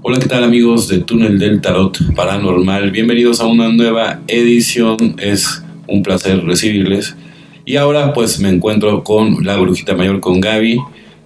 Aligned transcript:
Hola, 0.00 0.20
¿qué 0.20 0.28
tal 0.28 0.44
amigos 0.44 0.86
de 0.86 0.98
Túnel 0.98 1.40
del 1.40 1.60
Tarot 1.60 2.14
Paranormal? 2.14 2.92
Bienvenidos 2.92 3.40
a 3.40 3.46
una 3.46 3.68
nueva 3.68 4.20
edición. 4.28 5.16
Es 5.18 5.60
un 5.88 6.04
placer 6.04 6.44
recibirles. 6.44 7.16
Y 7.64 7.74
ahora 7.74 8.12
pues 8.12 8.38
me 8.38 8.48
encuentro 8.48 9.02
con 9.02 9.44
la 9.44 9.56
brujita 9.56 9.96
mayor, 9.96 10.20
con 10.20 10.40
Gaby. 10.40 10.78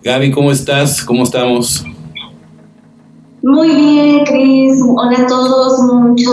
Gaby, 0.02 0.30
¿cómo 0.30 0.50
estás? 0.50 1.04
¿Cómo 1.04 1.24
estamos? 1.24 1.84
Muy 3.42 3.76
bien, 3.76 4.24
Cris. 4.24 4.80
Hola 4.96 5.18
a 5.18 5.26
todos. 5.26 5.78
Mucho 5.92 6.30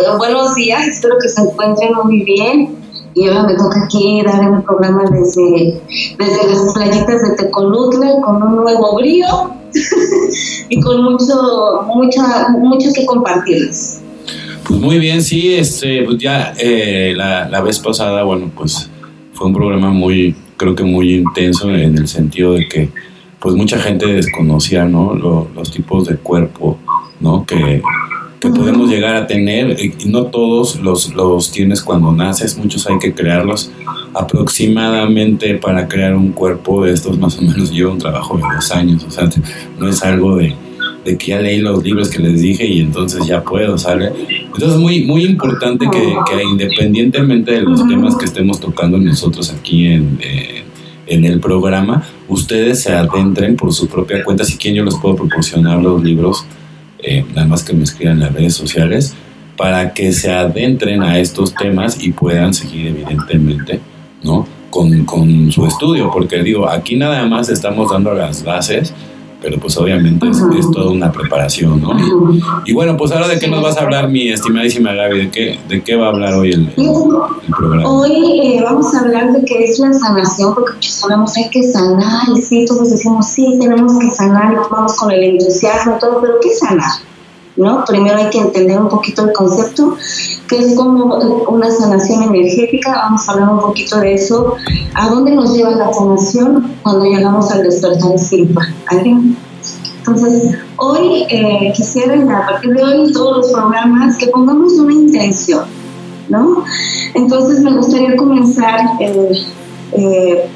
eh, 0.00 0.18
buenos 0.18 0.54
días. 0.56 0.86
Espero 0.86 1.14
que 1.18 1.30
se 1.30 1.40
encuentren 1.40 1.92
muy 2.04 2.22
bien. 2.24 2.76
Y 3.14 3.26
ahora 3.26 3.44
me 3.44 3.54
toca 3.54 3.84
aquí 3.84 4.22
dar 4.22 4.52
el 4.52 4.62
programa 4.64 5.04
desde, 5.10 5.80
desde 6.18 6.46
las 6.46 6.74
playitas 6.74 7.22
de 7.22 7.36
Tecolutla 7.36 8.20
con 8.22 8.42
un 8.42 8.56
nuevo 8.56 8.96
brío 8.96 9.59
y 10.68 10.80
con 10.80 11.04
mucho, 11.04 11.86
mucha, 11.94 12.48
mucho 12.50 12.88
que 12.94 13.06
compartirles. 13.06 14.02
Pues 14.66 14.80
muy 14.80 14.98
bien, 14.98 15.22
sí, 15.22 15.54
este, 15.54 16.02
pues 16.02 16.18
ya 16.18 16.54
eh, 16.58 17.12
la, 17.16 17.48
la, 17.48 17.60
vez 17.60 17.78
pasada, 17.78 18.22
bueno, 18.22 18.50
pues 18.54 18.90
fue 19.32 19.48
un 19.48 19.54
programa 19.54 19.90
muy, 19.90 20.34
creo 20.56 20.74
que 20.74 20.84
muy 20.84 21.14
intenso 21.14 21.70
en 21.70 21.96
el 21.96 22.06
sentido 22.06 22.54
de 22.54 22.68
que, 22.68 22.90
pues 23.40 23.54
mucha 23.54 23.78
gente 23.78 24.06
desconocía, 24.06 24.84
¿no? 24.84 25.14
los 25.14 25.70
tipos 25.70 26.06
de 26.06 26.16
cuerpo, 26.16 26.78
¿no? 27.20 27.44
Que, 27.46 27.82
que 28.40 28.48
podemos 28.48 28.88
llegar 28.88 29.16
a 29.16 29.26
tener, 29.26 29.76
y 29.78 30.08
no 30.08 30.24
todos 30.24 30.80
los, 30.80 31.14
los 31.14 31.50
tienes 31.50 31.82
cuando 31.82 32.10
naces, 32.10 32.56
muchos 32.56 32.86
hay 32.86 32.98
que 32.98 33.12
crearlos. 33.12 33.70
Aproximadamente 34.14 35.54
para 35.56 35.86
crear 35.86 36.16
un 36.16 36.32
cuerpo 36.32 36.84
de 36.84 36.92
estos 36.92 37.18
más 37.18 37.38
o 37.38 37.42
menos 37.42 37.70
lleva 37.70 37.92
un 37.92 37.98
trabajo 37.98 38.38
de 38.38 38.42
dos 38.54 38.70
años, 38.72 39.04
o 39.04 39.10
sea, 39.10 39.28
no 39.78 39.88
es 39.88 40.02
algo 40.02 40.36
de, 40.36 40.54
de 41.04 41.18
que 41.18 41.26
ya 41.28 41.40
leí 41.40 41.60
los 41.60 41.84
libros 41.84 42.08
que 42.08 42.18
les 42.18 42.40
dije 42.40 42.66
y 42.66 42.80
entonces 42.80 43.26
ya 43.26 43.44
puedo, 43.44 43.76
¿sale? 43.76 44.10
Entonces 44.46 44.70
es 44.70 44.76
muy, 44.78 45.04
muy 45.04 45.24
importante 45.24 45.86
que, 45.92 45.98
que 46.00 46.42
independientemente 46.42 47.52
de 47.52 47.60
los 47.60 47.86
temas 47.86 48.16
que 48.16 48.24
estemos 48.24 48.58
tocando 48.58 48.96
nosotros 48.98 49.52
aquí 49.52 49.86
en, 49.86 50.18
eh, 50.22 50.64
en 51.06 51.24
el 51.26 51.40
programa, 51.40 52.04
ustedes 52.26 52.82
se 52.82 52.92
adentren 52.92 53.54
por 53.56 53.72
su 53.74 53.86
propia 53.86 54.24
cuenta, 54.24 54.44
si 54.44 54.56
quieren 54.56 54.78
yo 54.78 54.84
les 54.84 54.96
puedo 54.96 55.16
proporcionar 55.16 55.80
los 55.82 56.02
libros 56.02 56.46
eh, 57.02 57.24
nada 57.34 57.46
más 57.46 57.62
que 57.64 57.72
me 57.72 57.84
escriban 57.84 58.14
en 58.14 58.20
las 58.20 58.32
redes 58.32 58.54
sociales, 58.54 59.14
para 59.56 59.92
que 59.92 60.12
se 60.12 60.32
adentren 60.32 61.02
a 61.02 61.18
estos 61.18 61.54
temas 61.54 62.02
y 62.02 62.12
puedan 62.12 62.54
seguir 62.54 62.88
evidentemente, 62.88 63.80
¿no? 64.22 64.46
Con, 64.70 65.04
con 65.04 65.50
su 65.50 65.66
estudio, 65.66 66.10
porque 66.12 66.42
digo, 66.42 66.68
aquí 66.68 66.96
nada 66.96 67.26
más 67.26 67.48
estamos 67.48 67.90
dando 67.90 68.14
las 68.14 68.44
bases 68.44 68.94
pero 69.40 69.58
pues 69.58 69.76
obviamente 69.76 70.28
es, 70.28 70.70
toda 70.70 70.90
una 70.90 71.10
preparación, 71.10 71.80
¿no? 71.80 71.96
Y, 72.64 72.72
bueno, 72.72 72.96
pues 72.96 73.12
ahora 73.12 73.28
de 73.28 73.38
qué 73.38 73.48
nos 73.48 73.62
vas 73.62 73.76
a 73.76 73.82
hablar, 73.82 74.08
mi 74.08 74.28
estimadísima 74.28 74.92
Gaby, 74.92 75.18
¿de 75.18 75.30
qué, 75.30 75.58
de 75.68 75.82
qué 75.82 75.96
va 75.96 76.06
a 76.06 76.08
hablar 76.10 76.34
hoy 76.34 76.52
el, 76.52 76.68
programa? 77.48 77.88
Hoy 77.88 78.40
eh, 78.42 78.62
vamos 78.62 78.94
a 78.94 79.00
hablar 79.00 79.32
de 79.32 79.44
qué 79.44 79.64
es 79.64 79.78
la 79.78 79.92
sanación, 79.92 80.54
porque 80.54 80.74
muchos 80.74 81.02
hablamos, 81.04 81.36
hay 81.36 81.48
que 81.50 81.62
sanar, 81.62 82.28
y 82.34 82.40
sí, 82.40 82.64
todos 82.66 82.90
decimos, 82.90 83.26
sí, 83.28 83.56
tenemos 83.60 83.98
que 83.98 84.10
sanar, 84.10 84.56
vamos 84.70 84.96
con 84.96 85.10
el 85.10 85.22
entusiasmo, 85.24 85.98
todo, 85.98 86.20
pero 86.20 86.34
¿qué 86.42 86.50
sanar? 86.54 86.90
¿No? 87.56 87.84
Primero 87.84 88.16
hay 88.16 88.30
que 88.30 88.38
entender 88.38 88.80
un 88.80 88.88
poquito 88.88 89.24
el 89.24 89.32
concepto, 89.32 89.96
que 90.48 90.58
es 90.58 90.74
como 90.76 91.16
una 91.48 91.70
sanación 91.70 92.22
energética, 92.22 92.92
vamos 92.92 93.28
a 93.28 93.32
hablar 93.32 93.50
un 93.50 93.60
poquito 93.60 93.98
de 93.98 94.14
eso, 94.14 94.54
a 94.94 95.08
dónde 95.08 95.32
nos 95.32 95.54
lleva 95.54 95.70
la 95.72 95.92
sanación 95.92 96.74
cuando 96.82 97.04
llegamos 97.04 97.50
al 97.50 97.62
despertar 97.64 98.14
espiritual. 98.14 98.74
¿Alguien? 98.86 99.36
Entonces, 99.98 100.56
hoy 100.76 101.26
eh, 101.28 101.72
quisiera, 101.76 102.14
a 102.38 102.46
partir 102.46 102.72
de 102.72 102.82
hoy, 102.82 103.12
todos 103.12 103.36
los 103.38 103.52
programas, 103.52 104.16
que 104.16 104.28
pongamos 104.28 104.72
una 104.74 104.94
intención, 104.94 105.64
¿no? 106.28 106.64
Entonces, 107.14 107.60
me 107.60 107.72
gustaría 107.76 108.16
comenzar, 108.16 108.80
eh, 109.00 109.32
eh, 109.92 110.48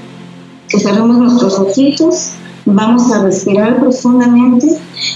que 0.68 0.80
cerremos 0.80 1.18
nuestros 1.18 1.58
ojitos, 1.58 2.30
vamos 2.66 3.12
a 3.12 3.22
respirar 3.22 3.78
profundamente 3.78 4.66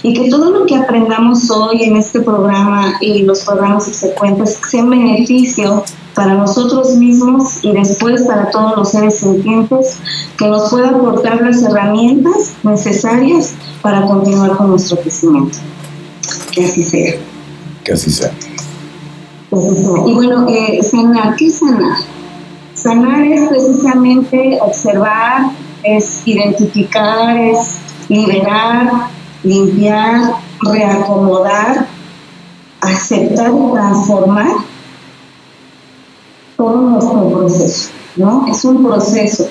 y 0.03 0.15
que 0.15 0.31
todo 0.31 0.51
lo 0.51 0.67
que 0.67 0.77
aprendamos 0.77 1.51
hoy 1.51 1.85
en 1.85 1.97
este 1.97 2.21
programa 2.21 2.95
y 3.01 3.23
los 3.23 3.45
programas 3.45 3.87
subsecuentes 3.87 4.59
sea 4.69 4.85
un 4.85 4.91
beneficio 4.91 5.85
para 6.15 6.35
nosotros 6.35 6.97
mismos 6.97 7.61
y 7.63 7.73
después 7.73 8.23
para 8.23 8.51
todos 8.51 8.77
los 8.77 8.91
seres 8.91 9.21
sintientes, 9.21 9.99
que 10.37 10.49
nos 10.49 10.69
pueda 10.69 10.89
aportar 10.89 11.41
las 11.41 11.63
herramientas 11.63 12.55
necesarias 12.65 13.55
para 13.83 14.05
continuar 14.05 14.57
con 14.57 14.71
nuestro 14.71 14.99
crecimiento. 14.99 15.59
Que 16.51 16.65
así 16.65 16.83
sea. 16.83 17.15
Que 17.85 17.93
así 17.93 18.11
sea. 18.11 18.33
Y 19.53 20.15
bueno, 20.15 20.47
eh, 20.49 20.83
sanar, 20.83 21.37
¿qué 21.37 21.47
es 21.47 21.61
sanar? 21.61 21.99
Sanar 22.75 23.23
es 23.23 23.49
precisamente 23.49 24.59
observar, 24.61 25.53
es 25.83 26.23
identificar, 26.27 27.37
es 27.37 27.79
liberar, 28.09 29.09
limpiar, 29.43 30.35
reacomodar, 30.63 31.87
aceptar 32.81 33.51
y 33.53 33.73
transformar 33.73 34.53
todo 36.57 36.77
nuestro 36.77 37.31
proceso, 37.31 37.91
¿no? 38.17 38.47
Es 38.49 38.65
un 38.65 38.85
proceso 38.85 39.49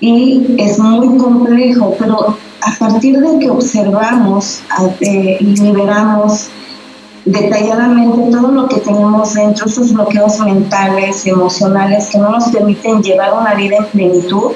y 0.00 0.56
es 0.58 0.78
muy 0.78 1.16
complejo, 1.16 1.94
pero 1.98 2.36
a 2.60 2.78
partir 2.78 3.18
de 3.18 3.38
que 3.38 3.50
observamos 3.50 4.60
eh, 5.00 5.36
y 5.40 5.44
liberamos 5.44 6.48
detalladamente 7.24 8.30
todo 8.30 8.50
lo 8.50 8.68
que 8.68 8.80
tenemos 8.80 9.34
dentro, 9.34 9.66
esos 9.66 9.92
bloqueos 9.92 10.38
mentales, 10.40 11.26
emocionales 11.26 12.08
que 12.10 12.18
no 12.18 12.30
nos 12.30 12.48
permiten 12.48 13.02
llevar 13.02 13.32
una 13.34 13.54
vida 13.54 13.76
en 13.78 13.86
plenitud, 13.86 14.52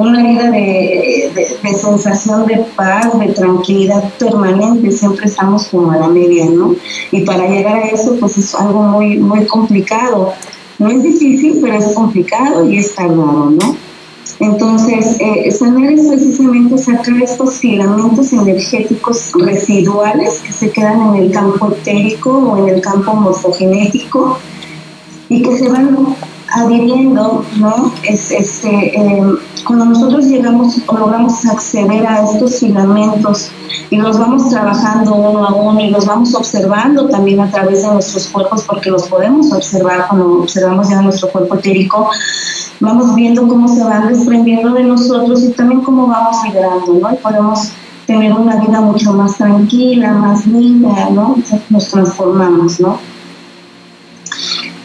una 0.00 0.22
vida 0.22 0.50
de, 0.50 1.30
sensación 1.76 2.46
de 2.46 2.64
paz, 2.76 3.18
de 3.18 3.28
tranquilidad 3.28 4.02
permanente, 4.18 4.90
siempre 4.90 5.26
estamos 5.26 5.68
como 5.68 5.92
a 5.92 5.96
la 5.96 6.08
media, 6.08 6.46
¿no? 6.46 6.74
Y 7.12 7.22
para 7.22 7.46
llegar 7.46 7.76
a 7.76 7.88
eso, 7.88 8.16
pues 8.18 8.38
es 8.38 8.54
algo 8.54 8.82
muy, 8.82 9.18
muy 9.18 9.44
complicado. 9.46 10.32
No 10.78 10.88
es 10.88 11.02
difícil, 11.02 11.58
pero 11.60 11.74
es 11.74 11.92
complicado 11.92 12.68
y 12.68 12.78
es 12.78 12.94
tardado, 12.94 13.50
¿no? 13.50 13.76
Entonces, 14.38 15.18
eh, 15.20 15.50
sanar 15.52 15.92
es 15.92 16.06
precisamente 16.06 16.78
sacar 16.78 17.22
estos 17.22 17.58
filamentos 17.58 18.32
energéticos 18.32 19.32
residuales 19.34 20.40
que 20.40 20.52
se 20.52 20.70
quedan 20.70 21.14
en 21.14 21.24
el 21.24 21.30
campo 21.30 21.70
etérico 21.70 22.30
o 22.30 22.56
en 22.56 22.74
el 22.74 22.80
campo 22.80 23.14
morfogenético 23.14 24.38
y 25.28 25.42
que 25.42 25.58
se 25.58 25.68
van 25.68 26.16
adhiriendo, 26.52 27.44
¿no? 27.56 27.92
Es, 28.02 28.30
este, 28.30 28.92
cuando 29.64 29.84
nosotros 29.86 30.26
llegamos 30.26 30.76
o 30.86 30.96
logramos 30.96 31.44
acceder 31.46 32.06
a 32.06 32.24
estos 32.24 32.60
filamentos 32.60 33.50
y 33.90 33.96
los 33.96 34.18
vamos 34.18 34.48
trabajando 34.48 35.14
uno 35.14 35.44
a 35.44 35.54
uno 35.54 35.80
y 35.80 35.90
los 35.90 36.06
vamos 36.06 36.34
observando 36.34 37.08
también 37.08 37.40
a 37.40 37.50
través 37.50 37.82
de 37.82 37.92
nuestros 37.92 38.28
cuerpos, 38.28 38.64
porque 38.64 38.90
los 38.90 39.08
podemos 39.08 39.52
observar 39.52 40.06
cuando 40.08 40.40
observamos 40.40 40.88
ya 40.88 41.02
nuestro 41.02 41.28
cuerpo 41.28 41.56
etérico, 41.56 42.10
vamos 42.80 43.14
viendo 43.14 43.46
cómo 43.46 43.68
se 43.68 43.82
van 43.84 44.08
desprendiendo 44.08 44.72
de 44.72 44.84
nosotros 44.84 45.42
y 45.44 45.52
también 45.52 45.82
cómo 45.82 46.06
vamos 46.06 46.36
liberando, 46.44 46.94
¿no? 46.94 47.12
Y 47.12 47.16
podemos 47.16 47.72
tener 48.06 48.32
una 48.32 48.56
vida 48.56 48.80
mucho 48.80 49.12
más 49.12 49.36
tranquila, 49.36 50.12
más 50.12 50.46
linda, 50.46 51.10
¿no? 51.10 51.36
Nos 51.68 51.88
transformamos, 51.88 52.80
¿no? 52.80 52.98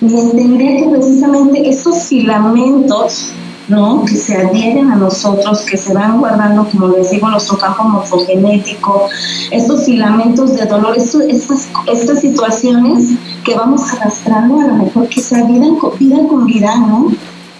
Y 0.09 0.19
entender 0.19 0.83
que 0.83 0.89
precisamente 0.89 1.69
estos 1.69 2.03
filamentos 2.03 3.31
¿no? 3.67 4.03
que 4.05 4.15
se 4.15 4.35
adhieren 4.35 4.91
a 4.91 4.95
nosotros, 4.95 5.61
que 5.61 5.77
se 5.77 5.93
van 5.93 6.19
guardando, 6.19 6.67
como 6.69 6.89
les 6.89 7.11
digo, 7.11 7.29
nuestro 7.29 7.57
campo 7.57 7.83
morfogenético, 7.83 9.07
estos 9.51 9.85
filamentos 9.85 10.55
de 10.55 10.65
dolor, 10.65 10.95
estas, 10.95 11.67
estas 11.87 12.21
situaciones 12.21 13.09
que 13.43 13.55
vamos 13.55 13.81
arrastrando 13.93 14.59
a 14.59 14.67
lo 14.67 14.75
mejor 14.75 15.07
que 15.09 15.21
se 15.21 15.35
adhieren 15.35 15.77
vida 15.99 16.17
con 16.27 16.45
vida, 16.45 16.75
¿no? 16.75 17.11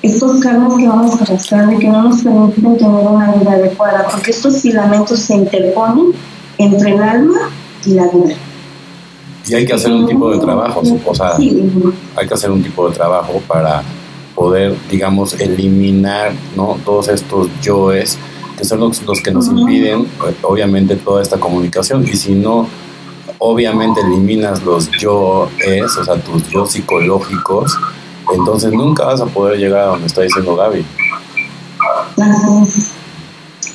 Estos 0.01 0.39
karmas 0.39 0.75
que 0.77 0.87
vamos 0.87 1.19
arrastrando 1.19 1.73
y 1.73 1.79
que 1.79 1.87
no 1.87 2.03
nos 2.03 2.21
permiten 2.21 2.77
tener 2.77 3.07
una 3.07 3.31
vida 3.33 3.53
adecuada, 3.53 4.07
porque 4.11 4.31
estos 4.31 4.61
filamentos 4.61 5.19
se 5.19 5.33
interponen 5.33 6.11
entre 6.59 6.91
el 6.91 7.01
alma 7.01 7.49
y 7.85 7.93
la 7.93 8.07
vida. 8.09 8.35
Y 9.47 9.53
hay 9.53 9.65
que 9.65 9.73
hacer 9.73 9.91
un 9.91 10.07
tipo 10.07 10.31
de 10.31 10.39
trabajo, 10.39 10.81
o 11.05 11.15
sea, 11.15 11.33
hay 11.35 12.27
que 12.27 12.33
hacer 12.33 12.51
un 12.51 12.63
tipo 12.63 12.89
de 12.89 12.95
trabajo 12.95 13.41
para 13.47 13.83
poder, 14.33 14.75
digamos, 14.89 15.39
eliminar 15.39 16.33
¿no? 16.55 16.77
todos 16.83 17.07
estos 17.07 17.47
yoes 17.61 18.17
que 18.57 18.63
son 18.63 18.79
los, 18.79 18.99
que 19.21 19.31
nos 19.31 19.47
impiden, 19.47 20.07
obviamente, 20.41 20.95
toda 20.95 21.21
esta 21.21 21.37
comunicación. 21.37 22.05
Y 22.07 22.15
si 22.15 22.33
no, 22.33 22.67
obviamente, 23.37 24.01
eliminas 24.01 24.63
los 24.63 24.89
yoes, 24.91 25.97
o 25.97 26.03
sea, 26.05 26.15
tus 26.15 26.47
yo 26.49 26.65
psicológicos, 26.65 27.77
entonces 28.33 28.71
nunca 28.71 29.05
vas 29.05 29.21
a 29.21 29.25
poder 29.25 29.59
llegar 29.59 29.81
a 29.81 29.85
donde 29.87 30.07
está 30.07 30.21
diciendo 30.21 30.55
Gaby. 30.55 30.85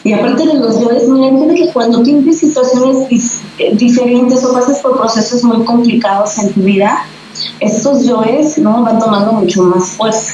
Y 0.03 0.13
aparte 0.15 0.47
de 0.47 0.55
los 0.55 0.81
yoes, 0.81 1.09
miren 1.09 1.55
que 1.55 1.71
cuando 1.73 2.03
tienes 2.03 2.39
situaciones 2.39 3.41
eh, 3.59 3.77
diferentes 3.77 4.43
o 4.45 4.53
pasas 4.53 4.79
por 4.81 4.99
procesos 4.99 5.45
muy 5.45 5.63
complicados 5.65 6.39
en 6.39 6.53
tu 6.53 6.61
vida, 6.61 7.05
estos 7.61 8.07
yoes 8.07 8.59
¿no? 8.59 8.83
van 8.83 8.99
tomando 8.99 9.33
mucho 9.33 9.63
más 9.63 9.91
fuerza, 9.91 10.33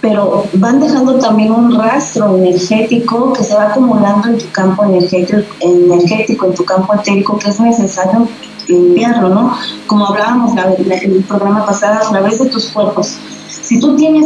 pero 0.00 0.46
van 0.54 0.80
dejando 0.80 1.18
también 1.18 1.52
un 1.52 1.78
rastro 1.78 2.36
energético 2.38 3.32
que 3.34 3.44
se 3.44 3.54
va 3.54 3.68
acumulando 3.68 4.28
en 4.28 4.38
tu 4.38 4.50
campo 4.50 4.84
energético, 4.84 5.42
energético 5.60 6.46
en 6.46 6.54
tu 6.54 6.64
campo 6.64 6.94
etérico, 6.94 7.38
que 7.38 7.50
es 7.50 7.60
necesario 7.60 8.26
limpiarlo, 8.66 9.28
¿no? 9.28 9.56
Como 9.86 10.06
hablábamos 10.06 10.52
en 10.56 10.92
el 10.92 11.24
programa 11.24 11.66
pasado, 11.66 12.06
a 12.06 12.10
través 12.10 12.38
de 12.38 12.46
tus 12.46 12.66
cuerpos. 12.66 13.16
Si 13.62 13.78
tú 13.78 13.96
tienes 13.96 14.24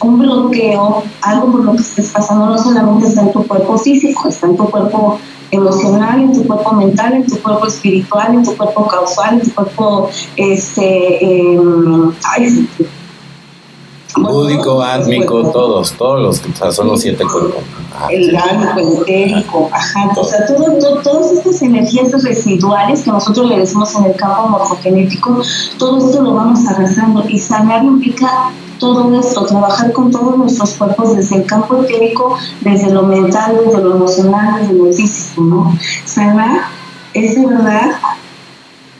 un 0.00 0.18
bloqueo, 0.18 1.02
algo 1.20 1.52
por 1.52 1.64
lo 1.64 1.72
que 1.72 1.82
estés 1.82 2.10
pasando, 2.10 2.46
no 2.46 2.58
solamente 2.58 3.06
está 3.06 3.22
en 3.22 3.32
tu 3.32 3.46
cuerpo 3.46 3.78
físico, 3.78 4.28
está 4.28 4.46
en 4.46 4.56
tu 4.56 4.64
cuerpo 4.70 5.18
emocional, 5.50 6.20
en 6.20 6.32
tu 6.32 6.46
cuerpo 6.46 6.72
mental, 6.72 7.14
en 7.14 7.26
tu 7.26 7.36
cuerpo 7.40 7.66
espiritual, 7.66 8.34
en 8.34 8.42
tu 8.44 8.56
cuerpo 8.56 8.86
causal, 8.86 9.34
en 9.34 9.40
tu 9.42 9.54
cuerpo 9.54 10.10
este 10.36 11.24
em, 11.24 12.12
ay, 12.24 12.68
Búdico, 14.16 14.82
átmico, 14.82 15.50
todos, 15.50 15.92
todos 15.92 16.20
los, 16.20 16.40
o 16.40 16.56
sea, 16.56 16.72
son 16.72 16.88
los 16.88 17.00
siete 17.00 17.24
cuerpos. 17.24 17.62
el 18.10 18.36
alma, 18.36 18.74
el 18.78 19.02
etérico, 19.02 19.68
ajá, 19.72 20.10
o 20.16 20.24
sea, 20.24 20.46
todo, 20.46 21.00
todas 21.02 21.32
estas 21.32 21.62
energías 21.62 22.10
residuales 22.22 23.02
que 23.02 23.10
nosotros 23.10 23.48
le 23.48 23.58
decimos 23.58 23.94
en 23.94 24.06
el 24.06 24.16
campo 24.16 24.48
morfogenético, 24.48 25.42
todo 25.78 25.98
esto 25.98 26.22
lo 26.22 26.34
vamos 26.34 26.66
arrasando 26.66 27.24
y 27.28 27.38
sanar 27.38 27.84
implica 27.84 28.52
todo 28.78 29.18
esto, 29.20 29.44
trabajar 29.44 29.92
con 29.92 30.10
todos 30.10 30.36
nuestros 30.38 30.72
cuerpos 30.74 31.14
desde 31.14 31.36
el 31.36 31.46
campo 31.46 31.84
etérico, 31.84 32.36
desde 32.62 32.90
lo 32.90 33.02
mental, 33.02 33.60
desde 33.64 33.80
lo 33.82 33.96
emocional, 33.96 34.60
desde 34.60 34.74
lo 34.74 34.92
físico, 34.92 35.42
¿no? 35.42 35.78
Sanar 36.04 36.62
es 37.12 37.34
de 37.36 37.46
verdad 37.46 37.92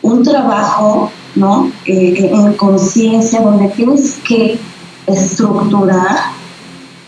un 0.02 0.22
trabajo, 0.22 1.10
¿no? 1.34 1.72
Eh, 1.86 2.30
en 2.32 2.52
conciencia, 2.54 3.40
donde 3.40 3.68
tienes 3.68 4.18
que 4.26 4.58
estructurar, 5.12 6.16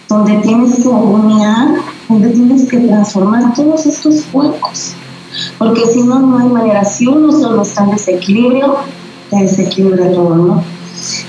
donde 0.09 0.37
tienes 0.39 0.77
que 0.77 0.89
unir, 0.89 1.83
donde 2.09 2.31
tienes 2.31 2.69
que 2.69 2.79
transformar 2.79 3.55
todos 3.55 3.87
estos 3.87 4.25
huecos. 4.33 4.95
Porque 5.59 5.87
si 5.87 6.03
no, 6.03 6.21
no 6.21 6.39
hay 6.39 6.49
manera. 6.49 6.85
Si 6.85 7.07
uno 7.07 7.33
solo 7.33 7.63
está 7.63 7.85
en 7.85 7.93
desequilibrio, 7.93 8.77
te 9.31 9.37
desequilibra 9.37 10.11
todo, 10.13 10.37
¿no? 10.37 10.65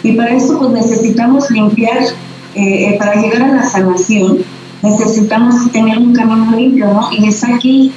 Y 0.03 0.13
para 0.13 0.35
eso, 0.35 0.59
pues 0.59 0.71
necesitamos 0.71 1.49
limpiar, 1.49 2.03
eh, 2.55 2.89
eh, 2.89 2.95
para 2.99 3.15
llegar 3.15 3.43
a 3.43 3.55
la 3.55 3.69
sanación, 3.69 4.39
necesitamos 4.81 5.71
tener 5.71 5.97
un 5.97 6.13
camino 6.13 6.51
limpio, 6.55 6.87
¿no? 6.87 7.09
Y 7.11 7.27
es 7.27 7.43
aquí 7.43 7.93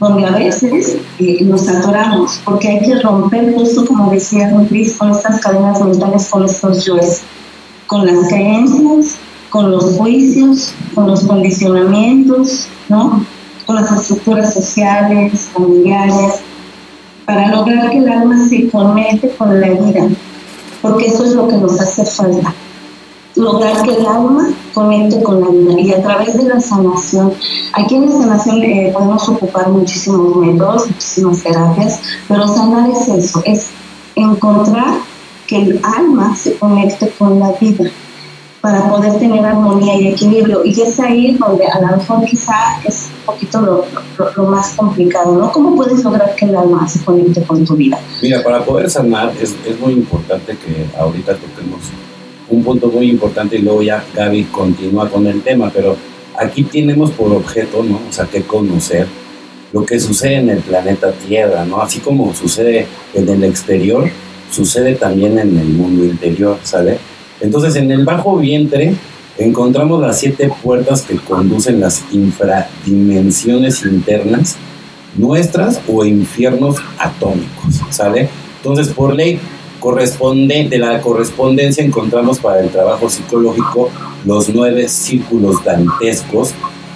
donde 0.00 0.26
a 0.26 0.30
veces 0.30 0.96
eh, 1.18 1.44
nos 1.44 1.68
atoramos, 1.68 2.40
porque 2.44 2.68
hay 2.68 2.80
que 2.80 3.00
romper, 3.00 3.54
justo 3.54 3.86
como 3.86 4.10
decía 4.10 4.50
Luis, 4.50 4.96
con 4.96 5.10
estas 5.10 5.40
cadenas 5.40 5.80
mentales, 5.80 6.28
con 6.28 6.44
estos 6.44 6.84
yoes 6.84 7.22
con 7.86 8.06
las 8.06 8.28
creencias, 8.28 9.16
con 9.50 9.70
los 9.70 9.96
juicios, 9.96 10.72
con 10.94 11.06
los 11.06 11.24
condicionamientos, 11.24 12.66
¿no? 12.88 13.24
Con 13.64 13.76
las 13.76 13.90
estructuras 13.90 14.54
sociales, 14.54 15.48
familiares, 15.52 16.40
para 17.24 17.48
lograr 17.48 17.90
que 17.90 17.98
el 17.98 18.08
alma 18.08 18.48
se 18.48 18.68
conecte 18.68 19.30
con 19.30 19.60
la 19.60 19.68
vida, 19.68 20.08
porque 20.80 21.06
eso 21.06 21.24
es 21.24 21.32
lo 21.32 21.48
que 21.48 21.56
nos 21.56 21.80
hace 21.80 22.04
falta. 22.04 22.54
Lograr 23.34 23.82
que 23.82 23.94
el 23.94 24.06
alma 24.06 24.48
conecte 24.72 25.22
con 25.22 25.40
la 25.40 25.48
vida 25.48 25.80
y 25.80 25.92
a 25.92 26.02
través 26.02 26.38
de 26.38 26.44
la 26.44 26.60
sanación. 26.60 27.32
Aquí 27.74 27.96
en 27.96 28.06
la 28.06 28.12
sanación 28.12 28.62
eh, 28.62 28.90
podemos 28.94 29.28
ocupar 29.28 29.68
muchísimos 29.68 30.36
métodos, 30.36 30.86
muchísimas 30.86 31.42
terapias, 31.42 32.00
pero 32.28 32.48
sanar 32.48 32.88
es 32.90 33.08
eso, 33.08 33.42
es 33.44 33.66
encontrar 34.14 34.94
que 35.46 35.56
el 35.56 35.80
alma 35.82 36.34
se 36.34 36.56
conecte 36.56 37.10
con 37.18 37.38
la 37.38 37.52
vida 37.52 37.90
para 38.60 38.88
poder 38.88 39.16
tener 39.18 39.44
armonía 39.44 39.94
y 40.00 40.08
equilibrio. 40.08 40.64
Y 40.64 40.80
es 40.80 40.98
ahí 40.98 41.36
donde 41.38 41.66
a 41.66 41.80
lo 41.80 41.96
mejor 41.98 42.24
quizá 42.24 42.80
es 42.84 43.08
un 43.20 43.34
poquito 43.34 43.60
lo, 43.60 43.84
lo, 44.36 44.44
más 44.44 44.70
complicado, 44.74 45.36
¿no? 45.36 45.52
¿Cómo 45.52 45.76
puedes 45.76 46.02
lograr 46.02 46.34
que 46.34 46.46
el 46.46 46.56
alma 46.56 46.88
se 46.88 47.04
conecte 47.04 47.42
con 47.44 47.64
tu 47.64 47.76
vida? 47.76 47.98
Mira, 48.20 48.42
para 48.42 48.64
poder 48.64 48.90
sanar 48.90 49.32
es, 49.40 49.54
es 49.64 49.78
muy 49.78 49.92
importante 49.92 50.56
que 50.56 50.86
ahorita 50.98 51.36
toquemos 51.36 51.80
un 52.48 52.62
punto 52.62 52.88
muy 52.88 53.10
importante 53.10 53.56
y 53.56 53.62
luego 53.62 53.82
ya 53.82 54.04
Gaby 54.14 54.44
continúa 54.44 55.08
con 55.08 55.26
el 55.26 55.42
tema, 55.42 55.70
pero 55.72 55.96
aquí 56.38 56.64
tenemos 56.64 57.10
por 57.10 57.32
objeto, 57.32 57.82
¿no? 57.82 58.00
O 58.08 58.12
sea, 58.12 58.26
que 58.26 58.42
conocer 58.42 59.06
lo 59.72 59.84
que 59.84 59.98
sucede 59.98 60.36
en 60.36 60.50
el 60.50 60.58
planeta 60.60 61.12
Tierra, 61.12 61.64
¿no? 61.64 61.80
Así 61.82 62.00
como 62.00 62.32
sucede 62.34 62.86
en 63.14 63.28
el 63.28 63.44
exterior, 63.44 64.08
sucede 64.50 64.94
también 64.94 65.38
en 65.38 65.58
el 65.58 65.68
mundo 65.68 66.04
interior, 66.04 66.58
¿sale? 66.62 66.98
Entonces, 67.40 67.76
en 67.76 67.90
el 67.90 68.04
bajo 68.04 68.36
vientre 68.36 68.94
encontramos 69.38 70.00
las 70.00 70.18
siete 70.18 70.50
puertas 70.62 71.02
que 71.02 71.16
conducen 71.16 71.80
las 71.80 72.04
infradimensiones 72.10 73.84
internas 73.84 74.56
nuestras 75.16 75.80
o 75.88 76.04
infiernos 76.04 76.76
atómicos, 76.98 77.80
¿sale? 77.90 78.28
Entonces, 78.58 78.88
por 78.88 79.14
ley 79.14 79.38
corresponde, 79.80 80.68
de 80.68 80.78
la 80.78 81.00
correspondencia 81.00 81.84
encontramos 81.84 82.38
para 82.38 82.60
el 82.60 82.70
trabajo 82.70 83.08
psicológico 83.08 83.90
los 84.24 84.48
nueve 84.48 84.88
círculos 84.88 85.62
dantescos 85.64 86.52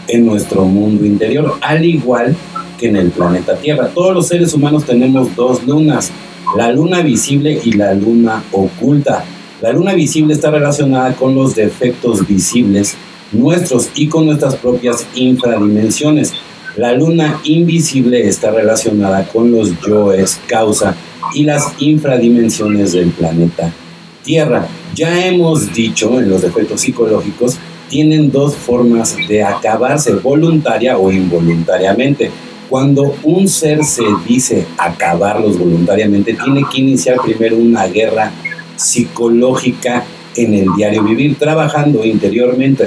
en 0.09 0.27
nuestro 0.27 0.65
mundo 0.65 1.05
interior, 1.05 1.55
al 1.61 1.85
igual 1.85 2.35
que 2.79 2.89
en 2.89 2.97
el 2.97 3.11
planeta 3.11 3.57
Tierra. 3.57 3.89
Todos 3.95 4.15
los 4.15 4.27
seres 4.27 4.53
humanos 4.55 4.85
tenemos 4.85 5.35
dos 5.37 5.65
lunas, 5.65 6.11
la 6.57 6.73
luna 6.73 7.03
visible 7.03 7.61
y 7.65 7.73
la 7.73 7.95
luna 7.95 8.43
oculta. 8.53 9.25
La 9.61 9.73
luna 9.73 9.95
visible 9.95 10.35
está 10.35 10.51
relacionada 10.51 11.15
con 11.15 11.35
los 11.35 11.55
defectos 11.55 12.27
visibles 12.27 12.97
nuestros 13.33 13.91
y 13.95 14.09
con 14.09 14.27
nuestras 14.27 14.57
propias 14.57 15.07
infradimensiones. 15.15 16.33
La 16.77 16.93
luna 16.93 17.41
invisible 17.45 18.27
está 18.27 18.51
relacionada 18.51 19.27
con 19.27 19.53
los 19.53 19.79
yoes 19.81 20.41
causa 20.47 20.97
y 21.35 21.45
las 21.45 21.75
infradimensiones 21.79 22.93
del 22.93 23.11
planeta 23.11 23.73
Tierra. 24.25 24.67
Ya 24.95 25.27
hemos 25.27 25.73
dicho 25.73 26.19
en 26.21 26.29
los 26.29 26.43
defectos 26.43 26.83
psicológicos 26.83 27.59
tienen 27.89 28.31
dos 28.31 28.55
formas 28.55 29.17
de 29.29 29.43
acabarse 29.43 30.15
voluntaria 30.15 30.97
o 30.99 31.11
involuntariamente. 31.11 32.31
Cuando 32.71 33.17
un 33.25 33.49
ser 33.49 33.83
se 33.83 34.05
dice 34.29 34.65
acabarlos 34.79 35.59
voluntariamente, 35.59 36.35
tiene 36.35 36.63
que 36.73 36.81
iniciar 36.81 37.17
primero 37.21 37.57
una 37.57 37.89
guerra 37.89 38.31
psicológica 38.77 40.05
en 40.37 40.55
el 40.55 40.67
diario 40.77 41.03
vivir, 41.03 41.37
trabajando 41.37 42.05
interiormente. 42.05 42.87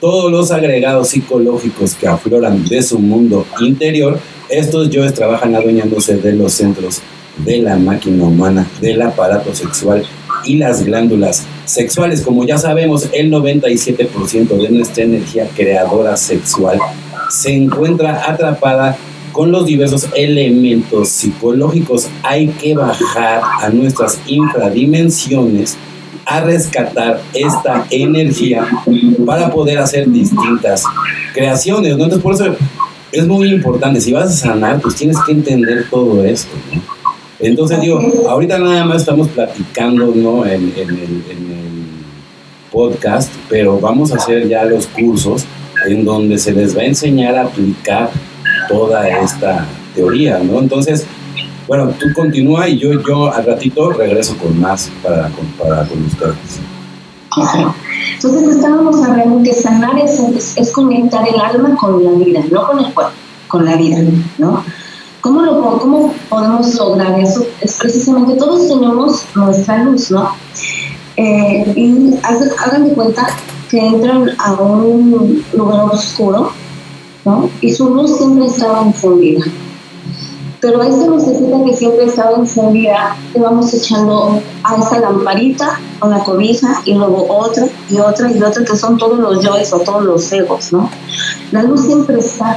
Todos 0.00 0.30
los 0.30 0.52
agregados 0.52 1.08
psicológicos 1.08 1.94
que 1.94 2.06
afloran 2.06 2.64
de 2.64 2.80
su 2.80 3.00
mundo 3.00 3.44
interior, 3.60 4.20
estos 4.48 4.88
yoes 4.90 5.14
trabajan 5.14 5.56
adueñándose 5.56 6.16
de 6.16 6.32
los 6.34 6.52
centros 6.52 7.02
de 7.38 7.58
la 7.58 7.76
máquina 7.76 8.22
humana, 8.22 8.68
del 8.80 9.02
aparato 9.02 9.52
sexual 9.52 10.04
y 10.44 10.58
las 10.58 10.84
glándulas 10.84 11.44
sexuales. 11.64 12.20
Como 12.20 12.46
ya 12.46 12.56
sabemos, 12.58 13.08
el 13.12 13.32
97% 13.32 14.62
de 14.62 14.68
nuestra 14.68 15.02
energía 15.02 15.48
creadora 15.56 16.16
sexual 16.16 16.78
se 17.28 17.52
encuentra 17.52 18.30
atrapada 18.30 18.96
con 19.34 19.50
los 19.50 19.66
diversos 19.66 20.08
elementos 20.14 21.08
psicológicos. 21.08 22.08
Hay 22.22 22.46
que 22.46 22.74
bajar 22.74 23.42
a 23.60 23.68
nuestras 23.68 24.20
infradimensiones 24.28 25.76
a 26.24 26.40
rescatar 26.40 27.20
esta 27.34 27.84
energía 27.90 28.64
para 29.26 29.50
poder 29.50 29.78
hacer 29.78 30.08
distintas 30.08 30.84
creaciones. 31.34 31.92
Entonces, 31.92 32.20
por 32.20 32.34
eso 32.34 32.56
es 33.10 33.26
muy 33.26 33.50
importante. 33.50 34.00
Si 34.00 34.12
vas 34.12 34.28
a 34.28 34.48
sanar, 34.48 34.80
pues 34.80 34.94
tienes 34.94 35.18
que 35.26 35.32
entender 35.32 35.86
todo 35.90 36.24
esto. 36.24 36.54
Entonces, 37.40 37.80
digo, 37.80 38.00
ahorita 38.28 38.56
nada 38.60 38.84
más 38.84 38.98
estamos 38.98 39.26
platicando 39.28 40.12
¿no? 40.14 40.46
en, 40.46 40.72
el, 40.76 40.90
en 40.90 41.50
el 41.50 41.84
podcast, 42.70 43.32
pero 43.48 43.80
vamos 43.80 44.12
a 44.12 44.16
hacer 44.16 44.48
ya 44.48 44.64
los 44.64 44.86
cursos 44.86 45.44
en 45.88 46.04
donde 46.04 46.38
se 46.38 46.52
les 46.52 46.76
va 46.76 46.82
a 46.82 46.86
enseñar 46.86 47.34
a 47.34 47.42
aplicar 47.42 48.10
toda 48.68 49.08
esta 49.08 49.66
teoría, 49.94 50.38
¿no? 50.38 50.58
Entonces, 50.58 51.06
bueno, 51.66 51.92
tú 51.98 52.06
continúa 52.14 52.68
y 52.68 52.78
yo, 52.78 53.00
yo 53.00 53.32
al 53.32 53.46
ratito 53.46 53.90
regreso 53.90 54.36
con 54.36 54.60
más 54.60 54.90
para, 55.02 55.30
para 55.58 55.86
con. 55.86 56.04
Entonces 58.14 58.56
estábamos 58.56 59.02
hablando 59.02 59.42
que 59.42 59.52
sanar 59.52 59.98
es, 59.98 60.20
es, 60.56 60.72
conectar 60.72 61.26
el 61.26 61.40
alma 61.40 61.74
con 61.76 62.04
la 62.04 62.12
vida, 62.12 62.40
no 62.50 62.66
con 62.66 62.78
el 62.78 62.92
cuerpo, 62.92 63.12
con 63.48 63.64
la 63.64 63.76
vida, 63.76 63.98
¿no? 64.38 64.62
¿Cómo, 65.20 65.40
lo, 65.40 65.78
¿Cómo 65.78 66.14
podemos 66.28 66.74
lograr 66.74 67.18
eso? 67.18 67.46
Es 67.60 67.78
precisamente 67.78 68.34
todos 68.34 68.68
tenemos 68.68 69.24
nuestra 69.34 69.82
luz, 69.84 70.10
¿no? 70.10 70.30
Eh, 71.16 71.72
y 71.74 72.14
hagan 72.24 72.90
cuenta 72.90 73.26
que 73.70 73.78
entran 73.78 74.30
a 74.38 74.52
un 74.52 75.44
lugar 75.54 75.86
oscuro 75.86 76.52
¿no? 77.24 77.50
Y 77.60 77.72
su 77.72 77.88
luz 77.94 78.16
siempre 78.18 78.46
estaba 78.46 78.82
encendida. 78.82 79.44
Pero 80.60 80.80
a 80.80 80.88
esa 80.88 81.06
lucecita 81.06 81.62
que 81.62 81.74
siempre 81.74 82.04
estaba 82.06 82.38
encendida, 82.38 83.16
le 83.34 83.40
vamos 83.40 83.74
echando 83.74 84.40
a 84.62 84.76
esa 84.76 84.98
lamparita 84.98 85.78
con 85.98 86.10
la 86.10 86.20
cobija 86.20 86.80
y 86.86 86.94
luego 86.94 87.26
otra 87.28 87.66
y 87.90 87.98
otra 87.98 88.30
y 88.32 88.42
otra, 88.42 88.64
que 88.64 88.74
son 88.76 88.96
todos 88.96 89.18
los 89.18 89.44
yoes 89.44 89.72
o 89.74 89.80
todos 89.80 90.04
los 90.04 90.32
egos, 90.32 90.72
¿no? 90.72 90.88
La 91.52 91.62
luz 91.64 91.82
siempre 91.82 92.18
está, 92.18 92.56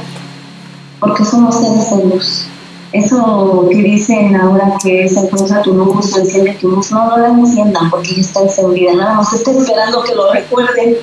porque 1.00 1.24
somos 1.24 1.56
seres 1.56 1.90
de 1.90 2.14
luz. 2.14 2.46
Eso 2.92 3.68
que 3.70 3.76
dicen 3.76 4.34
ahora 4.36 4.72
que 4.82 5.06
se 5.06 5.20
encuentra 5.20 5.60
tu 5.60 5.74
luz, 5.74 6.16
enciende 6.16 6.56
tu 6.58 6.70
luz, 6.70 6.90
no, 6.90 7.10
no 7.10 7.18
la 7.18 7.28
enciendan 7.28 7.90
porque 7.90 8.14
ya 8.14 8.20
está 8.22 8.40
encendida, 8.40 8.94
nada 8.94 9.14
más 9.16 9.30
está 9.34 9.50
esperando 9.50 10.02
que 10.02 10.14
lo 10.14 10.32
recuerden. 10.32 10.96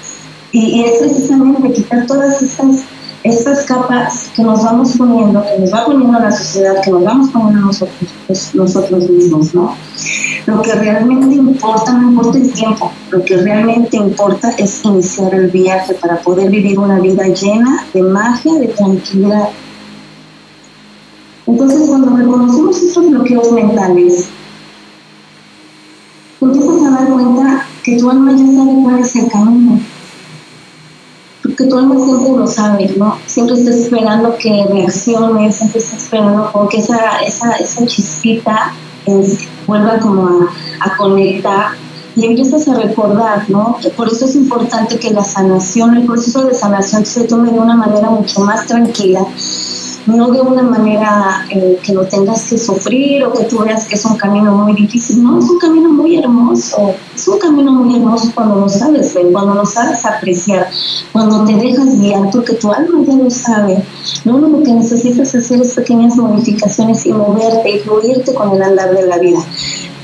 Y 0.52 0.86
es 0.86 1.00
precisamente 1.00 1.72
quitar 1.74 2.08
todas 2.08 2.42
estas 2.42 2.78
estas 3.26 3.66
capas 3.66 4.30
que 4.36 4.44
nos 4.44 4.64
vamos 4.64 4.96
poniendo, 4.96 5.44
que 5.44 5.60
nos 5.60 5.74
va 5.74 5.86
poniendo 5.86 6.20
la 6.20 6.32
sociedad, 6.32 6.76
que 6.84 6.92
nos 6.92 7.04
vamos 7.04 7.32
poniendo 7.32 7.60
nosotros, 7.60 8.12
pues, 8.28 8.54
nosotros 8.54 9.10
mismos, 9.10 9.56
¿no? 9.56 9.76
Lo 10.46 10.62
que 10.62 10.74
realmente 10.74 11.34
importa 11.34 11.94
no 11.94 12.12
importa 12.12 12.38
el 12.38 12.54
tiempo, 12.54 12.92
lo 13.10 13.26
que 13.26 13.38
realmente 13.38 13.98
importa 13.98 14.52
es 14.60 14.86
iniciar 14.86 15.34
el 15.34 15.50
viaje 15.50 15.96
para 15.96 16.22
poder 16.22 16.52
vivir 16.52 16.78
una 16.78 17.00
vida 17.00 17.26
llena 17.30 17.84
de 17.96 18.04
magia, 18.04 18.54
de 18.60 18.68
tranquilidad. 18.68 19.50
Entonces, 21.48 21.90
cuando 21.90 22.16
reconocemos 22.16 22.80
estos 22.80 23.10
bloqueos 23.10 23.52
mentales, 23.54 24.28
empiezas 26.42 26.86
a 26.86 26.90
dar 26.92 27.10
cuenta 27.10 27.66
que 27.84 27.98
tu 27.98 28.08
alma 28.08 28.32
ya 28.34 28.46
sabe 28.46 28.84
cuál 28.84 29.00
es 29.00 29.16
el 29.16 29.28
camino 29.30 29.80
porque 31.56 31.70
tu 31.70 31.78
alma 31.78 31.96
siempre 31.96 32.38
lo 32.38 32.48
sabe, 32.48 32.94
¿no? 32.98 33.18
Siempre 33.26 33.56
está 33.56 33.72
esperando 33.72 34.36
que 34.38 34.66
reacciones, 34.70 35.56
siempre 35.56 35.80
está 35.80 35.96
esperando 35.96 36.52
como 36.52 36.68
que 36.68 36.80
esa, 36.80 37.20
esa, 37.20 37.52
esa 37.54 37.86
chispita 37.86 38.74
vuelva 39.66 40.00
como 40.00 40.28
a, 40.28 40.50
a, 40.82 40.98
conectar 40.98 41.68
y 42.16 42.26
empiezas 42.26 42.68
a 42.68 42.76
recordar, 42.76 43.50
¿no? 43.50 43.78
Por 43.96 44.08
eso 44.08 44.26
es 44.26 44.36
importante 44.36 45.00
que 45.00 45.12
la 45.12 45.24
sanación, 45.24 45.96
el 45.96 46.06
proceso 46.06 46.44
de 46.44 46.54
sanación 46.54 47.06
se 47.06 47.24
tome 47.24 47.52
de 47.52 47.60
una 47.60 47.76
manera 47.76 48.10
mucho 48.10 48.42
más 48.42 48.66
tranquila 48.66 49.26
no 50.06 50.32
de 50.32 50.42
una 50.42 50.62
manera 50.62 51.46
eh, 51.50 51.80
que 51.82 51.94
lo 51.94 52.06
tengas 52.06 52.50
que 52.50 52.58
sufrir 52.58 53.24
o 53.24 53.34
que 53.34 53.46
tú 53.46 53.60
veas 53.60 53.88
que 53.88 53.96
es 53.96 54.06
un 54.06 54.16
camino 54.18 54.52
muy 54.56 54.74
difícil, 54.74 55.24
no, 55.24 55.40
es 55.40 55.46
un 55.46 55.58
camino 55.58 55.90
muy 55.90 56.18
hermoso, 56.18 56.94
es 57.14 57.28
un 57.28 57.40
camino 57.40 57.72
muy 57.72 57.96
hermoso 57.96 58.32
cuando 58.34 58.56
lo 58.56 58.70
sabes 58.70 59.14
ver, 59.14 59.32
cuando 59.32 59.56
lo 59.56 59.66
sabes 59.66 60.06
apreciar, 60.06 60.70
cuando 61.12 61.46
te 61.46 61.56
dejas 61.56 62.00
guiar, 62.00 62.30
porque 62.32 62.54
tu 62.54 62.72
alma 62.72 63.04
ya 63.06 63.16
lo 63.16 63.30
sabe, 63.30 63.84
lo 64.24 64.36
único 64.36 64.64
que 64.64 64.74
necesitas 64.74 65.34
hacer 65.34 65.62
es 65.62 65.74
pequeñas 65.74 66.16
modificaciones 66.18 67.06
y 67.06 67.14
moverte 67.14 67.72
y 67.72 67.80
fluirte 67.80 68.34
con 68.34 68.54
el 68.56 68.62
andar 68.62 68.94
de 68.94 69.08
la 69.08 69.18
vida. 69.18 69.40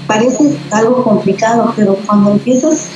Parece 0.08 0.58
algo 0.72 1.04
complicado, 1.04 1.74
pero 1.76 1.96
cuando 2.06 2.32
empiezas 2.32 2.90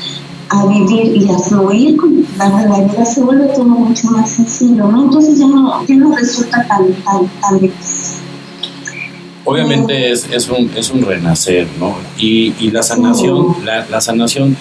a 0.50 0.66
vivir 0.68 1.16
y 1.16 1.30
a 1.30 1.38
fluir 1.38 1.98
con 1.98 2.26
la, 2.38 2.50
vida 2.80 3.06
se 3.06 3.22
vuelve 3.22 3.48
todo 3.48 3.66
mucho 3.66 4.12
más 4.12 4.30
sencillo, 4.30 4.88
¿no? 4.88 5.06
Entonces 5.06 5.40
ya 5.40 5.48
no, 5.48 5.86
ya 5.86 5.96
no 5.96 6.16
resulta 6.16 6.66
tan, 6.68 6.94
tan, 7.04 7.28
tan 7.42 7.60
difícil. 7.60 8.20
Obviamente 9.44 10.12
es, 10.12 10.28
es, 10.32 10.50
un, 10.50 10.72
es 10.76 10.90
un 10.90 11.04
renacer, 11.04 11.68
¿no? 11.80 11.96
Y, 12.18 12.54
y 12.60 12.72
la 12.72 12.82
sanación, 12.82 13.56
la, 13.64 13.86
la, 13.88 14.02
sanación 14.02 14.58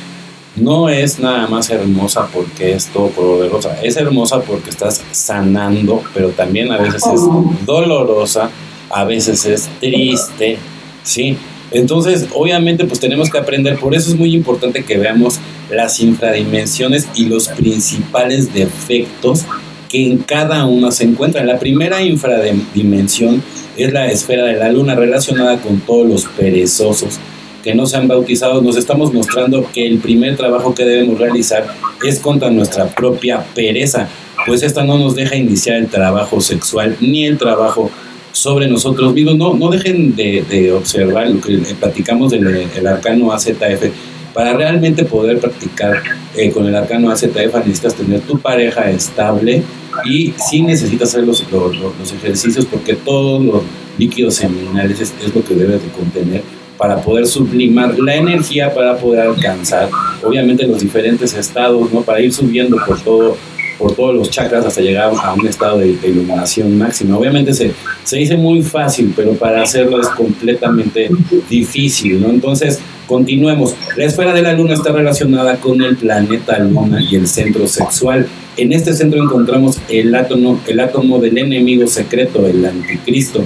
no 0.56 0.88
es 0.88 1.18
nada 1.18 1.46
más 1.46 1.70
hermosa 1.70 2.28
porque 2.32 2.72
es 2.72 2.86
todo 2.88 3.08
poderosa, 3.08 3.80
es 3.82 3.96
hermosa 3.96 4.42
porque 4.42 4.70
estás 4.70 5.02
sanando, 5.10 6.02
pero 6.12 6.30
también 6.30 6.70
a 6.70 6.76
veces 6.76 7.02
es 7.06 7.22
dolorosa, 7.64 8.50
a 8.90 9.04
veces 9.04 9.46
es 9.46 9.68
triste, 9.80 10.58
¿sí? 11.02 11.36
Entonces, 11.70 12.28
obviamente, 12.34 12.84
pues 12.84 13.00
tenemos 13.00 13.30
que 13.30 13.38
aprender, 13.38 13.78
por 13.78 13.94
eso 13.94 14.10
es 14.10 14.16
muy 14.16 14.34
importante 14.34 14.84
que 14.84 14.96
veamos 14.96 15.40
las 15.70 16.00
infradimensiones 16.00 17.08
y 17.14 17.26
los 17.26 17.48
principales 17.48 18.52
defectos 18.52 19.44
que 19.88 20.06
en 20.06 20.18
cada 20.18 20.66
una 20.66 20.90
se 20.90 21.04
encuentran. 21.04 21.46
La 21.46 21.58
primera 21.58 22.02
infradimensión 22.02 23.42
es 23.76 23.92
la 23.92 24.06
esfera 24.10 24.44
de 24.44 24.54
la 24.54 24.70
luna 24.70 24.94
relacionada 24.94 25.60
con 25.60 25.80
todos 25.80 26.08
los 26.08 26.24
perezosos 26.26 27.18
que 27.62 27.74
no 27.74 27.86
se 27.86 27.96
han 27.96 28.06
bautizado. 28.06 28.60
Nos 28.60 28.76
estamos 28.76 29.12
mostrando 29.12 29.66
que 29.72 29.86
el 29.86 29.98
primer 29.98 30.36
trabajo 30.36 30.74
que 30.74 30.84
debemos 30.84 31.18
realizar 31.18 31.66
es 32.06 32.20
contra 32.20 32.50
nuestra 32.50 32.86
propia 32.88 33.42
pereza, 33.54 34.08
pues 34.46 34.62
esta 34.62 34.84
no 34.84 34.98
nos 34.98 35.14
deja 35.14 35.34
iniciar 35.34 35.76
el 35.76 35.88
trabajo 35.88 36.40
sexual 36.40 36.96
ni 37.00 37.24
el 37.24 37.38
trabajo 37.38 37.90
sobre 38.32 38.68
nosotros 38.68 39.14
mismos. 39.14 39.36
No, 39.36 39.54
no 39.54 39.70
dejen 39.70 40.14
de, 40.14 40.72
observar 40.72 41.30
lo 41.30 41.40
que 41.40 41.56
platicamos 41.80 42.30
del 42.32 42.68
el 42.76 42.86
arcano 42.86 43.32
AZF. 43.32 43.90
Para 44.34 44.52
realmente 44.52 45.04
poder 45.04 45.38
practicar 45.38 46.02
eh, 46.36 46.50
con 46.50 46.66
el 46.66 46.74
arcano 46.74 47.10
AZF 47.10 47.54
necesitas 47.64 47.94
tener 47.94 48.20
tu 48.20 48.38
pareja 48.38 48.90
estable 48.90 49.62
y 50.04 50.34
sí 50.50 50.62
necesitas 50.62 51.10
hacer 51.10 51.24
los, 51.24 51.44
los, 51.52 52.12
ejercicios 52.12 52.66
porque 52.66 52.94
todos 52.94 53.44
los 53.44 53.62
líquidos 53.96 54.34
seminales 54.34 55.00
es, 55.00 55.14
es, 55.24 55.32
lo 55.32 55.44
que 55.44 55.54
debes 55.54 55.80
de 55.82 55.88
contener 55.90 56.42
para 56.76 57.00
poder 57.00 57.28
sublimar 57.28 57.96
la 57.96 58.16
energía 58.16 58.74
para 58.74 58.96
poder 58.96 59.20
alcanzar 59.20 59.88
obviamente 60.24 60.66
los 60.66 60.80
diferentes 60.80 61.32
estados, 61.34 61.92
¿no? 61.92 62.02
Para 62.02 62.20
ir 62.20 62.32
subiendo 62.32 62.76
por 62.84 63.00
todo 63.00 63.36
por 63.78 63.94
todos 63.94 64.14
los 64.14 64.30
chakras 64.30 64.64
hasta 64.64 64.80
llegar 64.80 65.12
a 65.22 65.32
un 65.34 65.46
estado 65.46 65.78
de, 65.78 65.88
iluminación 65.88 66.76
máxima. 66.78 67.18
Obviamente 67.18 67.52
se, 67.52 67.72
se 68.04 68.16
dice 68.16 68.36
muy 68.36 68.62
fácil, 68.62 69.12
pero 69.16 69.32
para 69.34 69.62
hacerlo 69.62 70.00
es 70.00 70.08
completamente 70.08 71.10
difícil, 71.48 72.20
¿no? 72.20 72.30
Entonces, 72.30 72.80
continuemos. 73.06 73.74
La 73.96 74.04
esfera 74.04 74.32
de 74.32 74.42
la 74.42 74.52
luna 74.52 74.74
está 74.74 74.92
relacionada 74.92 75.56
con 75.56 75.82
el 75.82 75.96
planeta 75.96 76.58
luna 76.58 77.00
y 77.02 77.16
el 77.16 77.26
centro 77.26 77.66
sexual. 77.66 78.26
En 78.56 78.72
este 78.72 78.94
centro 78.94 79.22
encontramos 79.22 79.78
el 79.88 80.14
átomo, 80.14 80.60
el 80.66 80.80
átomo 80.80 81.18
del 81.18 81.38
enemigo 81.38 81.86
secreto, 81.86 82.46
el 82.46 82.64
anticristo 82.64 83.44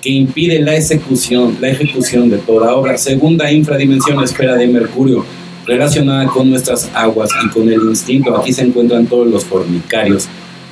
que 0.00 0.10
impide 0.10 0.60
la 0.60 0.74
ejecución, 0.74 1.58
la 1.60 1.68
ejecución 1.68 2.30
de 2.30 2.38
toda 2.38 2.74
obra. 2.74 2.96
Segunda 2.96 3.50
infradimensión, 3.50 4.22
esfera 4.22 4.56
de 4.56 4.66
Mercurio, 4.66 5.24
relacionada 5.66 6.26
con 6.26 6.48
nuestras 6.50 6.90
aguas 6.94 7.30
y 7.44 7.48
con 7.50 7.68
el 7.68 7.80
instinto. 7.82 8.36
Aquí 8.36 8.52
se 8.52 8.62
encuentran 8.62 9.06
todos 9.06 9.26
los 9.26 9.44
formicarios 9.44 10.28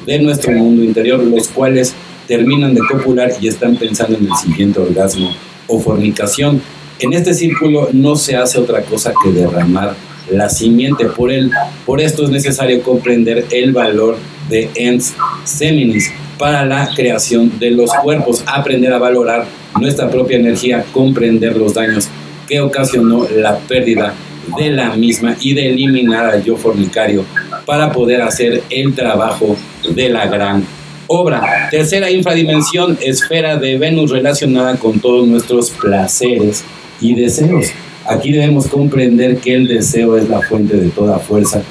de 0.06 0.18
nuestro 0.18 0.52
mundo 0.52 0.82
interior, 0.82 1.22
los 1.22 1.48
cuales 1.48 1.94
terminan 2.26 2.74
de 2.74 2.80
copular 2.80 3.32
y 3.40 3.48
están 3.48 3.76
pensando 3.76 4.16
en 4.16 4.26
el 4.26 4.34
siguiente 4.36 4.80
orgasmo 4.80 5.30
o 5.66 5.78
fornicación. 5.78 6.62
En 7.00 7.12
este 7.12 7.32
círculo 7.32 7.90
no 7.92 8.16
se 8.16 8.36
hace 8.36 8.58
otra 8.58 8.82
cosa 8.82 9.12
que 9.22 9.30
derramar 9.30 9.94
la 10.30 10.48
simiente. 10.48 11.04
Por, 11.06 11.30
él, 11.30 11.50
por 11.86 12.00
esto 12.00 12.24
es 12.24 12.30
necesario 12.30 12.82
comprender 12.82 13.46
el 13.52 13.72
valor 13.72 14.16
de 14.48 14.68
ens 14.74 15.14
seminis 15.44 16.10
para 16.38 16.64
la 16.64 16.90
creación 16.94 17.56
de 17.60 17.70
los 17.70 17.90
cuerpos, 18.02 18.42
aprender 18.46 18.92
a 18.92 18.98
valorar 18.98 19.46
nuestra 19.80 20.10
propia 20.10 20.38
energía, 20.38 20.84
comprender 20.92 21.56
los 21.56 21.74
daños 21.74 22.08
que 22.48 22.60
ocasionó 22.60 23.28
la 23.28 23.58
pérdida 23.58 24.14
de 24.56 24.70
la 24.70 24.96
misma 24.96 25.36
y 25.40 25.54
de 25.54 25.68
eliminar 25.70 26.26
al 26.26 26.42
yo 26.42 26.56
fornicario 26.56 27.24
para 27.64 27.92
poder 27.92 28.22
hacer 28.22 28.62
el 28.70 28.94
trabajo 28.94 29.56
de 29.94 30.08
la 30.08 30.26
gran 30.26 30.64
obra. 31.06 31.68
Tercera 31.70 32.10
infradimensión, 32.10 32.98
esfera 33.00 33.56
de 33.56 33.78
Venus 33.78 34.10
relacionada 34.10 34.76
con 34.76 34.98
todos 34.98 35.28
nuestros 35.28 35.70
placeres 35.70 36.64
y 37.00 37.14
deseos. 37.14 37.66
Aquí 38.06 38.32
debemos 38.32 38.68
comprender 38.68 39.38
que 39.38 39.54
el 39.54 39.68
deseo 39.68 40.16
es 40.16 40.28
la 40.28 40.40
fuente 40.40 40.76
de 40.76 40.88
toda 40.88 41.18
fuerza, 41.18 41.62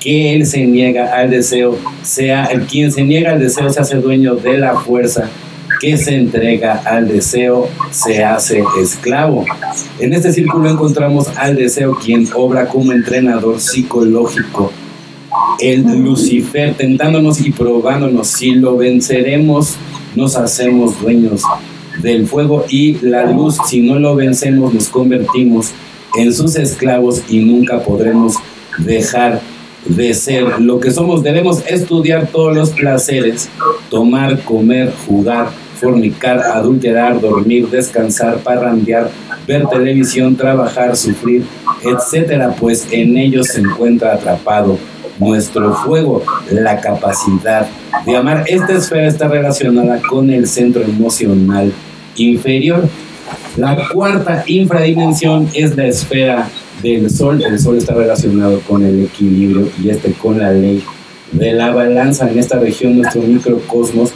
que 0.00 0.34
él 0.34 0.46
se 0.46 0.66
niega 0.66 1.14
al 1.16 1.30
deseo, 1.30 1.78
sea 2.02 2.46
el 2.46 2.62
quien 2.62 2.90
se 2.90 3.02
niega 3.02 3.32
al 3.32 3.40
deseo 3.40 3.70
se 3.70 3.80
hace 3.80 3.96
dueño 3.96 4.34
de 4.34 4.58
la 4.58 4.74
fuerza 4.80 5.30
que 5.80 5.96
se 5.96 6.16
entrega 6.16 6.82
al 6.84 7.08
deseo 7.08 7.68
se 7.90 8.24
hace 8.24 8.62
esclavo. 8.80 9.44
En 9.98 10.12
este 10.12 10.32
círculo 10.32 10.68
encontramos 10.68 11.28
al 11.36 11.56
deseo 11.56 11.94
quien 11.94 12.28
obra 12.34 12.66
como 12.66 12.92
entrenador 12.92 13.60
psicológico. 13.60 14.72
El 15.60 15.82
Lucifer 16.02 16.74
tentándonos 16.74 17.40
y 17.40 17.50
probándonos. 17.50 18.28
Si 18.28 18.52
lo 18.52 18.76
venceremos, 18.76 19.76
nos 20.14 20.36
hacemos 20.36 21.00
dueños 21.00 21.42
del 21.98 22.26
fuego 22.26 22.64
y 22.68 22.94
la 23.00 23.30
luz. 23.30 23.56
Si 23.68 23.82
no 23.82 23.98
lo 23.98 24.14
vencemos, 24.14 24.72
nos 24.72 24.88
convertimos 24.88 25.72
en 26.16 26.32
sus 26.32 26.56
esclavos 26.56 27.22
y 27.28 27.40
nunca 27.40 27.80
podremos 27.80 28.36
dejar 28.78 29.40
de 29.84 30.14
ser 30.14 30.60
lo 30.60 30.80
que 30.80 30.90
somos. 30.90 31.22
Debemos 31.22 31.62
estudiar 31.66 32.28
todos 32.28 32.54
los 32.54 32.70
placeres, 32.70 33.48
tomar, 33.90 34.40
comer, 34.40 34.92
jugar, 35.06 35.50
fornicar, 35.78 36.38
adulterar, 36.40 37.20
dormir, 37.20 37.68
descansar, 37.68 38.38
parrandear, 38.38 39.10
ver 39.46 39.66
televisión, 39.66 40.36
trabajar, 40.36 40.96
sufrir, 40.96 41.44
etcétera, 41.82 42.54
pues 42.58 42.86
en 42.90 43.16
ellos 43.16 43.46
se 43.48 43.60
encuentra 43.60 44.14
atrapado 44.14 44.78
nuestro 45.18 45.74
fuego, 45.74 46.22
la 46.50 46.80
capacidad 46.80 47.66
de 48.04 48.16
amar. 48.16 48.44
Esta 48.46 48.74
esfera 48.74 49.06
está 49.06 49.28
relacionada 49.28 50.00
con 50.08 50.30
el 50.30 50.46
centro 50.46 50.82
emocional 50.82 51.72
inferior. 52.18 52.88
La 53.56 53.88
cuarta 53.92 54.44
infradimensión 54.46 55.48
es 55.54 55.76
la 55.76 55.86
esfera 55.86 56.48
del 56.82 57.10
sol. 57.10 57.42
El 57.42 57.58
sol 57.58 57.78
está 57.78 57.94
relacionado 57.94 58.60
con 58.60 58.84
el 58.84 59.04
equilibrio 59.04 59.68
y 59.82 59.90
este 59.90 60.12
con 60.12 60.38
la 60.38 60.52
ley 60.52 60.82
de 61.32 61.52
la 61.52 61.70
balanza. 61.70 62.30
En 62.30 62.38
esta 62.38 62.58
región, 62.58 62.98
nuestro 62.98 63.22
microcosmos, 63.22 64.12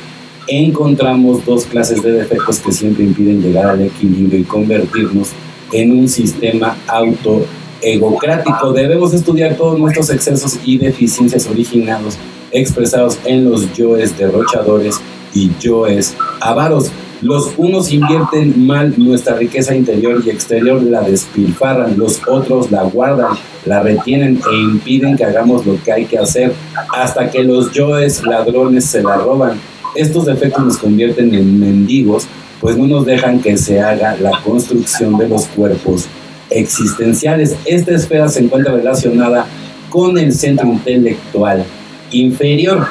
encontramos 0.49 1.44
dos 1.44 1.64
clases 1.66 2.02
de 2.02 2.12
defectos 2.12 2.59
que 2.61 2.73
siempre 2.73 3.04
impiden 3.04 3.42
llegar 3.42 3.66
al 3.66 3.82
equilibrio 3.82 4.38
y 4.38 4.44
convertirnos 4.44 5.30
en 5.73 5.99
un 5.99 6.09
sistema 6.09 6.76
auto 6.87 7.44
egocrático. 7.80 8.73
Debemos 8.73 9.12
estudiar 9.12 9.56
todos 9.56 9.78
nuestros 9.78 10.11
excesos 10.11 10.59
y 10.64 10.78
deficiencias 10.78 11.47
originados 11.47 12.16
expresados 12.52 13.18
en 13.25 13.50
los 13.50 13.73
yoes 13.75 14.16
derrochadores 14.16 15.00
y 15.35 15.50
yoes 15.59 16.14
avaros. 16.40 16.90
Los 17.23 17.55
unos 17.57 17.93
invierten 17.93 18.67
mal 18.67 18.95
nuestra 18.97 19.37
riqueza 19.37 19.76
interior 19.76 20.21
y 20.26 20.31
exterior, 20.31 20.83
la 20.83 21.02
despilfarran, 21.02 21.97
los 21.97 22.21
otros 22.26 22.73
la 22.73 22.83
guardan, 22.83 23.37
la 23.64 23.81
retienen 23.81 24.41
e 24.52 24.57
impiden 24.57 25.17
que 25.17 25.25
hagamos 25.25 25.64
lo 25.64 25.81
que 25.81 25.93
hay 25.93 26.05
que 26.07 26.19
hacer 26.19 26.52
hasta 26.93 27.31
que 27.31 27.45
los 27.45 27.73
yoes 27.73 28.25
ladrones 28.25 28.87
se 28.87 29.05
la 29.05 29.19
roban. 29.19 29.61
Estos 29.95 30.26
defectos 30.26 30.64
nos 30.64 30.79
convierten 30.79 31.33
en 31.33 31.61
mendigos, 31.61 32.26
pues 32.61 32.76
no 32.76 32.88
nos 32.88 33.07
dejan 33.07 33.41
que 33.41 33.57
se 33.57 33.81
haga 33.81 34.17
la 34.17 34.33
construcción 34.43 35.17
de 35.17 35.29
los 35.29 35.47
cuerpos 35.47 36.09
existenciales. 36.50 37.55
Esta 37.64 37.95
esfera 37.95 38.29
se 38.29 38.41
encuentra 38.41 38.75
relacionada 38.75 39.47
con 39.91 40.19
el 40.19 40.33
centro 40.33 40.67
intelectual 40.67 41.64
inferior. 42.11 42.85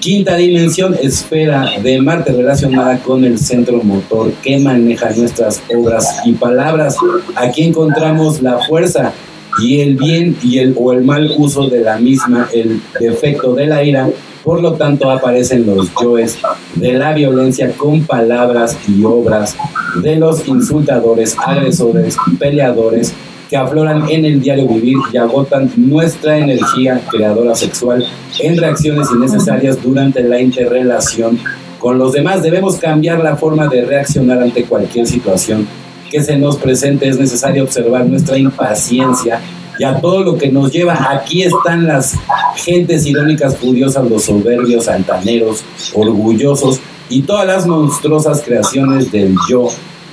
Quinta 0.00 0.36
dimensión, 0.36 0.94
esfera 1.02 1.72
de 1.82 2.00
Marte 2.00 2.32
relacionada 2.32 2.98
con 3.00 3.24
el 3.24 3.36
centro 3.36 3.82
motor 3.82 4.32
que 4.42 4.56
maneja 4.58 5.10
nuestras 5.10 5.60
obras 5.76 6.20
y 6.24 6.34
palabras. 6.34 6.96
Aquí 7.34 7.64
encontramos 7.64 8.40
la 8.40 8.58
fuerza 8.58 9.12
y 9.60 9.80
el 9.80 9.96
bien 9.96 10.36
y 10.40 10.58
el 10.58 10.72
o 10.78 10.92
el 10.92 11.02
mal 11.02 11.34
uso 11.36 11.68
de 11.68 11.80
la 11.80 11.98
misma, 11.98 12.48
el 12.52 12.80
defecto 13.00 13.54
de 13.54 13.66
la 13.66 13.82
ira. 13.82 14.08
Por 14.44 14.62
lo 14.62 14.74
tanto, 14.74 15.10
aparecen 15.10 15.66
los 15.66 15.90
yoes 16.00 16.38
de 16.76 16.92
la 16.92 17.12
violencia 17.12 17.72
con 17.76 18.04
palabras 18.04 18.76
y 18.86 19.02
obras 19.02 19.56
de 20.00 20.14
los 20.14 20.46
insultadores, 20.46 21.36
agresores, 21.44 22.16
peleadores, 22.38 23.12
que 23.48 23.56
afloran 23.56 24.08
en 24.10 24.24
el 24.24 24.40
diario 24.40 24.68
vivir 24.68 24.98
y 25.12 25.16
agotan 25.16 25.70
nuestra 25.76 26.38
energía 26.38 27.00
creadora 27.10 27.54
sexual 27.54 28.04
en 28.40 28.56
reacciones 28.56 29.08
innecesarias 29.10 29.82
durante 29.82 30.22
la 30.22 30.40
interrelación 30.40 31.38
con 31.78 31.98
los 31.98 32.12
demás. 32.12 32.42
Debemos 32.42 32.76
cambiar 32.76 33.20
la 33.20 33.36
forma 33.36 33.66
de 33.68 33.84
reaccionar 33.84 34.42
ante 34.42 34.64
cualquier 34.64 35.06
situación 35.06 35.66
que 36.10 36.22
se 36.22 36.36
nos 36.36 36.56
presente. 36.56 37.08
Es 37.08 37.18
necesario 37.18 37.64
observar 37.64 38.04
nuestra 38.06 38.36
impaciencia 38.36 39.40
y 39.78 39.84
a 39.84 39.98
todo 39.98 40.22
lo 40.22 40.36
que 40.36 40.50
nos 40.50 40.70
lleva. 40.70 41.08
Aquí 41.10 41.42
están 41.42 41.86
las 41.86 42.14
gentes 42.56 43.06
irónicas, 43.06 43.56
furiosas, 43.56 44.08
los 44.10 44.24
soberbios, 44.24 44.88
altaneros, 44.88 45.64
orgullosos 45.94 46.80
y 47.08 47.22
todas 47.22 47.46
las 47.46 47.66
monstruosas 47.66 48.42
creaciones 48.42 49.10
del 49.10 49.34
yo, 49.48 49.68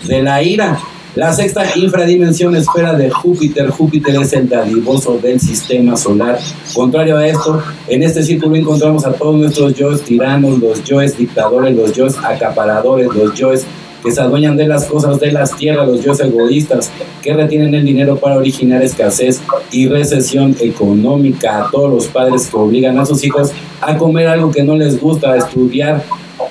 de 0.08 0.22
la 0.22 0.42
ira 0.42 0.80
la 1.16 1.32
sexta 1.32 1.64
infradimensión 1.78 2.56
esfera 2.58 2.94
de 2.94 3.10
Júpiter. 3.10 3.70
Júpiter 3.70 4.18
es 4.18 4.34
el 4.34 4.50
dadivoso 4.50 5.18
del 5.18 5.40
sistema 5.40 5.96
solar. 5.96 6.38
Contrario 6.74 7.18
a 7.18 7.26
esto, 7.26 7.64
en 7.88 8.04
este 8.04 8.22
círculo 8.22 8.56
encontramos 8.58 9.06
a 9.06 9.14
todos 9.14 9.36
nuestros 9.36 9.74
yoes 9.76 10.02
tiranos, 10.02 10.60
los 10.60 10.84
yoes 10.84 11.18
dictadores, 11.18 11.74
los 11.74 11.94
yoes 11.94 12.18
acaparadores, 12.22 13.08
los 13.16 13.34
yoes 13.34 13.66
que 14.04 14.12
se 14.12 14.22
adueñan 14.22 14.58
de 14.58 14.68
las 14.68 14.86
cosas 14.86 15.18
de 15.20 15.32
las 15.32 15.56
tierras, 15.56 15.88
los 15.88 16.04
yoes 16.04 16.20
egoístas, 16.20 16.92
que 17.22 17.34
retienen 17.34 17.74
el 17.74 17.86
dinero 17.86 18.18
para 18.18 18.38
originar 18.38 18.84
escasez 18.84 19.42
y 19.72 19.88
recesión 19.88 20.56
económica, 20.60 21.66
a 21.66 21.72
todos 21.72 21.92
los 21.92 22.08
padres 22.08 22.48
que 22.48 22.58
obligan 22.58 23.00
a 23.00 23.06
sus 23.06 23.24
hijos 23.24 23.52
a 23.80 23.98
comer 23.98 24.28
algo 24.28 24.52
que 24.52 24.64
no 24.64 24.76
les 24.76 25.00
gusta, 25.00 25.32
a 25.32 25.38
estudiar 25.38 26.04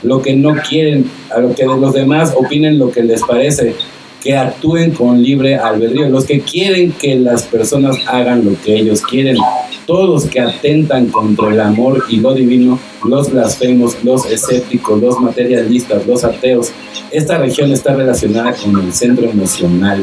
lo 0.02 0.22
que 0.22 0.34
no 0.34 0.54
quieren, 0.68 1.08
a 1.34 1.38
lo 1.38 1.54
que 1.54 1.64
los 1.64 1.92
demás 1.92 2.32
opinen 2.34 2.78
lo 2.78 2.90
que 2.90 3.02
les 3.02 3.22
parece, 3.22 3.74
que 4.24 4.34
actúen 4.34 4.92
con 4.92 5.22
libre 5.22 5.56
albedrío, 5.56 6.08
los 6.08 6.24
que 6.24 6.40
quieren 6.40 6.92
que 6.92 7.14
las 7.16 7.42
personas 7.42 7.98
hagan 8.06 8.42
lo 8.42 8.60
que 8.62 8.74
ellos 8.74 9.02
quieren, 9.02 9.36
todos 9.86 10.24
que 10.24 10.40
atentan 10.40 11.08
contra 11.08 11.52
el 11.52 11.60
amor 11.60 12.02
y 12.08 12.16
lo 12.16 12.32
divino, 12.32 12.78
los 13.04 13.30
blasfemos, 13.30 14.02
los 14.02 14.24
escépticos, 14.24 14.98
los 14.98 15.20
materialistas, 15.20 16.06
los 16.06 16.24
ateos. 16.24 16.72
Esta 17.10 17.36
región 17.36 17.70
está 17.70 17.94
relacionada 17.94 18.54
con 18.54 18.82
el 18.82 18.94
centro 18.94 19.28
emocional 19.28 20.02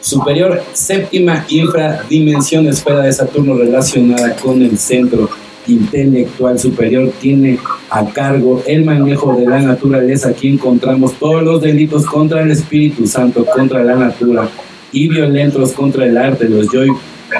superior, 0.00 0.60
séptima 0.72 1.46
infradimensión 1.48 2.66
esfera 2.66 3.02
de 3.02 3.12
Saturno 3.12 3.54
relacionada 3.54 4.34
con 4.36 4.60
el 4.62 4.76
centro 4.78 5.30
intelectual 5.66 6.58
superior 6.58 7.10
tiene 7.20 7.58
a 7.90 8.04
cargo 8.06 8.62
el 8.66 8.84
manejo 8.84 9.34
de 9.34 9.46
la 9.46 9.60
naturaleza. 9.60 10.30
Aquí 10.30 10.48
encontramos 10.48 11.14
todos 11.14 11.42
los 11.42 11.60
delitos 11.60 12.04
contra 12.06 12.42
el 12.42 12.50
Espíritu 12.50 13.06
Santo, 13.06 13.44
contra 13.44 13.82
la 13.82 13.96
natura 13.96 14.48
y 14.92 15.08
violentos 15.08 15.72
contra 15.72 16.06
el 16.06 16.16
arte, 16.16 16.48
los 16.48 16.68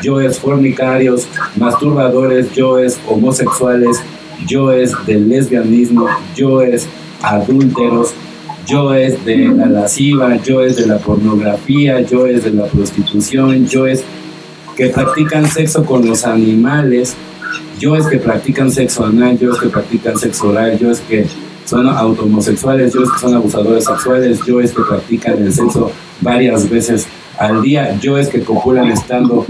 yoes 0.02 0.38
fornicarios, 0.38 1.28
masturbadores, 1.56 2.52
yoes 2.52 2.98
homosexuales, 3.08 4.02
yoes 4.46 4.92
del 5.06 5.28
lesbianismo, 5.28 6.08
yoes 6.34 6.88
adúlteros, 7.22 8.12
yoes 8.66 9.24
de 9.24 9.36
la 9.48 9.66
lasciva, 9.66 10.36
yoes 10.42 10.76
de 10.76 10.86
la 10.86 10.98
pornografía, 10.98 12.00
yoes 12.00 12.44
de 12.44 12.52
la 12.52 12.64
prostitución, 12.66 13.66
yoes 13.66 14.02
que 14.76 14.88
practican 14.88 15.46
sexo 15.48 15.84
con 15.84 16.06
los 16.06 16.24
animales, 16.24 17.14
yo 17.78 17.96
es 17.96 18.06
que 18.06 18.18
practican 18.18 18.70
sexo 18.70 19.04
anal, 19.04 19.38
yo 19.38 19.52
es 19.52 19.58
que 19.58 19.68
practican 19.68 20.16
sexo 20.16 20.48
oral, 20.48 20.78
yo 20.78 20.90
es 20.90 21.00
que 21.00 21.26
son 21.64 21.88
automosexuales, 21.88 22.92
yo 22.92 23.02
es 23.02 23.10
que 23.10 23.18
son 23.18 23.34
abusadores 23.34 23.84
sexuales, 23.84 24.40
yo 24.46 24.60
es 24.60 24.72
que 24.72 24.82
practican 24.82 25.38
el 25.42 25.52
sexo 25.52 25.90
varias 26.20 26.68
veces 26.68 27.06
al 27.38 27.62
día, 27.62 27.98
yo 28.00 28.16
es 28.16 28.28
que 28.28 28.42
copulan 28.42 28.88
estando 28.88 29.44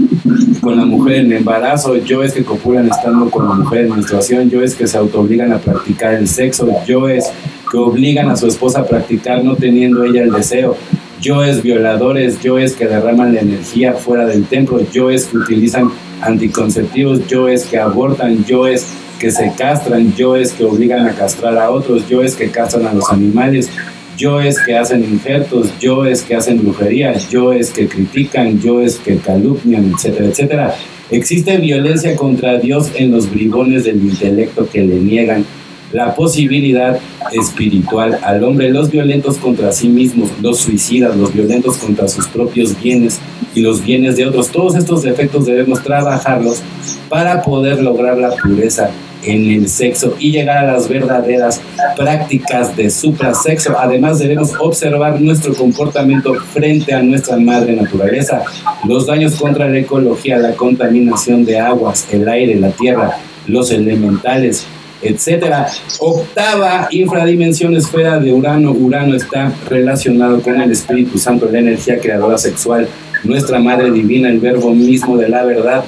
con 0.61 0.77
la 0.77 0.85
mujer 0.85 1.17
en 1.17 1.33
embarazo, 1.33 1.97
yo 1.97 2.23
es 2.23 2.33
que 2.33 2.43
copulan 2.43 2.89
estando 2.89 3.29
con 3.29 3.47
la 3.47 3.53
mujer 3.53 3.85
en 3.85 3.91
menstruación, 3.91 4.49
yo 4.49 4.63
es 4.63 4.75
que 4.75 4.87
se 4.87 4.97
autoobligan 4.97 5.53
a 5.53 5.59
practicar 5.59 6.15
el 6.15 6.27
sexo, 6.27 6.67
yo 6.87 7.07
es 7.07 7.25
que 7.69 7.77
obligan 7.77 8.29
a 8.29 8.35
su 8.35 8.47
esposa 8.47 8.79
a 8.79 8.85
practicar 8.85 9.43
no 9.43 9.55
teniendo 9.55 10.03
ella 10.03 10.23
el 10.23 10.31
deseo, 10.31 10.75
yo 11.21 11.43
es 11.43 11.61
violadores, 11.61 12.41
yo 12.41 12.57
es 12.57 12.75
que 12.75 12.87
derraman 12.87 13.33
la 13.33 13.41
energía 13.41 13.93
fuera 13.93 14.25
del 14.25 14.45
templo, 14.45 14.79
yo 14.91 15.09
es 15.09 15.25
que 15.25 15.37
utilizan 15.37 15.91
anticonceptivos, 16.21 17.27
yo 17.27 17.47
es 17.47 17.65
que 17.65 17.77
abortan, 17.77 18.43
yo 18.45 18.67
es 18.67 18.87
que 19.19 19.31
se 19.31 19.51
castran, 19.57 20.13
yo 20.15 20.35
es 20.35 20.53
que 20.53 20.65
obligan 20.65 21.07
a 21.07 21.13
castrar 21.13 21.57
a 21.57 21.69
otros, 21.69 22.07
yo 22.09 22.21
es 22.21 22.35
que 22.35 22.49
castran 22.51 22.85
a 22.87 22.93
los 22.93 23.09
animales, 23.09 23.69
yo 24.17 24.39
es 24.39 24.59
que 24.61 24.77
hacen 24.77 25.03
injertos, 25.03 25.71
yo 25.79 26.05
es 26.05 26.21
que 26.23 26.35
hacen 26.35 26.61
brujería, 26.61 27.17
yo 27.29 27.53
es 27.53 27.71
que 27.71 27.87
critican, 27.87 28.59
yo 28.59 28.81
es 28.81 28.97
que 28.97 29.17
calumnian, 29.17 29.91
etcétera, 29.93 30.25
etcétera. 30.27 30.75
Existe 31.11 31.57
violencia 31.57 32.15
contra 32.15 32.57
Dios 32.57 32.91
en 32.95 33.11
los 33.11 33.29
bribones 33.29 33.83
del 33.83 33.97
intelecto 33.97 34.67
que 34.67 34.81
le 34.81 34.95
niegan 34.95 35.45
la 35.91 36.15
posibilidad 36.15 36.99
espiritual 37.31 38.19
al 38.23 38.43
hombre, 38.43 38.69
los 38.69 38.89
violentos 38.89 39.37
contra 39.37 39.71
sí 39.71 39.87
mismos, 39.87 40.29
los 40.41 40.59
suicidas, 40.59 41.15
los 41.15 41.33
violentos 41.33 41.77
contra 41.77 42.07
sus 42.07 42.27
propios 42.27 42.79
bienes 42.81 43.19
y 43.53 43.61
los 43.61 43.83
bienes 43.83 44.17
de 44.17 44.25
otros. 44.25 44.49
Todos 44.49 44.75
estos 44.75 45.03
defectos 45.03 45.45
debemos 45.45 45.81
trabajarlos 45.83 46.61
para 47.09 47.41
poder 47.41 47.81
lograr 47.81 48.17
la 48.17 48.35
pureza 48.35 48.89
en 49.25 49.49
el 49.49 49.67
sexo 49.69 50.15
y 50.19 50.31
llegar 50.31 50.57
a 50.57 50.73
las 50.73 50.87
verdaderas 50.87 51.61
prácticas 51.97 52.75
de 52.75 52.89
suprasexo. 52.89 53.77
Además 53.77 54.19
debemos 54.19 54.53
observar 54.59 55.19
nuestro 55.19 55.53
comportamiento 55.53 56.35
frente 56.35 56.93
a 56.93 57.01
nuestra 57.01 57.37
madre 57.37 57.75
naturaleza, 57.75 58.43
los 58.87 59.07
daños 59.07 59.35
contra 59.35 59.67
la 59.67 59.79
ecología, 59.79 60.37
la 60.37 60.53
contaminación 60.53 61.45
de 61.45 61.59
aguas, 61.59 62.07
el 62.11 62.27
aire, 62.27 62.55
la 62.55 62.69
tierra, 62.69 63.17
los 63.47 63.71
elementales, 63.71 64.65
etcétera. 65.07 65.67
Octava 65.99 66.87
infradimensión 66.91 67.75
esfera 67.75 68.19
de 68.19 68.33
Urano. 68.33 68.71
Urano 68.71 69.15
está 69.15 69.53
relacionado 69.69 70.41
con 70.41 70.59
el 70.59 70.71
Espíritu 70.71 71.17
Santo, 71.17 71.49
la 71.51 71.59
energía 71.59 71.99
creadora 71.99 72.37
sexual, 72.37 72.87
nuestra 73.23 73.59
Madre 73.59 73.91
Divina, 73.91 74.29
el 74.29 74.39
verbo 74.39 74.73
mismo 74.73 75.17
de 75.17 75.29
la 75.29 75.43
verdad. 75.43 75.83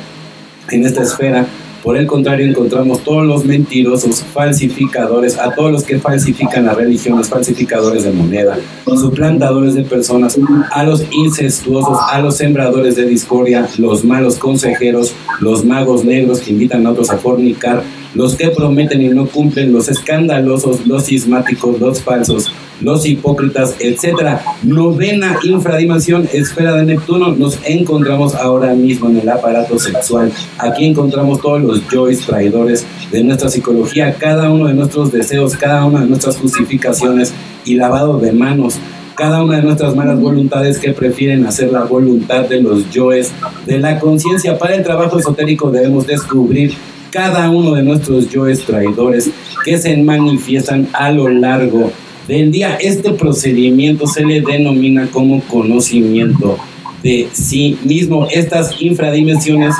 En 0.69 0.85
esta 0.85 1.03
esfera 1.03 1.45
Por 1.87 1.95
el 1.95 2.05
contrario, 2.05 2.45
encontramos 2.45 3.01
todos 3.01 3.25
los 3.25 3.45
mentirosos, 3.45 4.21
falsificadores, 4.33 5.37
a 5.37 5.51
todos 5.51 5.71
los 5.71 5.83
que 5.83 5.99
falsifican 5.99 6.65
las 6.65 6.75
religiones, 6.75 7.29
falsificadores 7.29 8.03
de 8.03 8.11
moneda, 8.11 8.57
suplantadores 8.85 9.73
de 9.75 9.83
personas, 9.83 10.37
a 10.71 10.83
los 10.83 11.05
incestuosos, 11.11 11.97
a 12.11 12.19
los 12.19 12.35
sembradores 12.35 12.97
de 12.97 13.05
discordia, 13.05 13.69
los 13.77 14.03
malos 14.03 14.35
consejeros, 14.35 15.13
los 15.39 15.63
magos 15.63 16.03
negros 16.03 16.41
que 16.41 16.51
invitan 16.51 16.85
a 16.85 16.91
otros 16.91 17.09
a 17.09 17.17
fornicar, 17.17 17.83
los 18.17 18.35
que 18.35 18.49
prometen 18.49 18.99
y 19.03 19.09
no 19.09 19.27
cumplen, 19.27 19.71
los 19.71 19.89
escandalosos, 19.89 20.87
los 20.87 21.03
sismáticos, 21.03 21.79
los 21.79 22.01
falsos, 22.01 22.51
los 22.81 23.05
hipócritas, 23.05 23.75
etcétera. 23.79 24.41
Novena 24.63 25.37
infradimensión, 25.43 26.27
esfera 26.33 26.73
de 26.73 26.85
Neptuno, 26.85 27.35
nos 27.35 27.59
encontramos 27.63 28.33
ahora 28.33 28.73
mismo 28.73 29.07
en 29.07 29.19
el 29.19 29.29
aparato 29.29 29.77
sexual. 29.77 30.31
Aquí 30.57 30.85
encontramos 30.85 31.41
todos 31.41 31.61
los 31.61 31.87
yoes 31.89 32.21
traidores 32.21 32.87
de 33.11 33.23
nuestra 33.23 33.49
psicología, 33.49 34.15
cada 34.15 34.49
uno 34.49 34.65
de 34.65 34.73
nuestros 34.73 35.11
deseos, 35.11 35.55
cada 35.55 35.85
una 35.85 35.99
de 35.99 36.07
nuestras 36.07 36.37
justificaciones 36.37 37.35
y 37.65 37.75
lavado 37.75 38.17
de 38.19 38.31
manos 38.31 38.79
cada 39.15 39.43
una 39.43 39.57
de 39.57 39.63
nuestras 39.63 39.95
malas 39.95 40.21
voluntades 40.21 40.77
que 40.77 40.93
prefieren 40.93 41.47
hacer 41.47 41.71
la 41.71 41.85
voluntad 41.85 42.47
de 42.47 42.61
los 42.61 42.87
yoes 42.91 43.31
de 43.65 43.79
la 43.79 43.97
conciencia. 43.97 44.59
Para 44.59 44.75
el 44.75 44.83
trabajo 44.83 45.17
esotérico 45.17 45.71
debemos 45.71 46.05
descubrir 46.05 46.75
cada 47.11 47.49
uno 47.49 47.73
de 47.73 47.83
nuestros 47.83 48.29
yoes 48.29 48.61
traidores 48.63 49.29
que 49.63 49.77
se 49.77 49.95
manifiestan 49.97 50.87
a 50.93 51.11
lo 51.11 51.27
largo 51.27 51.91
del 52.27 52.51
día. 52.51 52.77
Este 52.79 53.11
procedimiento 53.11 54.07
se 54.07 54.25
le 54.25 54.41
denomina 54.41 55.07
como 55.07 55.41
conocimiento 55.41 56.57
de 57.03 57.27
sí 57.31 57.77
mismo. 57.83 58.27
Estas 58.31 58.81
infradimensiones 58.81 59.75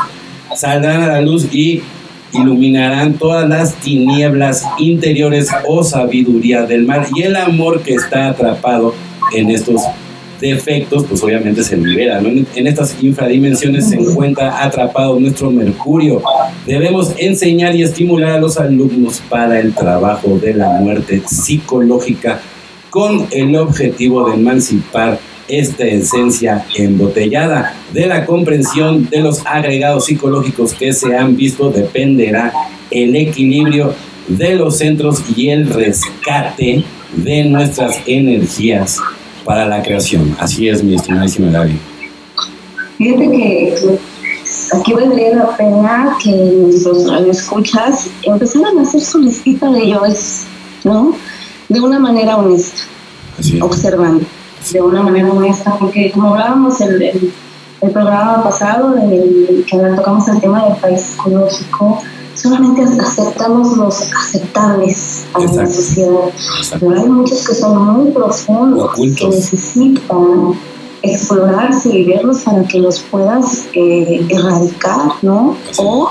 saldrán 0.56 1.04
a 1.04 1.08
la 1.08 1.22
luz 1.22 1.48
y 1.54 1.82
iluminarán 2.34 3.13
todas 3.13 3.48
las 3.48 3.76
tinieblas 3.76 4.63
interiores 4.80 5.50
o 5.68 5.84
sabiduría 5.84 6.63
del 6.63 6.86
mar 6.86 7.08
y 7.16 7.24
el 7.24 7.36
amor 7.36 7.82
que 7.82 7.94
está 7.94 8.30
atrapado 8.30 8.94
en 9.34 9.50
estos 9.50 9.82
defectos, 10.39 11.06
pues 11.08 11.23
obviamente 11.23 11.63
se 11.63 11.78
libera. 11.78 12.19
En 12.19 12.67
estas 12.67 12.95
infradimensiones 13.02 13.89
se 13.89 13.95
encuentra 13.95 14.63
atrapado 14.63 15.19
nuestro 15.19 15.52
Mercurio. 15.52 16.21
Debemos 16.65 17.13
enseñar 17.17 17.76
y 17.76 17.84
estimular 17.84 18.32
a 18.32 18.39
los 18.39 18.58
alumnos 18.58 19.21
para 19.30 19.60
el 19.60 19.73
trabajo 19.73 20.38
de 20.38 20.54
la 20.54 20.69
muerte 20.69 21.21
psicológica 21.28 22.39
con 22.89 23.28
el 23.32 23.56
objetivo 23.56 24.30
de 24.30 24.36
emancipar 24.36 25.19
esta 25.47 25.86
esencia 25.86 26.65
embotellada. 26.76 27.73
De 27.93 28.06
la 28.06 28.26
comprensión 28.26 29.10
de 29.10 29.21
los 29.21 29.45
agregados 29.45 30.06
psicológicos 30.06 30.73
que 30.73 30.93
se 30.93 31.15
han 31.15 31.36
visto 31.36 31.69
dependerá 31.69 32.52
el 32.91 33.15
equilibrio 33.15 33.93
de 34.28 34.56
los 34.56 34.78
centros 34.78 35.23
y 35.36 35.50
el 35.50 35.69
rescate 35.69 36.84
de 37.15 37.43
nuestras 37.45 38.00
energías 38.06 39.00
para 39.48 39.66
la 39.66 39.82
creación. 39.82 40.36
Así 40.40 40.68
es, 40.68 40.84
mi 40.84 40.94
estimadísimo 40.94 41.50
David. 41.50 41.78
Fíjate 42.98 43.32
que 43.32 44.00
aquí 44.74 44.94
valdría 44.94 45.36
la 45.36 45.56
pena 45.56 46.18
que 46.22 46.32
nuestros 46.32 47.10
escuchas 47.28 48.10
empezaran 48.24 48.78
a 48.78 48.82
hacer 48.82 49.02
su 49.02 49.20
listita 49.20 49.72
de 49.72 49.90
yoes, 49.90 50.46
¿no? 50.84 51.16
De 51.70 51.80
una 51.80 51.98
manera 51.98 52.38
honesta, 52.38 52.82
observando, 53.62 54.26
de 54.72 54.82
una 54.82 55.02
manera 55.02 55.32
honesta, 55.32 55.76
porque 55.80 56.12
como 56.12 56.34
hablábamos 56.34 56.82
en 56.82 56.94
el, 56.94 57.34
el, 57.82 57.92
programa 57.92 58.44
pasado, 58.44 58.96
que 58.96 59.78
tocamos 59.96 60.28
el 60.28 60.42
tema 60.42 60.66
del 60.66 60.76
país 60.78 61.02
psicológico, 61.02 62.02
solamente 62.41 62.84
aceptamos 62.84 63.78
los 63.78 64.02
aceptables 64.13 65.26
a 65.34 65.39
la 65.39 65.67
sociedad. 65.67 66.30
Pero 66.80 66.91
hay 66.91 67.10
muchos 67.10 67.47
que 67.47 67.56
son 67.56 67.93
muy 67.93 68.12
profundos, 68.12 68.91
que 68.95 69.28
necesitan 69.28 70.54
explorarse 71.02 71.89
y 71.89 72.06
verlos 72.06 72.41
para 72.41 72.63
que 72.63 72.80
los 72.80 73.00
puedas 73.00 73.65
eh, 73.73 74.26
erradicar, 74.30 75.12
¿no? 75.21 75.56
O 75.78 76.10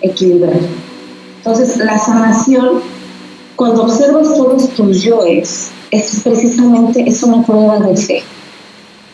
equilibrar. 0.00 0.60
Entonces, 1.38 1.76
la 1.78 1.98
sanación, 1.98 2.80
cuando 3.56 3.84
observas 3.84 4.28
todos 4.36 4.68
tus 4.70 5.02
yoes, 5.02 5.70
es 5.90 6.20
precisamente 6.22 7.04
es 7.06 7.22
una 7.22 7.44
prueba 7.44 7.78
de 7.80 7.96
fe. 7.96 8.22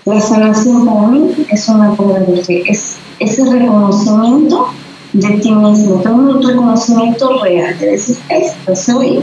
La 0.05 0.21
sanación 0.21 0.87
para 0.87 1.09
mí 1.09 1.47
es 1.51 1.69
una 1.69 1.95
prueba 1.95 2.21
de 2.21 2.43
fe, 2.43 2.63
es 2.67 2.97
ese 3.19 3.45
reconocimiento 3.45 4.69
de 5.13 5.29
ti 5.39 5.53
mismo, 5.53 6.01
tengo 6.01 6.17
un 6.17 6.43
reconocimiento 6.43 7.43
real, 7.43 7.79
de 7.79 7.93
decir, 7.93 8.19
esto 8.29 8.77
soy, 8.77 9.23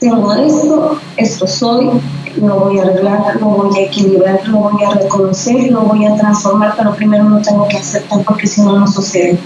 tengo 0.00 0.32
esto, 0.32 0.98
esto 1.16 1.46
soy, 1.46 1.90
lo 2.36 2.60
voy 2.60 2.78
a 2.78 2.82
arreglar, 2.82 3.36
lo 3.40 3.46
voy 3.46 3.78
a 3.78 3.82
equilibrar, 3.82 4.46
lo 4.48 4.58
voy 4.58 4.82
a 4.84 4.90
reconocer, 4.94 5.70
lo 5.70 5.82
voy 5.82 6.04
a 6.04 6.16
transformar, 6.16 6.74
pero 6.76 6.94
primero 6.94 7.24
no 7.24 7.40
tengo 7.40 7.66
que 7.68 7.78
aceptar 7.78 8.22
porque 8.24 8.46
si 8.46 8.62
no, 8.62 8.78
no 8.78 8.86
sucede. 8.86 9.38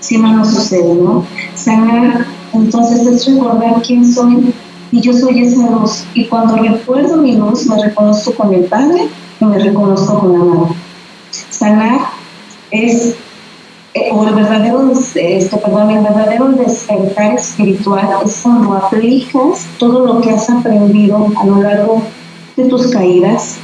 Si 0.00 0.18
no, 0.18 0.34
no 0.34 0.44
sucede, 0.44 0.94
¿no? 0.94 1.24
Sanar, 1.54 2.26
entonces 2.52 3.06
es 3.06 3.26
recordar 3.26 3.82
quién 3.82 4.04
soy 4.10 4.52
y 4.90 5.00
yo 5.00 5.12
soy 5.12 5.44
esa 5.44 5.70
luz. 5.70 6.04
Y 6.14 6.26
cuando 6.26 6.56
recuerdo 6.56 7.16
mi 7.18 7.36
luz, 7.36 7.66
me 7.66 7.80
reconozco 7.80 8.32
con 8.34 8.52
el 8.52 8.64
Padre 8.64 9.08
y 9.40 9.44
me 9.44 9.58
reconozco 9.58 10.18
con 10.18 10.32
la 10.32 10.44
Madre. 10.44 10.74
Sanar 11.50 12.00
es 12.70 13.14
o 13.94 14.26
el 14.26 14.34
verdadero, 14.34 14.90
este, 14.90 15.56
perdón, 15.58 15.90
el 15.90 16.02
verdadero 16.02 16.48
despertar 16.52 17.34
espiritual 17.34 18.08
es 18.24 18.40
cuando 18.42 18.74
aplicas 18.74 19.66
todo 19.78 20.06
lo 20.06 20.20
que 20.20 20.30
has 20.30 20.48
aprendido 20.48 21.28
a 21.36 21.44
lo 21.44 21.62
largo 21.62 22.02
de 22.56 22.64
tus 22.64 22.86
caídas, 22.88 23.56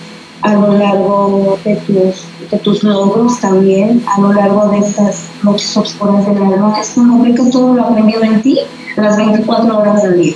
a 0.42 0.52
lo 0.52 0.74
largo 0.74 1.58
de 1.64 1.76
tus, 1.76 2.26
de 2.50 2.58
tus 2.58 2.82
logros 2.82 3.40
también, 3.40 4.04
a 4.06 4.20
lo 4.20 4.34
largo 4.34 4.68
de 4.68 4.78
estas 4.78 5.24
noches 5.42 5.74
oscuras 5.76 6.26
del 6.26 6.42
alma, 6.42 6.78
es 6.78 6.90
cuando 6.90 7.20
aplicas 7.20 7.50
todo 7.50 7.74
lo 7.74 7.84
aprendido 7.84 8.22
en 8.22 8.42
ti 8.42 8.58
las 8.96 9.16
24 9.16 9.78
horas 9.78 10.02
del 10.02 10.20
día. 10.20 10.34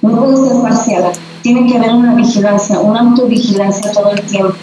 No 0.00 0.16
puede 0.16 0.48
ser 0.48 0.62
parcial, 0.62 1.12
tiene 1.42 1.70
que 1.70 1.76
haber 1.76 1.92
una 1.92 2.14
vigilancia, 2.14 2.80
una 2.80 3.00
autovigilancia 3.00 3.92
todo 3.92 4.12
el 4.12 4.22
tiempo 4.22 4.54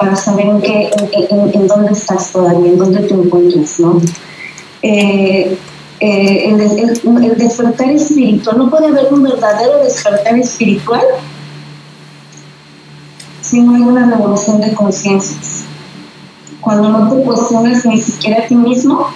para 0.00 0.16
saber 0.16 0.46
en, 0.46 0.62
qué, 0.62 0.90
en, 1.28 1.66
dónde 1.66 1.92
estás 1.92 2.32
todavía, 2.32 2.72
en 2.72 2.78
dónde 2.78 3.02
te 3.02 3.12
encuentras, 3.12 3.78
¿no? 3.80 4.00
Eh, 4.80 5.58
eh, 6.00 6.44
el, 6.48 6.58
el, 6.58 7.36
despertar 7.36 7.90
espiritual, 7.90 8.56
no 8.56 8.70
puede 8.70 8.86
haber 8.86 9.12
un 9.12 9.22
verdadero 9.22 9.84
despertar 9.84 10.38
espiritual 10.38 11.02
si 13.42 13.60
no 13.60 13.74
hay 13.74 13.82
una 13.82 14.10
revolución 14.10 14.62
de 14.62 14.72
conciencias. 14.72 15.64
Cuando 16.62 16.88
no 16.88 17.10
te 17.10 17.22
cuestionas 17.22 17.84
ni 17.84 18.00
siquiera 18.00 18.44
a 18.44 18.46
ti 18.48 18.54
mismo, 18.54 19.06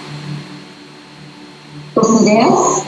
tus 1.95 2.21
ideas, 2.21 2.83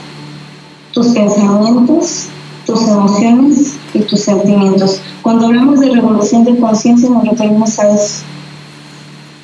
tus 0.91 1.07
pensamientos, 1.07 2.27
tus 2.67 2.85
emociones 2.85 3.77
y 3.93 3.99
tus 4.01 4.19
sentimientos. 4.19 5.01
Cuando 5.21 5.47
hablamos 5.47 5.79
de 5.79 5.89
revolución 5.89 6.43
de 6.43 6.59
conciencia 6.59 7.09
nos 7.09 7.23
referimos 7.23 7.79
a 7.79 7.89
eso, 7.95 8.23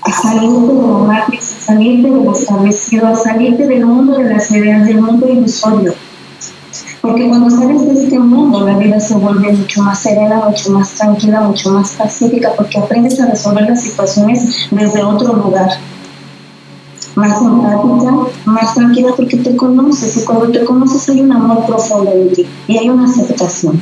a 0.01 0.11
salirte 0.11 0.73
de 0.73 0.81
la 0.83 0.97
matriz, 0.99 1.55
a 1.57 1.65
salirte 1.65 2.11
de 2.11 2.23
lo 2.23 2.33
establecido, 2.33 3.07
a 3.07 3.15
salirte 3.15 3.65
del 3.65 3.85
mundo 3.85 4.17
de 4.17 4.25
las 4.25 4.51
ideas, 4.51 4.85
del 4.85 5.01
mundo 5.01 5.25
ilusorio. 5.27 5.93
Porque 7.01 7.27
cuando 7.29 7.49
sales 7.49 7.85
de 7.85 8.03
este 8.03 8.19
mundo, 8.19 8.65
la 8.65 8.77
vida 8.77 8.99
se 8.99 9.15
vuelve 9.15 9.53
mucho 9.53 9.81
más 9.81 9.99
serena, 9.99 10.41
mucho 10.47 10.71
más 10.71 10.93
tranquila, 10.93 11.41
mucho 11.41 11.69
más 11.71 11.91
pacífica, 11.91 12.51
porque 12.57 12.79
aprendes 12.79 13.19
a 13.21 13.27
resolver 13.27 13.69
las 13.69 13.83
situaciones 13.83 14.67
desde 14.71 15.03
otro 15.03 15.33
lugar 15.33 15.69
más 17.15 17.41
empática, 17.41 18.15
más 18.45 18.73
tranquila 18.73 19.13
porque 19.15 19.37
te 19.37 19.55
conoces 19.55 20.17
y 20.17 20.25
cuando 20.25 20.49
te 20.49 20.63
conoces 20.63 21.09
hay 21.09 21.21
un 21.21 21.31
amor 21.31 21.65
profundo 21.65 22.11
en 22.11 22.33
ti 22.33 22.45
y 22.67 22.77
hay 22.77 22.89
una 22.89 23.05
aceptación. 23.05 23.79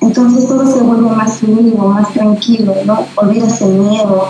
Entonces 0.00 0.48
todo 0.48 0.64
se 0.66 0.80
vuelve 0.80 1.10
más 1.10 1.38
fluido, 1.38 1.88
más 1.88 2.12
tranquilo, 2.12 2.74
¿no? 2.86 3.04
Olvidas 3.16 3.60
el 3.62 3.74
miedo 3.74 4.28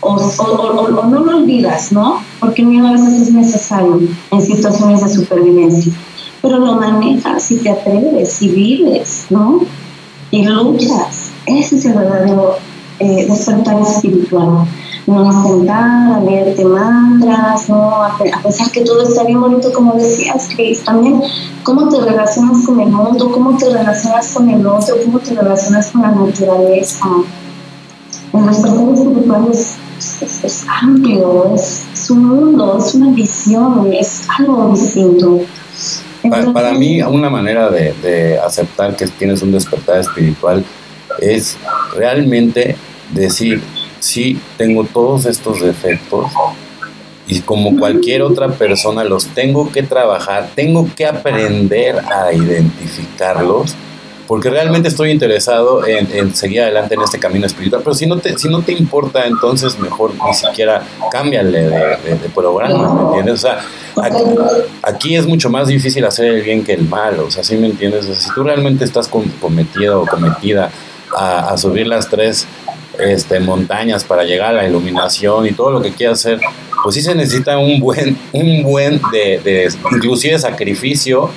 o, 0.00 0.14
o, 0.14 1.06
no 1.08 1.20
lo 1.20 1.36
olvidas, 1.38 1.90
¿no? 1.90 2.20
Porque 2.38 2.62
el 2.62 2.68
miedo 2.68 2.86
a 2.86 2.92
veces 2.92 3.22
es 3.22 3.32
necesario 3.32 4.00
en 4.30 4.42
situaciones 4.42 5.02
de 5.02 5.08
supervivencia, 5.08 5.92
pero 6.42 6.58
lo 6.58 6.74
manejas 6.74 7.50
y 7.50 7.56
te 7.56 7.70
atreves 7.70 8.40
y 8.42 8.48
vives, 8.48 9.26
¿no? 9.30 9.60
Y 10.30 10.44
luchas. 10.44 11.30
Ese 11.46 11.76
es 11.76 11.84
el 11.86 11.94
verdadero 11.94 12.56
eh, 12.98 13.26
despertar 13.28 13.80
espiritual 13.80 14.66
no 15.06 15.30
a 15.30 15.42
sentar, 15.42 16.12
a 16.14 16.20
leerte 16.20 16.64
mantras, 16.64 17.68
¿no? 17.68 18.02
A, 18.02 18.18
pesar 18.42 18.70
que 18.72 18.80
todo 18.80 19.02
está 19.02 19.24
bien 19.24 19.40
bonito, 19.40 19.72
como 19.72 19.94
decías, 19.94 20.48
Chris, 20.54 20.82
también 20.84 21.22
cómo 21.62 21.88
te 21.88 22.00
relacionas 22.00 22.66
con 22.66 22.80
el 22.80 22.88
mundo, 22.88 23.30
cómo 23.30 23.56
te 23.56 23.70
relacionas 23.70 24.32
con 24.32 24.50
el 24.50 24.66
otro, 24.66 24.96
cómo 25.04 25.20
te 25.20 25.34
relacionas 25.34 25.90
con 25.90 26.02
la 26.02 26.10
naturaleza. 26.10 27.06
En 28.32 28.46
los 28.46 28.58
espirituales 28.58 29.76
es, 29.98 30.44
es 30.44 30.66
amplio, 30.68 31.54
es, 31.54 32.10
un 32.10 32.24
mundo, 32.24 32.78
es 32.78 32.94
una 32.94 33.10
visión, 33.12 33.92
es 33.92 34.26
algo 34.38 34.72
distinto. 34.72 35.40
para, 36.52 36.72
mí, 36.72 37.00
una 37.02 37.30
manera 37.30 37.70
de, 37.70 37.94
de 38.02 38.40
aceptar 38.40 38.96
que 38.96 39.06
tienes 39.06 39.40
un 39.42 39.52
despertar 39.52 40.00
espiritual 40.00 40.64
es 41.20 41.56
realmente 41.94 42.76
decir, 43.14 43.62
sí, 44.06 44.40
tengo 44.56 44.84
todos 44.84 45.26
estos 45.26 45.60
defectos 45.60 46.30
y 47.26 47.40
como 47.40 47.76
cualquier 47.76 48.22
otra 48.22 48.48
persona 48.48 49.02
los 49.02 49.26
tengo 49.26 49.72
que 49.72 49.82
trabajar, 49.82 50.50
tengo 50.54 50.88
que 50.94 51.06
aprender 51.06 51.98
a 51.98 52.32
identificarlos 52.32 53.74
porque 54.28 54.50
realmente 54.50 54.88
estoy 54.88 55.12
interesado 55.12 55.86
en, 55.86 56.34
seguir 56.34 56.62
adelante 56.62 56.96
en 56.96 57.02
este 57.02 57.20
camino 57.20 57.46
espiritual. 57.46 57.82
Pero 57.84 57.94
si 57.94 58.06
no 58.06 58.18
te, 58.18 58.36
si 58.36 58.48
no 58.48 58.60
te 58.62 58.72
importa, 58.72 59.24
entonces 59.24 59.78
mejor 59.78 60.12
ni 60.26 60.34
siquiera 60.34 60.82
cámbiale 61.12 61.62
de, 61.62 62.28
programa, 62.34 62.92
¿me 62.92 63.02
entiendes? 63.02 63.34
O 63.34 63.46
sea, 63.46 63.60
aquí, 64.82 65.14
es 65.14 65.28
mucho 65.28 65.48
más 65.48 65.68
difícil 65.68 66.04
hacer 66.04 66.26
el 66.26 66.42
bien 66.42 66.64
que 66.64 66.72
el 66.72 66.88
mal, 66.88 67.20
o 67.20 67.30
sea, 67.30 67.44
¿sí 67.44 67.56
me 67.56 67.68
entiendes? 67.68 68.06
si 68.06 68.30
tú 68.34 68.42
realmente 68.42 68.84
estás 68.84 69.08
cometido 69.08 70.02
o 70.02 70.06
cometida 70.06 70.70
a 71.16 71.56
subir 71.56 71.86
las 71.86 72.10
tres 72.10 72.48
este, 72.98 73.40
montañas 73.40 74.04
para 74.04 74.24
llegar 74.24 74.50
a 74.50 74.52
la 74.52 74.68
iluminación 74.68 75.46
y 75.46 75.52
todo 75.52 75.70
lo 75.70 75.80
que 75.82 75.92
quieras 75.92 76.20
hacer, 76.20 76.40
pues 76.82 76.94
sí 76.94 77.02
se 77.02 77.14
necesita 77.14 77.58
un 77.58 77.80
buen, 77.80 78.18
un 78.32 78.62
buen 78.62 79.00
de, 79.12 79.40
de 79.42 79.68
inclusive 79.92 80.38
sacrificio 80.38 81.30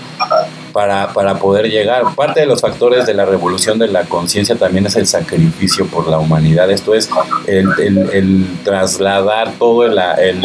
para, 0.71 1.11
para, 1.13 1.39
poder 1.39 1.69
llegar. 1.69 2.03
Parte 2.15 2.41
de 2.41 2.45
los 2.45 2.61
factores 2.61 3.05
de 3.05 3.13
la 3.13 3.25
revolución 3.25 3.79
de 3.79 3.87
la 3.87 4.03
conciencia 4.03 4.55
también 4.55 4.85
es 4.85 4.95
el 4.95 5.07
sacrificio 5.07 5.87
por 5.87 6.07
la 6.07 6.19
humanidad. 6.19 6.69
Esto 6.69 6.93
es 6.93 7.09
el, 7.47 7.67
el, 7.79 8.45
trasladar 8.63 9.53
todo 9.53 9.85
el, 9.85 9.99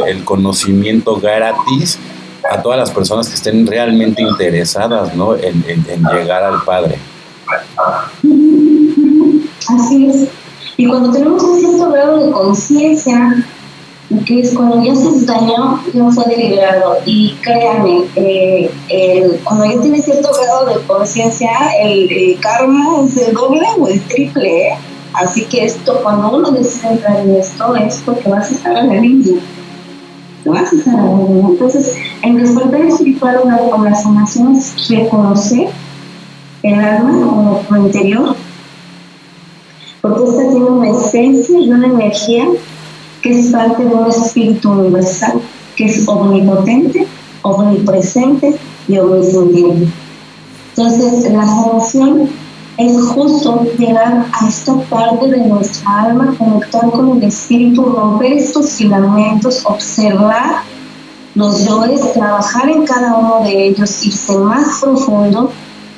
el, 0.06 0.24
conocimiento 0.24 1.16
gratis 1.16 1.98
a 2.50 2.62
todas 2.62 2.78
las 2.78 2.90
personas 2.90 3.28
que 3.28 3.34
estén 3.34 3.66
realmente 3.66 4.22
interesadas 4.22 5.14
¿no? 5.14 5.36
en, 5.36 5.64
en 5.68 6.04
llegar 6.04 6.42
al 6.42 6.62
Padre. 6.64 6.98
Así 9.68 10.06
es. 10.06 10.43
Y 10.76 10.86
cuando 10.86 11.12
tenemos 11.12 11.42
un 11.42 11.60
cierto 11.60 11.90
grado 11.90 12.26
de 12.26 12.32
conciencia, 12.32 13.44
que 14.26 14.40
es 14.40 14.54
cuando 14.54 14.82
ya 14.82 14.94
se 14.94 15.24
dañó, 15.24 15.80
ya 15.92 16.10
fue 16.10 16.24
deliberado. 16.26 16.96
Y 17.06 17.34
créanme, 17.42 18.04
eh, 18.16 19.40
cuando 19.44 19.66
ya 19.66 19.80
tiene 19.80 20.02
cierto 20.02 20.30
grado 20.32 20.66
de 20.66 20.86
conciencia, 20.86 21.50
el, 21.80 22.38
karma 22.40 23.04
es 23.06 23.16
el 23.16 23.34
doble 23.34 23.66
o 23.78 23.88
el 23.88 24.00
triple. 24.02 24.68
¿eh? 24.68 24.78
Así 25.14 25.44
que 25.44 25.64
esto, 25.64 26.00
cuando 26.02 26.36
uno 26.36 26.50
decide 26.50 26.94
entrar 26.94 27.20
en 27.20 27.36
esto, 27.36 27.76
es 27.76 28.02
porque 28.04 28.28
vas 28.28 28.50
a 28.50 28.54
estar 28.54 28.76
a 28.76 28.82
la 28.82 28.94
línea. 28.94 29.40
Vas 30.44 30.72
a 30.72 30.76
estar 30.76 30.98
a 30.98 31.04
la 31.04 31.16
línea. 31.16 31.48
Entonces, 31.50 31.94
en 32.22 32.36
despertar 32.36 32.80
espiritual, 32.80 33.40
una 33.44 33.58
de 33.58 33.90
las 33.90 34.04
reconocer 34.88 35.68
el 36.64 36.80
alma 36.80 37.26
como 37.26 37.60
tu 37.68 37.76
interior 37.76 38.34
porque 40.04 40.24
esta 40.24 40.50
tiene 40.50 40.66
una 40.66 40.90
esencia 40.90 41.58
y 41.58 41.70
una 41.70 41.86
energía 41.86 42.46
que 43.22 43.40
es 43.40 43.46
parte 43.46 43.86
de 43.86 43.94
un 43.94 44.06
espíritu 44.06 44.72
universal, 44.72 45.40
que 45.76 45.86
es 45.86 46.06
omnipotente, 46.06 47.06
omnipresente 47.40 48.54
y 48.86 48.98
omnisciente. 48.98 49.88
Entonces, 50.76 51.32
la 51.32 51.46
sanación 51.46 52.28
es 52.76 53.00
justo 53.00 53.64
llegar 53.78 54.26
a 54.30 54.46
esta 54.46 54.74
parte 54.90 55.26
de 55.26 55.38
nuestra 55.38 56.02
alma, 56.02 56.34
conectar 56.36 56.90
con 56.90 57.16
el 57.16 57.22
espíritu, 57.22 57.84
romper 57.84 58.34
estos 58.34 58.72
filamentos, 58.72 59.64
observar 59.64 60.64
los 61.34 61.64
yoes, 61.64 62.12
trabajar 62.12 62.68
en 62.68 62.84
cada 62.84 63.14
uno 63.14 63.40
de 63.42 63.68
ellos, 63.68 64.04
irse 64.04 64.36
más 64.36 64.80
profundo, 64.82 65.50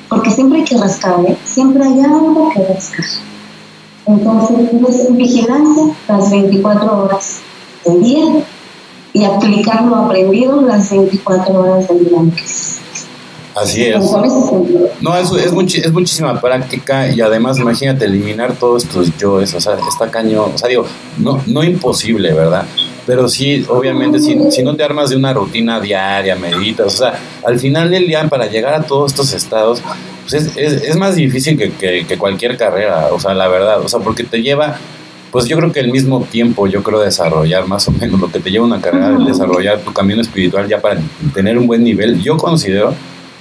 porque 0.07 0.31
siempre 0.31 0.59
hay 0.59 0.63
que 0.63 0.77
rascar, 0.77 1.17
siempre 1.43 1.83
hay 1.83 1.99
algo 1.99 2.49
que 2.53 2.63
rascar. 2.73 3.05
Entonces, 4.07 4.57
es 4.89 5.15
vigilancia 5.15 5.83
las 6.07 6.31
24 6.31 7.03
horas 7.03 7.39
del 7.85 8.01
día 8.01 8.25
y 9.13 9.23
aplicar 9.25 9.83
lo 9.83 9.95
aprendido 9.95 10.61
las 10.61 10.89
24 10.89 11.59
horas 11.59 11.87
del 11.87 12.05
día. 12.05 12.19
Así 13.55 13.85
es. 13.85 13.99
No, 15.01 15.17
es, 15.17 15.31
es, 15.31 15.75
es, 15.85 15.91
muchísima 15.91 16.39
práctica 16.39 17.09
y 17.11 17.21
además 17.21 17.57
imagínate 17.57 18.05
eliminar 18.05 18.53
todos 18.53 18.83
estos 18.83 19.17
yoes, 19.17 19.53
o 19.55 19.59
sea, 19.59 19.77
está 19.89 20.09
cañón, 20.11 20.51
o 20.53 20.57
sea, 20.57 20.69
digo, 20.69 20.85
no, 21.17 21.41
no 21.47 21.63
imposible, 21.63 22.33
¿verdad? 22.33 22.65
Pero 23.07 23.29
sí, 23.29 23.65
obviamente, 23.69 24.19
si, 24.19 24.37
si 24.51 24.61
no 24.63 24.75
te 24.75 24.83
armas 24.83 25.09
de 25.09 25.15
una 25.15 25.33
rutina 25.33 25.79
diaria, 25.79 26.35
meditas, 26.35 26.87
o 26.87 26.97
sea, 26.97 27.17
al 27.45 27.57
final 27.57 27.89
del 27.89 28.05
día, 28.05 28.27
para 28.27 28.47
llegar 28.47 28.73
a 28.73 28.83
todos 28.83 29.13
estos 29.13 29.33
estados, 29.33 29.81
pues 30.23 30.33
es, 30.33 30.57
es, 30.57 30.83
es, 30.83 30.97
más 30.97 31.15
difícil 31.15 31.57
que, 31.57 31.71
que, 31.71 32.17
cualquier 32.17 32.57
carrera, 32.57 33.07
o 33.13 33.19
sea, 33.19 33.33
la 33.33 33.47
verdad, 33.47 33.79
o 33.79 33.87
sea, 33.87 34.01
porque 34.01 34.25
te 34.25 34.41
lleva, 34.41 34.77
pues 35.31 35.45
yo 35.45 35.55
creo 35.55 35.71
que 35.71 35.79
el 35.79 35.89
mismo 35.89 36.21
tiempo, 36.29 36.67
yo 36.67 36.83
creo 36.83 36.99
desarrollar 36.99 37.65
más 37.65 37.87
o 37.87 37.91
menos 37.91 38.19
lo 38.19 38.29
que 38.29 38.41
te 38.41 38.51
lleva 38.51 38.65
una 38.65 38.81
carrera, 38.81 39.17
desarrollar 39.25 39.79
tu 39.79 39.93
camino 39.93 40.21
espiritual 40.21 40.67
ya 40.67 40.81
para 40.81 40.99
tener 41.33 41.57
un 41.57 41.65
buen 41.65 41.85
nivel, 41.85 42.21
yo 42.21 42.35
considero 42.35 42.93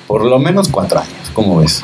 por 0.06 0.24
lo 0.24 0.38
menos 0.38 0.68
cuatro 0.68 1.00
años, 1.00 1.30
¿cómo 1.32 1.58
ves? 1.58 1.82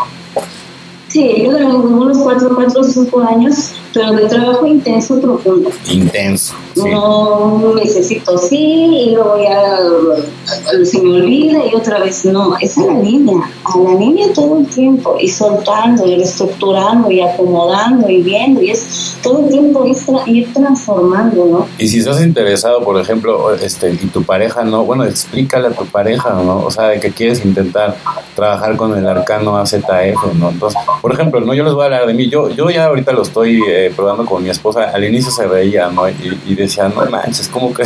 Sí, 1.12 1.44
yo 1.44 1.50
creo 1.50 1.76
unos 1.76 2.16
cuatro, 2.16 2.54
cuatro 2.54 2.80
o 2.80 2.84
cinco 2.84 3.20
años 3.20 3.74
pero 3.92 4.12
de 4.12 4.26
trabajo 4.26 4.66
intenso 4.66 5.20
profundo. 5.20 5.70
Intenso. 5.90 6.54
No 6.76 7.74
necesito 7.74 8.38
sí 8.38 8.56
y 8.56 9.10
luego 9.14 9.36
ya 9.42 10.84
se 10.84 11.02
me 11.02 11.16
olvida 11.16 11.66
y 11.66 11.74
otra 11.74 11.98
vez 11.98 12.24
no, 12.24 12.56
es 12.58 12.78
a 12.78 12.86
la 12.86 12.94
línea, 12.94 13.38
a 13.64 13.78
la 13.78 13.94
línea 13.94 14.32
todo 14.32 14.58
el 14.58 14.66
tiempo 14.66 15.16
y 15.20 15.28
soltando 15.28 16.06
y 16.06 16.16
reestructurando 16.16 17.10
y 17.10 17.20
acomodando 17.20 18.08
y 18.08 18.22
viendo 18.22 18.62
y 18.62 18.70
es 18.70 19.16
todo 19.22 19.44
el 19.44 19.50
tiempo 19.50 19.86
ir, 20.26 20.52
transformando, 20.52 21.44
¿no? 21.44 21.66
Y 21.78 21.88
si 21.88 21.98
estás 21.98 22.22
interesado, 22.22 22.82
por 22.82 22.98
ejemplo, 22.98 23.54
este, 23.54 23.90
y 23.90 24.06
tu 24.06 24.22
pareja 24.22 24.64
no, 24.64 24.84
bueno, 24.84 25.04
explícale 25.04 25.68
a 25.68 25.72
tu 25.72 25.84
pareja, 25.86 26.30
¿no? 26.30 26.64
O 26.64 26.70
sea, 26.70 26.88
de 26.88 27.00
que 27.00 27.10
quieres 27.10 27.44
intentar 27.44 27.96
trabajar 28.34 28.76
con 28.76 28.96
el 28.96 29.06
arcano 29.06 29.56
AZF, 29.58 30.34
¿no? 30.38 30.50
Entonces, 30.50 30.80
por 31.02 31.12
ejemplo, 31.12 31.40
no, 31.40 31.52
yo 31.52 31.64
les 31.64 31.74
voy 31.74 31.82
a 31.82 31.84
hablar 31.86 32.06
de 32.06 32.14
mí, 32.14 32.30
yo, 32.30 32.48
yo 32.48 32.70
ya 32.70 32.86
ahorita 32.86 33.12
lo 33.12 33.22
estoy... 33.22 33.60
Eh, 33.68 33.92
probando 33.92 34.26
con 34.26 34.42
mi 34.42 34.50
esposa, 34.50 34.90
al 34.92 35.04
inicio 35.04 35.30
se 35.30 35.46
reía, 35.46 35.88
¿no? 35.88 36.08
Y, 36.08 36.54
decía, 36.54 36.88
no 36.88 37.04
manches, 37.06 37.48
¿cómo 37.48 37.72
que? 37.72 37.84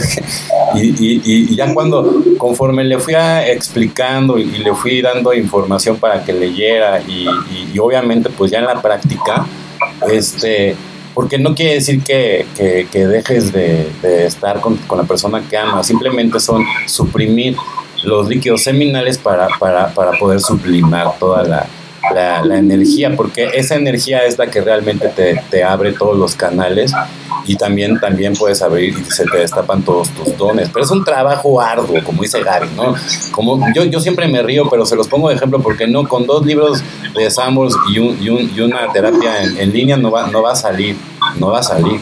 Y, 0.75 1.21
y, 1.25 1.55
ya 1.55 1.73
cuando, 1.73 2.23
conforme 2.39 2.85
le 2.85 2.99
fui 2.99 3.15
explicando 3.15 4.39
y, 4.39 4.45
le 4.45 4.75
fui 4.75 5.01
dando 5.01 5.33
información 5.33 5.97
para 5.97 6.25
que 6.25 6.33
leyera 6.33 7.01
y, 7.01 7.27
obviamente 7.79 8.31
pues 8.31 8.51
ya 8.51 8.59
en 8.59 8.67
la 8.67 8.81
práctica, 8.81 9.47
este, 10.11 10.75
porque 11.15 11.39
no 11.39 11.55
quiere 11.55 11.75
decir 11.75 12.03
que, 12.03 12.47
que, 12.57 13.07
dejes 13.07 13.53
de, 13.53 13.89
estar 14.27 14.61
con, 14.61 14.77
con, 14.77 14.99
la 14.99 15.05
persona 15.05 15.43
que 15.49 15.57
amas, 15.57 15.87
simplemente 15.87 16.41
son 16.41 16.65
suprimir 16.87 17.57
los 18.03 18.29
líquidos 18.29 18.63
seminales 18.63 19.19
para, 19.19 19.49
para, 19.59 19.89
para 19.89 20.13
poder 20.13 20.41
sublimar 20.41 21.19
toda 21.19 21.43
la, 21.45 21.67
la, 22.17 22.43
la, 22.45 22.57
energía, 22.57 23.15
porque 23.15 23.51
esa 23.55 23.75
energía 23.75 24.21
es 24.21 24.39
la 24.39 24.47
que 24.47 24.63
realmente 24.63 25.09
te, 25.09 25.43
te, 25.51 25.63
abre 25.63 25.93
todos 25.93 26.17
los 26.17 26.35
canales 26.35 26.91
y 27.47 27.57
también, 27.57 28.01
también 28.01 28.33
puedes 28.35 28.63
abrir 28.63 28.95
y 28.99 29.05
se 29.11 29.25
te 29.27 29.39
destapan 29.39 29.83
todos 29.83 30.09
tus 30.11 30.37
dones. 30.39 30.71
Pero 30.73 30.85
es 30.85 30.91
un 30.91 31.05
trabajo 31.05 31.61
arduo, 31.61 32.03
como 32.03 32.23
dice 32.23 32.43
Gary, 32.43 32.69
¿no? 32.75 32.95
Como 33.33 33.61
yo, 33.75 33.85
yo 33.85 34.01
siempre 34.01 34.27
me 34.29 34.43
río, 34.43 34.69
pero 34.71 34.87
se 34.87 34.97
los 34.97 35.09
pongo 35.09 35.29
de 35.29 35.35
ejemplo 35.35 35.61
porque 35.61 35.87
no, 35.87 36.09
con 36.09 36.27
dos 36.27 36.47
libros 36.47 36.83
de 37.15 37.31
Samuels 37.31 37.77
y, 37.93 37.99
un, 37.99 38.19
y, 38.23 38.31
un, 38.31 38.51
y 38.57 38.61
una 38.61 38.91
terapia 38.93 39.43
en, 39.43 39.59
en, 39.59 39.73
línea 39.73 39.99
no 39.99 40.11
va, 40.11 40.27
no 40.29 40.43
va 40.43 40.53
a 40.53 40.57
salir, 40.57 40.97
no 41.39 41.51
va 41.51 41.61
a 41.61 41.63
salir. 41.63 42.01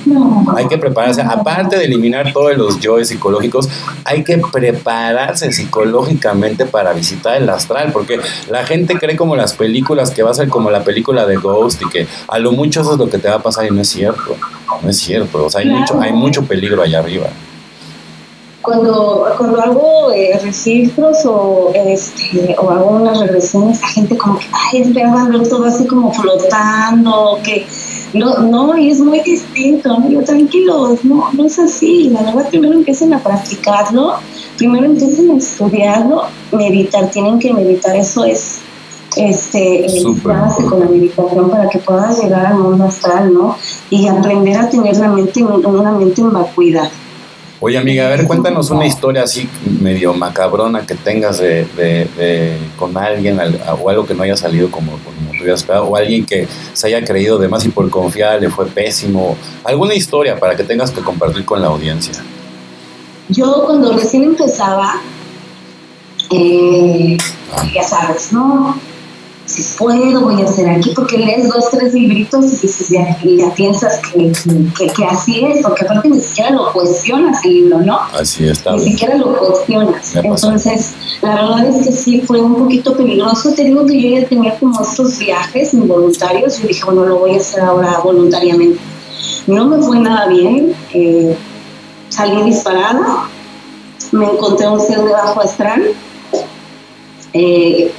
Hay 0.56 0.68
que 0.68 0.78
prepararse, 0.78 1.22
aparte 1.22 1.76
de 1.76 1.84
eliminar 1.84 2.32
todos 2.32 2.56
los 2.56 2.80
yoes 2.80 3.08
psicológicos, 3.08 3.68
hay 4.04 4.24
que 4.24 4.38
prepararse 4.52 5.52
psicológicamente 5.52 6.66
para 6.66 6.92
visitar 6.92 7.36
el 7.36 7.48
astral, 7.48 7.90
porque 7.92 8.20
la 8.50 8.64
gente 8.64 8.98
cree 8.98 9.16
como 9.16 9.36
las 9.36 9.54
películas 9.54 10.10
que 10.10 10.22
va 10.22 10.30
a 10.30 10.34
ser 10.34 10.48
como 10.48 10.70
la 10.70 10.84
película 10.84 11.26
de 11.26 11.36
Ghost 11.36 11.82
y 11.82 11.88
que 11.88 12.06
a 12.28 12.38
lo 12.38 12.52
mucho 12.52 12.82
eso 12.82 12.92
es 12.92 12.98
lo 12.98 13.08
que 13.08 13.18
te 13.18 13.28
va 13.28 13.36
a 13.36 13.42
pasar 13.42 13.66
y 13.66 13.70
no 13.70 13.80
es 13.80 13.88
cierto, 13.88 14.36
no 14.82 14.88
es 14.88 14.98
cierto, 14.98 15.44
o 15.44 15.50
sea, 15.50 15.60
hay, 15.60 15.68
mucho, 15.68 16.00
hay 16.00 16.12
mucho 16.12 16.44
peligro 16.44 16.82
allá 16.82 17.00
arriba. 17.00 17.28
Cuando, 18.64 19.26
cuando 19.36 19.60
hago 19.60 20.10
eh, 20.12 20.40
registros 20.42 21.18
o, 21.26 21.70
este, 21.74 22.56
o 22.58 22.70
hago 22.70 22.92
unas 22.92 23.20
regresiones, 23.20 23.78
la 23.82 23.88
gente 23.88 24.16
como 24.16 24.38
que, 24.38 24.46
ay, 24.52 24.80
espera 24.80 25.26
ver 25.26 25.46
todo 25.46 25.66
así 25.66 25.86
como 25.86 26.10
flotando, 26.14 27.38
que 27.44 27.66
no, 28.14 28.38
no, 28.38 28.78
y 28.78 28.90
es 28.90 29.00
muy 29.00 29.20
distinto. 29.20 29.96
Yo 30.08 30.22
tranquilos, 30.22 31.04
no, 31.04 31.30
no 31.32 31.46
es 31.46 31.58
así, 31.58 32.10
la 32.10 32.22
verdad 32.22 32.48
primero 32.48 32.74
empiecen 32.74 33.12
a 33.12 33.18
practicarlo, 33.22 34.14
primero 34.56 34.86
empiecen 34.86 35.30
a 35.30 35.36
estudiarlo, 35.36 36.22
meditar, 36.52 37.10
tienen 37.10 37.38
que 37.38 37.52
meditar, 37.52 37.96
eso 37.96 38.24
es 38.24 38.60
este, 39.16 39.86
base 40.22 40.64
con 40.64 40.80
la 40.80 40.86
meditación 40.86 41.50
para 41.50 41.68
que 41.68 41.78
puedas 41.78 42.22
llegar 42.22 42.46
al 42.46 42.58
mundo 42.58 42.84
astral, 42.84 43.32
¿no? 43.32 43.56
Y 43.90 44.08
aprender 44.08 44.58
a 44.58 44.68
tener 44.68 44.96
la 44.96 45.08
mente, 45.08 45.42
una 45.42 45.92
mente 45.92 46.20
en 46.20 46.32
vacuidad. 46.32 46.90
Oye, 47.60 47.78
amiga, 47.78 48.06
a 48.06 48.10
ver, 48.10 48.26
cuéntanos 48.26 48.70
una 48.70 48.84
historia 48.84 49.22
así 49.22 49.48
medio 49.80 50.12
macabrona 50.12 50.84
que 50.86 50.94
tengas 50.94 51.38
de, 51.38 51.66
de, 51.76 52.58
con 52.76 52.96
alguien 52.96 53.38
o 53.80 53.88
algo 53.88 54.04
que 54.04 54.12
no 54.12 54.22
haya 54.22 54.36
salido 54.36 54.70
como, 54.70 54.92
como 54.92 55.23
o 55.82 55.96
alguien 55.96 56.24
que 56.24 56.48
se 56.72 56.86
haya 56.86 57.04
creído 57.04 57.38
de 57.38 57.48
más 57.48 57.64
y 57.64 57.68
por 57.68 57.88
confiar 57.90 58.40
le 58.40 58.50
fue 58.50 58.66
pésimo. 58.66 59.36
Alguna 59.64 59.94
historia 59.94 60.38
para 60.38 60.56
que 60.56 60.64
tengas 60.64 60.90
que 60.90 61.00
compartir 61.00 61.44
con 61.44 61.60
la 61.60 61.68
audiencia. 61.68 62.14
Yo 63.28 63.64
cuando 63.64 63.92
recién 63.92 64.24
empezaba, 64.24 65.00
eh, 66.30 67.16
ah. 67.54 67.64
ya 67.74 67.82
sabes, 67.82 68.32
¿no? 68.32 68.78
Si 69.46 69.76
puedo, 69.76 70.22
voy 70.22 70.40
a 70.40 70.46
hacer 70.46 70.68
aquí, 70.70 70.92
porque 70.94 71.18
lees 71.18 71.48
dos, 71.48 71.70
tres 71.70 71.92
libritos 71.92 72.64
y, 72.64 72.94
ya, 72.94 73.18
ya, 73.22 73.54
piensas 73.54 74.00
que, 74.00 74.32
que, 74.96 75.04
así 75.04 75.44
es, 75.44 75.62
porque 75.62 75.84
aparte 75.84 76.08
ni 76.08 76.20
siquiera 76.20 76.50
lo 76.50 76.72
cuestionas 76.72 77.44
el 77.44 77.54
libro, 77.54 77.80
¿no? 77.80 77.98
Así 78.18 78.48
está. 78.48 78.72
Ni 78.72 78.80
siquiera 78.80 79.16
lo 79.16 79.36
cuestionas. 79.36 80.16
Entonces, 80.16 80.94
la 81.20 81.34
verdad 81.34 81.66
es 81.66 81.86
que 81.86 81.92
sí, 81.92 82.20
fue 82.22 82.40
un 82.40 82.54
poquito 82.54 82.96
peligroso. 82.96 83.52
Te 83.52 83.64
digo 83.64 83.84
que 83.84 84.00
yo 84.00 84.20
ya 84.20 84.26
tenía 84.26 84.58
como 84.58 84.80
estos 84.80 85.18
viajes 85.18 85.74
involuntarios 85.74 86.58
y 86.60 86.68
dije, 86.68 86.84
bueno, 86.86 87.04
lo 87.04 87.18
voy 87.18 87.34
a 87.34 87.40
hacer 87.40 87.60
ahora 87.60 88.00
voluntariamente. 88.02 88.80
No 89.46 89.66
me 89.66 89.78
fue 89.82 89.98
nada 89.98 90.26
bien, 90.28 90.74
eh, 90.94 91.36
salí 92.08 92.42
disparada, 92.44 93.28
me 94.10 94.24
encontré 94.24 94.68
un 94.68 94.80
ser 94.80 95.02
de 95.04 95.12
bajo 95.12 95.42
astral. 95.42 95.82
Eh, 97.34 97.92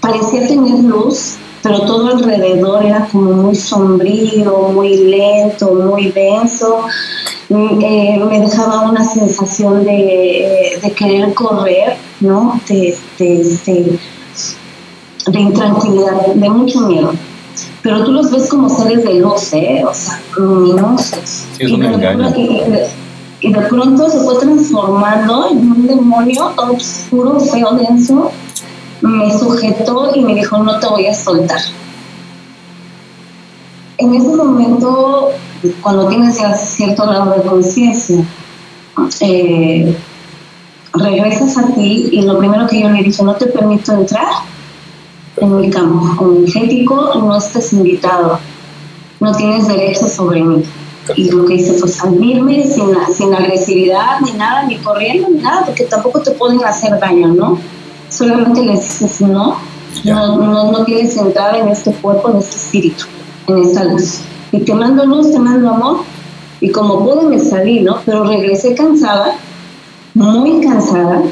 parecía 0.00 0.46
tener 0.46 0.84
luz, 0.84 1.36
pero 1.62 1.80
todo 1.82 2.08
alrededor 2.08 2.84
era 2.84 3.06
como 3.10 3.32
muy 3.32 3.54
sombrío, 3.54 4.70
muy 4.72 4.96
lento, 4.96 5.74
muy 5.74 6.10
denso. 6.10 6.84
Mm, 7.48 7.80
eh, 7.82 8.20
me 8.28 8.40
dejaba 8.40 8.90
una 8.90 9.04
sensación 9.04 9.84
de, 9.84 10.80
querer 10.96 11.34
correr, 11.34 11.96
¿no? 12.20 12.60
De, 12.68 12.96
de, 13.18 13.98
intranquilidad, 15.38 16.26
de 16.34 16.50
mucho 16.50 16.80
miedo. 16.82 17.12
Pero 17.82 18.04
tú 18.04 18.12
los 18.12 18.30
ves 18.30 18.48
como 18.48 18.68
seres 18.68 19.04
de 19.04 19.14
luz, 19.14 19.52
¿eh? 19.52 19.82
O 19.86 19.92
sea, 19.92 20.20
luminosos. 20.36 21.46
y, 21.58 21.76
de, 21.76 22.86
y 23.40 23.52
de 23.52 23.60
pronto 23.62 24.08
se 24.08 24.18
fue 24.20 24.38
transformando 24.38 25.48
en 25.50 25.58
un 25.58 25.86
demonio 25.86 26.52
todo 26.56 26.72
oscuro, 26.72 27.40
feo, 27.40 27.72
denso 27.72 28.30
me 29.02 29.38
sujetó 29.38 30.12
y 30.14 30.20
me 30.22 30.34
dijo, 30.34 30.58
no 30.58 30.78
te 30.78 30.86
voy 30.86 31.06
a 31.06 31.14
soltar. 31.14 31.60
En 33.98 34.14
ese 34.14 34.28
momento, 34.28 35.30
cuando 35.82 36.08
tienes 36.08 36.38
cierto 36.58 37.06
grado 37.06 37.34
de 37.34 37.42
conciencia, 37.42 38.24
eh, 39.20 39.96
regresas 40.92 41.56
a 41.58 41.66
ti 41.74 42.08
y 42.12 42.22
lo 42.22 42.38
primero 42.38 42.66
que 42.66 42.80
yo 42.80 42.88
le 42.88 43.02
dije, 43.02 43.22
no 43.22 43.34
te 43.34 43.46
permito 43.46 43.92
entrar 43.92 44.28
en 45.36 45.56
mi 45.56 45.70
campo 45.70 46.32
energético, 46.32 47.14
no 47.14 47.36
estés 47.36 47.72
invitado, 47.72 48.38
no 49.20 49.32
tienes 49.34 49.68
derecho 49.68 50.08
sobre 50.08 50.42
mí. 50.42 50.62
Y 51.16 51.30
lo 51.30 51.44
que 51.44 51.54
hice 51.54 51.72
fue 51.74 51.88
salirme 51.88 52.64
sin, 52.64 52.94
sin 53.14 53.34
agresividad, 53.34 54.20
ni 54.20 54.32
nada, 54.32 54.64
ni 54.64 54.76
corriendo, 54.76 55.28
ni 55.28 55.40
nada, 55.40 55.64
porque 55.66 55.84
tampoco 55.84 56.20
te 56.20 56.32
pueden 56.32 56.62
hacer 56.64 56.98
daño, 57.00 57.28
¿no? 57.28 57.58
Solamente 58.10 58.62
les 58.62 58.82
dices 58.82 59.20
no, 59.22 59.56
no, 60.04 60.36
no, 60.36 60.72
no 60.72 60.84
tienes 60.84 61.16
entrada 61.16 61.58
en 61.58 61.68
este 61.68 61.92
cuerpo, 61.92 62.30
en 62.30 62.38
este 62.38 62.56
espíritu, 62.56 63.04
en 63.46 63.58
esta 63.58 63.84
luz. 63.84 64.20
Y 64.52 64.60
te 64.60 64.74
mando 64.74 65.06
luz, 65.06 65.30
te 65.30 65.38
mando 65.38 65.70
amor. 65.70 65.98
Y 66.60 66.70
como 66.70 67.04
pude 67.04 67.28
me 67.28 67.38
salí, 67.38 67.80
¿no? 67.80 67.98
Pero 68.04 68.24
regresé 68.24 68.74
cansada, 68.74 69.36
muy 70.14 70.60
cansada. 70.60 71.22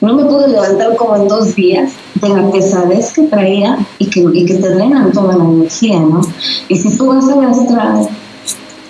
No 0.00 0.14
me 0.14 0.24
pude 0.24 0.48
levantar 0.48 0.94
como 0.96 1.16
en 1.16 1.28
dos 1.28 1.54
días 1.54 1.92
de 2.20 2.28
la 2.28 2.50
pesadez 2.50 3.12
que 3.14 3.22
traía 3.22 3.78
y 3.98 4.06
que, 4.10 4.20
y 4.32 4.44
que 4.44 4.54
te 4.54 4.68
drenan 4.74 5.12
toda 5.12 5.36
la 5.36 5.44
energía, 5.44 6.00
¿no? 6.00 6.20
Y 6.68 6.76
si 6.76 6.96
tú 6.96 7.06
vas 7.06 7.28
a 7.28 7.50
astral 7.50 8.08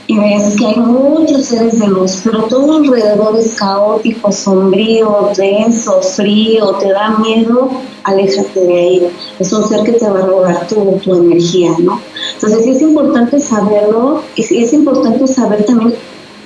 y 0.08 0.18
ves 0.18 0.56
que 0.56 0.66
hay 0.66 0.76
muchos 0.76 1.46
seres 1.46 1.80
de 1.80 1.88
luz, 1.88 2.20
pero 2.22 2.44
todo 2.44 2.76
alrededor 2.76 3.36
es 3.38 3.56
caótico, 3.56 4.30
sombrío, 4.30 5.30
denso, 5.36 6.00
frío, 6.00 6.72
te 6.74 6.92
da 6.92 7.18
miedo, 7.18 7.70
aléjate 8.04 8.60
de 8.60 8.74
ahí. 8.74 9.10
Es 9.40 9.52
un 9.52 9.66
ser 9.68 9.82
que 9.82 9.92
te 9.92 10.08
va 10.08 10.20
a 10.20 10.26
robar 10.26 10.66
tu, 10.68 10.98
tu 11.02 11.14
energía, 11.14 11.72
¿no? 11.80 12.00
Entonces 12.34 12.64
sí 12.64 12.70
es 12.70 12.82
importante 12.82 13.40
saberlo 13.40 14.22
y 14.36 14.42
sí 14.44 14.62
es 14.62 14.72
importante 14.72 15.26
saber 15.26 15.64
también 15.64 15.94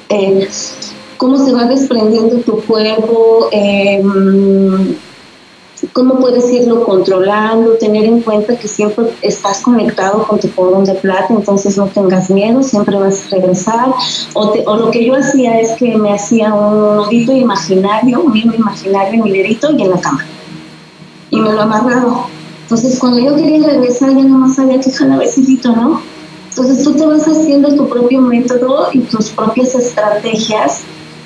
eh, 0.09 0.49
cómo 1.19 1.37
se 1.37 1.53
va 1.53 1.65
desprendiendo 1.65 2.39
tu 2.39 2.63
cuerpo. 2.63 3.49
Eh, 3.53 4.03
cómo 5.93 6.19
puedes 6.19 6.51
irlo 6.53 6.85
controlando, 6.85 7.75
tener 7.75 8.05
en 8.05 8.21
cuenta 8.21 8.57
que 8.59 8.69
siempre 8.69 9.07
estás 9.23 9.61
conectado 9.61 10.25
con 10.25 10.39
tu 10.39 10.51
cordón 10.51 10.85
de 10.85 10.95
plata, 10.95 11.29
entonces 11.31 11.77
no 11.77 11.87
tengas 11.87 12.31
miedo, 12.31 12.63
siempre 12.63 12.97
vas 12.97 13.27
a 13.27 13.37
regresar. 13.37 13.93
O, 14.35 14.55
lo 14.77 14.91
que 14.91 15.05
yo 15.05 15.15
hacía 15.15 15.61
es 15.61 15.73
que 15.73 15.97
me 15.97 16.13
hacía 16.13 16.53
un 16.55 16.97
nudito 16.97 17.33
imaginario, 17.33 18.21
un 18.21 18.37
hilo 18.37 18.55
imaginario 18.55 19.15
en 19.15 19.23
mi 19.23 19.33
dedito 19.33 19.71
y 19.73 19.83
en 19.83 19.91
la 19.91 20.01
cama. 20.01 20.25
Y 21.31 21.41
me 21.41 21.53
lo 21.53 21.63
amarraba. 21.63 22.27
Entonces 22.63 22.99
cuando 22.99 23.19
yo 23.19 23.35
quería 23.35 23.67
regresar 23.67 24.11
ya 24.11 24.23
no 24.23 24.39
más 24.39 24.57
sabía 24.57 24.81
que 24.81 24.91
jalabecito, 24.91 25.75
¿no? 25.75 26.01
Entonces 26.51 26.85
tú 26.85 26.93
te 26.95 27.07
vas 27.07 27.25
haciendo 27.27 27.75
tu 27.75 27.89
propio 27.89 28.21
método 28.21 28.89
y 28.93 29.01
tus 29.01 29.31
propias 29.31 29.75
estrategias 29.75 30.83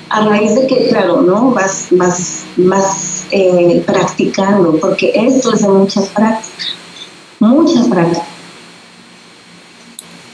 a 0.09 0.25
raíz 0.25 0.55
de 0.55 0.67
que, 0.67 0.87
claro, 0.89 1.21
¿no? 1.21 1.51
Vas, 1.51 1.87
vas, 1.91 2.43
vas 2.57 3.25
eh, 3.31 3.83
practicando, 3.85 4.77
porque 4.79 5.11
esto 5.15 5.53
es 5.53 5.61
de 5.61 5.67
mucha 5.67 6.01
práctica, 6.13 6.65
mucha 7.39 7.83
práctica. 7.89 8.25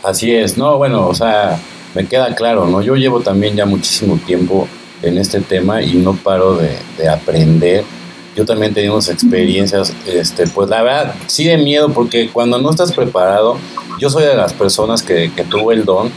Así 0.03 0.33
es, 0.33 0.57
no, 0.57 0.77
bueno, 0.77 1.07
o 1.07 1.13
sea, 1.13 1.59
me 1.93 2.07
queda 2.07 2.33
claro, 2.35 2.65
¿no? 2.67 2.81
Yo 2.81 2.95
llevo 2.95 3.21
también 3.21 3.55
ya 3.55 3.65
muchísimo 3.65 4.17
tiempo 4.25 4.67
en 5.01 5.17
este 5.17 5.41
tema 5.41 5.81
y 5.81 5.93
no 5.93 6.15
paro 6.15 6.55
de, 6.55 6.77
de 6.97 7.09
aprender. 7.09 7.83
Yo 8.35 8.45
también 8.45 8.73
tenemos 8.73 9.09
experiencias, 9.09 9.93
este, 10.07 10.47
pues 10.47 10.69
la 10.69 10.81
verdad, 10.81 11.15
sí 11.27 11.43
de 11.43 11.57
miedo, 11.57 11.89
porque 11.89 12.29
cuando 12.29 12.57
no 12.59 12.69
estás 12.71 12.93
preparado, 12.93 13.57
yo 13.99 14.09
soy 14.09 14.23
de 14.23 14.35
las 14.35 14.53
personas 14.53 15.03
que, 15.03 15.31
que 15.35 15.43
tuvo 15.43 15.71
el 15.71 15.85
don, 15.85 16.11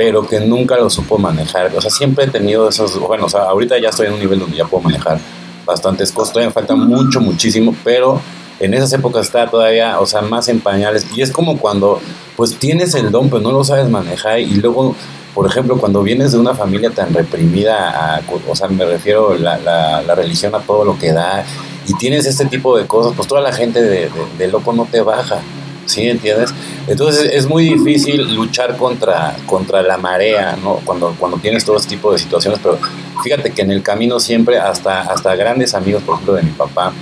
pero 0.00 0.26
que 0.26 0.40
nunca 0.40 0.78
lo 0.78 0.88
supo 0.88 1.18
manejar. 1.18 1.76
O 1.76 1.80
sea, 1.82 1.90
siempre 1.90 2.24
he 2.24 2.28
tenido 2.28 2.66
esos, 2.70 2.98
bueno, 2.98 3.26
o 3.26 3.28
sea, 3.28 3.42
ahorita 3.42 3.78
ya 3.78 3.90
estoy 3.90 4.06
en 4.06 4.14
un 4.14 4.20
nivel 4.20 4.38
donde 4.38 4.56
ya 4.56 4.64
puedo 4.64 4.82
manejar 4.82 5.18
bastantes 5.66 6.10
cosas, 6.10 6.32
todavía 6.32 6.48
me 6.48 6.54
falta 6.54 6.74
mucho, 6.74 7.20
muchísimo, 7.20 7.76
pero 7.84 8.18
en 8.60 8.72
esas 8.72 8.90
épocas 8.94 9.26
está 9.26 9.50
todavía, 9.50 10.00
o 10.00 10.06
sea, 10.06 10.22
más 10.22 10.48
en 10.48 10.60
pañales. 10.60 11.06
Y 11.14 11.20
es 11.20 11.30
como 11.30 11.58
cuando, 11.58 12.00
pues 12.34 12.56
tienes 12.56 12.94
el 12.94 13.10
don, 13.10 13.28
pero 13.28 13.42
no 13.42 13.52
lo 13.52 13.62
sabes 13.62 13.90
manejar 13.90 14.40
y 14.40 14.54
luego... 14.54 14.96
Por 15.34 15.46
ejemplo, 15.46 15.78
cuando 15.78 16.02
vienes 16.02 16.32
de 16.32 16.38
una 16.38 16.54
familia 16.54 16.90
tan 16.90 17.14
reprimida, 17.14 18.20
o 18.48 18.56
sea, 18.56 18.66
me 18.66 18.84
refiero 18.84 19.38
la, 19.38 19.58
la 19.58 20.14
religión 20.16 20.52
a 20.56 20.58
todo 20.58 20.84
lo 20.84 20.98
que 20.98 21.12
da, 21.12 21.44
y 21.86 21.94
tienes 21.94 22.26
este 22.26 22.46
tipo 22.46 22.76
de 22.76 22.88
cosas, 22.88 23.12
pues 23.14 23.28
toda 23.28 23.40
la 23.40 23.52
gente 23.52 23.80
de, 23.80 24.10
de 24.36 24.48
loco 24.48 24.72
no 24.72 24.86
te 24.90 25.00
baja. 25.02 25.38
¿Sí? 25.86 26.08
¿Entiendes? 26.08 26.52
Entonces 26.86 27.30
es 27.32 27.48
muy 27.48 27.64
difícil 27.64 28.34
luchar 28.34 28.76
contra, 28.76 29.36
contra 29.46 29.82
la 29.82 29.96
marea, 29.96 30.56
¿no? 30.62 30.80
Cuando, 30.84 31.14
cuando 31.18 31.38
tienes 31.38 31.64
todo 31.64 31.76
este 31.76 31.90
tipo 31.90 32.12
de 32.12 32.18
situaciones, 32.18 32.60
pero 32.62 32.78
fíjate 33.22 33.52
que 33.52 33.62
en 33.62 33.70
el 33.70 33.82
camino 33.82 34.20
siempre, 34.20 34.58
hasta, 34.58 35.02
hasta 35.02 35.34
grandes 35.36 35.74
amigos, 35.74 36.02
por 36.02 36.14
ejemplo, 36.14 36.34
de 36.34 36.42
mi 36.42 36.52
papá, 36.52 36.92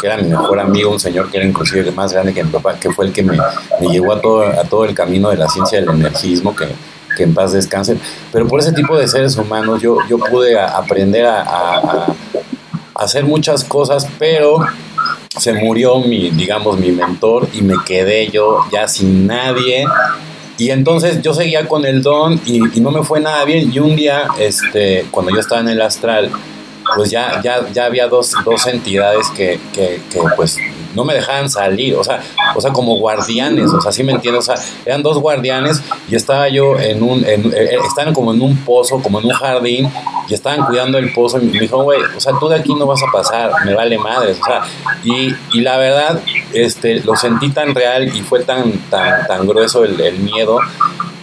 que 0.00 0.06
era 0.06 0.16
mi 0.16 0.28
mejor 0.28 0.60
amigo, 0.60 0.90
un 0.90 1.00
señor 1.00 1.30
que 1.30 1.38
era 1.38 1.46
inclusive 1.46 1.90
más 1.92 2.12
grande 2.12 2.34
que 2.34 2.44
mi 2.44 2.50
papá, 2.50 2.74
que 2.78 2.90
fue 2.90 3.06
el 3.06 3.12
que 3.12 3.22
me, 3.22 3.38
me 3.80 3.88
llevó 3.88 4.12
a 4.12 4.20
todo, 4.20 4.42
a 4.42 4.64
todo 4.64 4.84
el 4.84 4.94
camino 4.94 5.30
de 5.30 5.36
la 5.36 5.48
ciencia 5.48 5.80
del 5.80 5.88
energismo, 5.88 6.54
que, 6.54 6.66
que 7.16 7.22
en 7.22 7.34
paz 7.34 7.52
descanse. 7.52 7.96
Pero 8.32 8.46
por 8.46 8.60
ese 8.60 8.72
tipo 8.72 8.96
de 8.96 9.08
seres 9.08 9.36
humanos 9.36 9.80
yo, 9.80 9.98
yo 10.08 10.18
pude 10.18 10.58
aprender 10.58 11.26
a 11.26 12.14
hacer 12.94 13.24
muchas 13.24 13.64
cosas, 13.64 14.06
pero 14.18 14.58
se 15.38 15.52
murió 15.52 16.00
mi, 16.00 16.30
digamos, 16.30 16.78
mi 16.78 16.90
mentor 16.90 17.48
y 17.52 17.62
me 17.62 17.74
quedé 17.84 18.28
yo 18.28 18.60
ya 18.72 18.88
sin 18.88 19.26
nadie. 19.26 19.84
Y 20.58 20.70
entonces 20.70 21.20
yo 21.20 21.34
seguía 21.34 21.68
con 21.68 21.84
el 21.84 22.02
don 22.02 22.40
y, 22.46 22.60
no 22.80 22.90
me 22.90 23.02
fue 23.02 23.20
nada 23.20 23.44
bien. 23.44 23.70
Y 23.72 23.78
un 23.78 23.94
día, 23.94 24.28
este, 24.38 25.06
cuando 25.10 25.32
yo 25.32 25.40
estaba 25.40 25.60
en 25.60 25.68
el 25.68 25.80
astral, 25.82 26.30
pues 26.94 27.10
ya, 27.10 27.42
ya, 27.42 27.68
ya 27.72 27.84
había 27.84 28.08
dos, 28.08 28.32
dos 28.44 28.66
entidades 28.66 29.28
que, 29.36 29.60
que, 29.74 30.00
que 30.10 30.20
pues 30.36 30.56
no 30.96 31.04
me 31.04 31.14
dejaban 31.14 31.48
salir, 31.48 31.94
o 31.94 32.02
sea, 32.02 32.20
o 32.54 32.60
sea, 32.60 32.72
como 32.72 32.96
guardianes, 32.96 33.70
o 33.70 33.80
sea, 33.80 33.92
¿sí 33.92 34.02
me 34.02 34.12
entiendes? 34.12 34.48
O 34.48 34.54
sea, 34.54 34.64
eran 34.84 35.02
dos 35.02 35.18
guardianes 35.18 35.82
y 36.08 36.16
estaba 36.16 36.48
yo 36.48 36.78
en 36.78 37.02
un, 37.02 37.24
en, 37.24 37.52
eh, 37.52 37.76
eh, 37.76 38.12
como 38.12 38.32
en 38.32 38.40
un 38.40 38.56
pozo, 38.64 39.00
como 39.02 39.20
en 39.20 39.26
un 39.26 39.32
jardín, 39.32 39.92
y 40.28 40.34
estaban 40.34 40.64
cuidando 40.64 40.98
el 40.98 41.12
pozo 41.12 41.38
y 41.40 41.46
me 41.46 41.60
dijo, 41.60 41.82
güey, 41.82 42.00
o 42.16 42.20
sea, 42.20 42.32
tú 42.40 42.48
de 42.48 42.56
aquí 42.56 42.74
no 42.74 42.86
vas 42.86 43.02
a 43.02 43.12
pasar, 43.12 43.52
me 43.64 43.74
vale 43.74 43.98
madres, 43.98 44.38
o 44.40 44.44
sea, 44.44 44.62
y, 45.04 45.34
y 45.52 45.60
la 45.60 45.76
verdad, 45.76 46.20
este, 46.52 47.00
lo 47.00 47.14
sentí 47.14 47.50
tan 47.50 47.74
real 47.74 48.16
y 48.16 48.22
fue 48.22 48.42
tan, 48.42 48.72
tan, 48.90 49.26
tan 49.26 49.46
grueso 49.46 49.84
el, 49.84 50.16
miedo 50.18 50.58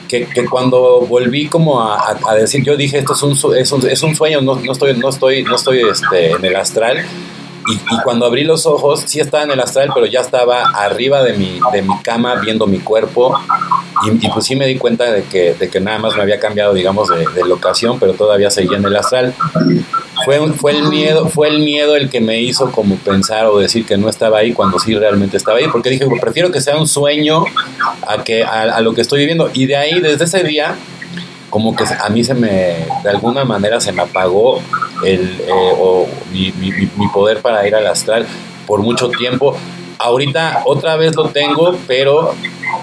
que, 0.08 0.28
cuando 0.50 1.02
volví 1.02 1.48
como 1.48 1.82
a, 1.82 2.36
decir, 2.38 2.64
yo 2.64 2.78
dije, 2.78 3.00
esto 3.00 3.14
es 3.14 3.24
un, 3.24 3.56
es 3.56 3.72
un, 3.72 3.90
es 3.90 4.04
un 4.04 4.16
sueño, 4.16 4.42
no, 4.42 4.56
no, 4.56 4.72
estoy, 4.72 4.96
no 4.96 5.10
estoy, 5.10 5.44
no 5.44 5.56
estoy 5.56 5.82
este, 5.90 6.32
en 6.32 6.46
el 6.46 6.56
astral. 6.56 7.04
Y, 7.68 8.02
cuando 8.04 8.26
abrí 8.26 8.44
los 8.44 8.66
ojos, 8.66 9.04
sí 9.06 9.20
estaba 9.20 9.44
en 9.44 9.52
el 9.52 9.60
astral, 9.60 9.92
pero 9.94 10.06
ya 10.06 10.22
estaba 10.22 10.64
arriba 10.76 11.24
de 11.24 11.34
mi, 11.34 11.60
de 11.72 11.82
mi 11.82 11.98
cama 12.02 12.36
viendo 12.36 12.68
mi 12.68 12.80
cuerpo. 12.80 13.38
Y, 14.06 14.28
pues 14.30 14.46
sí 14.46 14.56
me 14.56 14.68
di 14.68 14.78
cuenta 14.78 15.12
de 15.12 15.24
que, 15.24 15.54
de 15.54 15.70
que 15.70 15.80
nada 15.80 16.00
más 16.00 16.16
me 16.16 16.22
había 16.22 16.40
cambiado, 16.40 16.74
digamos, 16.74 17.10
de, 17.10 17.26
de 17.28 17.46
locación, 17.48 18.00
pero 18.00 18.14
todavía 18.14 18.52
seguía 18.52 18.78
en 18.78 18.86
el 18.86 18.96
astral. 18.96 19.34
Fue, 20.26 20.40
fue, 20.54 20.72
el 20.72 20.84
miedo, 20.90 21.28
fue 21.28 21.50
el 21.50 21.60
miedo 21.60 21.96
el 21.96 22.10
que 22.10 22.22
me 22.22 22.42
hizo 22.42 22.72
como 22.72 22.96
pensar 22.98 23.46
o 23.48 23.60
decir 23.60 23.86
que 23.86 23.98
no 23.98 24.10
estaba 24.10 24.38
ahí 24.40 24.54
cuando 24.54 24.80
sí 24.80 24.96
realmente 24.96 25.38
estaba 25.38 25.58
ahí, 25.58 25.68
porque 25.68 25.90
dije, 25.90 26.06
prefiero 26.22 26.52
que 26.52 26.62
sea 26.62 26.78
un 26.78 26.88
sueño 26.88 27.44
a, 28.08 28.24
que, 28.24 28.44
a, 28.44 28.80
lo 28.82 28.94
que 28.94 29.02
estoy 29.02 29.20
viviendo. 29.20 29.50
Y 29.54 29.66
de 29.66 29.76
ahí, 29.76 30.00
desde 30.00 30.26
ese 30.26 30.44
día, 30.44 30.76
como 31.50 31.76
que 31.76 31.84
a 31.84 32.10
mí 32.10 32.24
se 32.24 32.34
me, 32.34 32.86
de 33.04 33.10
alguna 33.10 33.44
manera 33.44 33.80
se 33.82 33.92
me 33.92 34.02
apagó 34.02 34.62
el, 35.06 35.42
eh, 35.42 35.74
o 35.80 36.08
mi, 36.32 36.52
mi, 36.54 36.72
mi 36.72 37.08
poder 37.14 37.42
para 37.42 37.68
ir 37.68 37.76
al 37.76 37.88
astral 37.88 38.26
por 38.66 38.82
mucho 38.82 39.10
tiempo. 39.10 39.56
Ahorita 40.00 40.64
otra 40.66 40.98
vez 40.98 41.16
lo 41.16 41.30
tengo, 41.30 41.78
pero 41.88 42.34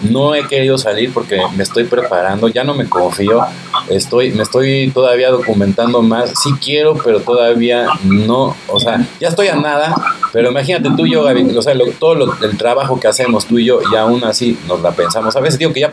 no 0.02 0.34
he 0.34 0.46
querido 0.46 0.78
salir 0.78 1.12
porque 1.12 1.40
me 1.56 1.62
estoy 1.62 1.84
preparando, 1.84 2.48
ya 2.48 2.64
no 2.64 2.74
me 2.74 2.88
confío, 2.88 3.42
estoy, 3.88 4.32
me 4.32 4.42
estoy 4.42 4.90
todavía 4.90 5.30
documentando 5.30 6.02
más, 6.02 6.32
sí 6.42 6.50
quiero, 6.62 6.94
pero 6.94 7.20
todavía 7.20 7.86
no, 8.04 8.56
o 8.68 8.80
sea, 8.80 9.06
ya 9.20 9.28
estoy 9.28 9.48
a 9.48 9.56
nada, 9.56 9.94
pero 10.32 10.50
imagínate 10.50 10.90
tú 10.96 11.06
y 11.06 11.12
yo, 11.12 11.24
Gaby, 11.24 11.56
o 11.56 11.62
sea, 11.62 11.74
todo 11.98 12.34
el 12.42 12.56
trabajo 12.56 12.98
que 12.98 13.08
hacemos 13.08 13.46
tú 13.46 13.58
y 13.58 13.66
yo, 13.66 13.80
y 13.92 13.96
aún 13.96 14.24
así 14.24 14.58
nos 14.66 14.80
la 14.80 14.92
pensamos, 14.92 15.36
a 15.36 15.40
veces 15.40 15.58
digo 15.58 15.72
que 15.72 15.80
ya 15.80 15.90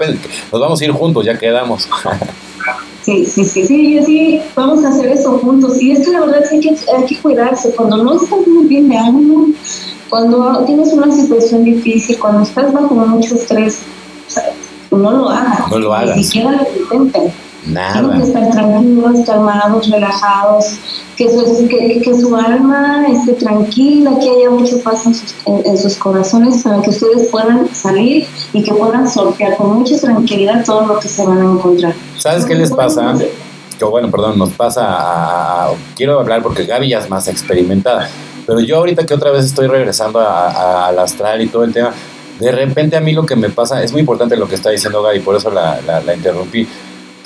nos 0.52 0.62
vamos 0.62 0.80
a 0.80 0.86
ir 0.86 0.92
juntos, 0.92 1.26
ya 1.26 1.38
quedamos. 1.38 1.90
Sí, 3.08 3.26
sí, 3.26 3.46
sí, 3.46 3.66
sí, 3.66 4.04
sí, 4.06 4.42
vamos 4.54 4.84
a 4.84 4.90
hacer 4.90 5.08
eso 5.08 5.40
juntos. 5.40 5.82
Y 5.82 5.94
es 5.94 6.06
que 6.06 6.12
la 6.12 6.20
verdad 6.26 6.44
es 6.44 6.50
que 6.50 6.76
hay 6.94 7.06
que, 7.06 7.22
cuidarse. 7.22 7.74
Cuando 7.74 8.04
no 8.04 8.22
estás 8.22 8.46
muy 8.46 8.66
bien 8.66 8.90
de 8.90 8.98
ánimo, 8.98 9.48
cuando 10.10 10.66
tienes 10.66 10.92
una 10.92 11.10
situación 11.10 11.64
difícil, 11.64 12.20
cuando 12.20 12.42
estás 12.44 12.74
bajo 12.74 12.94
mucho 12.94 13.36
estrés, 13.36 13.80
no 14.92 15.10
lo 15.10 15.30
hagas. 15.30 15.72
No 15.72 15.80
lo 15.80 15.94
hagas. 15.94 16.18
Ni 16.18 16.24
siquiera 16.26 16.52
lo 16.52 16.96
intenten. 16.96 17.32
Nada. 17.68 18.02
Tienen 18.02 18.22
que 18.22 18.28
estar 18.28 18.50
tranquilos, 18.52 19.26
calmados, 19.26 19.90
relajados, 19.90 20.80
que 21.16 21.30
su, 21.30 21.68
que, 21.68 22.02
que 22.02 22.14
su 22.14 22.36
alma 22.36 23.06
esté 23.08 23.34
tranquila, 23.34 24.12
que 24.20 24.30
haya 24.30 24.50
mucho 24.50 24.80
paz 24.82 25.06
en 25.06 25.14
sus, 25.14 25.36
en, 25.46 25.78
sus, 25.78 25.96
corazones 25.96 26.64
para 26.64 26.82
que 26.82 26.92
ustedes 26.92 27.28
puedan 27.30 27.68
salir 27.74 28.28
y 28.54 28.64
que 28.64 28.74
puedan 28.74 29.10
sortear 29.10 29.58
con 29.58 29.80
mucha 29.80 30.00
tranquilidad 30.00 30.64
todo 30.66 30.86
lo 30.86 31.00
que 31.00 31.08
se 31.08 31.26
van 31.26 31.42
a 31.42 31.46
encontrar. 31.46 31.94
¿Sabes 32.18 32.46
qué 32.46 32.56
les 32.56 32.72
pasa? 32.72 33.16
Que 33.78 33.86
bueno, 33.86 34.10
perdón, 34.10 34.40
nos 34.40 34.52
pasa 34.52 34.86
a, 34.88 35.70
Quiero 35.96 36.20
hablar 36.20 36.42
porque 36.42 36.66
Gaby 36.66 36.90
ya 36.90 37.00
es 37.00 37.10
más 37.10 37.28
experimentada, 37.28 38.10
pero 38.46 38.60
yo 38.60 38.78
ahorita 38.78 39.06
que 39.06 39.14
otra 39.14 39.32
vez 39.32 39.46
estoy 39.46 39.68
regresando 39.68 40.20
al 40.20 40.98
astral 40.98 41.42
y 41.42 41.48
todo 41.48 41.64
el 41.64 41.74
tema, 41.74 41.94
de 42.40 42.52
repente 42.52 42.96
a 42.96 43.02
mí 43.02 43.14
lo 43.14 43.26
que 43.26 43.36
me 43.36 43.50
pasa, 43.50 43.82
es 43.84 43.92
muy 43.92 44.02
importante 44.02 44.36
lo 44.36 44.48
que 44.48 44.56
está 44.56 44.70
diciendo 44.70 45.02
Gaby, 45.02 45.20
por 45.20 45.36
eso 45.36 45.50
la, 45.52 45.80
la, 45.82 46.14
interrumpí, 46.14 46.68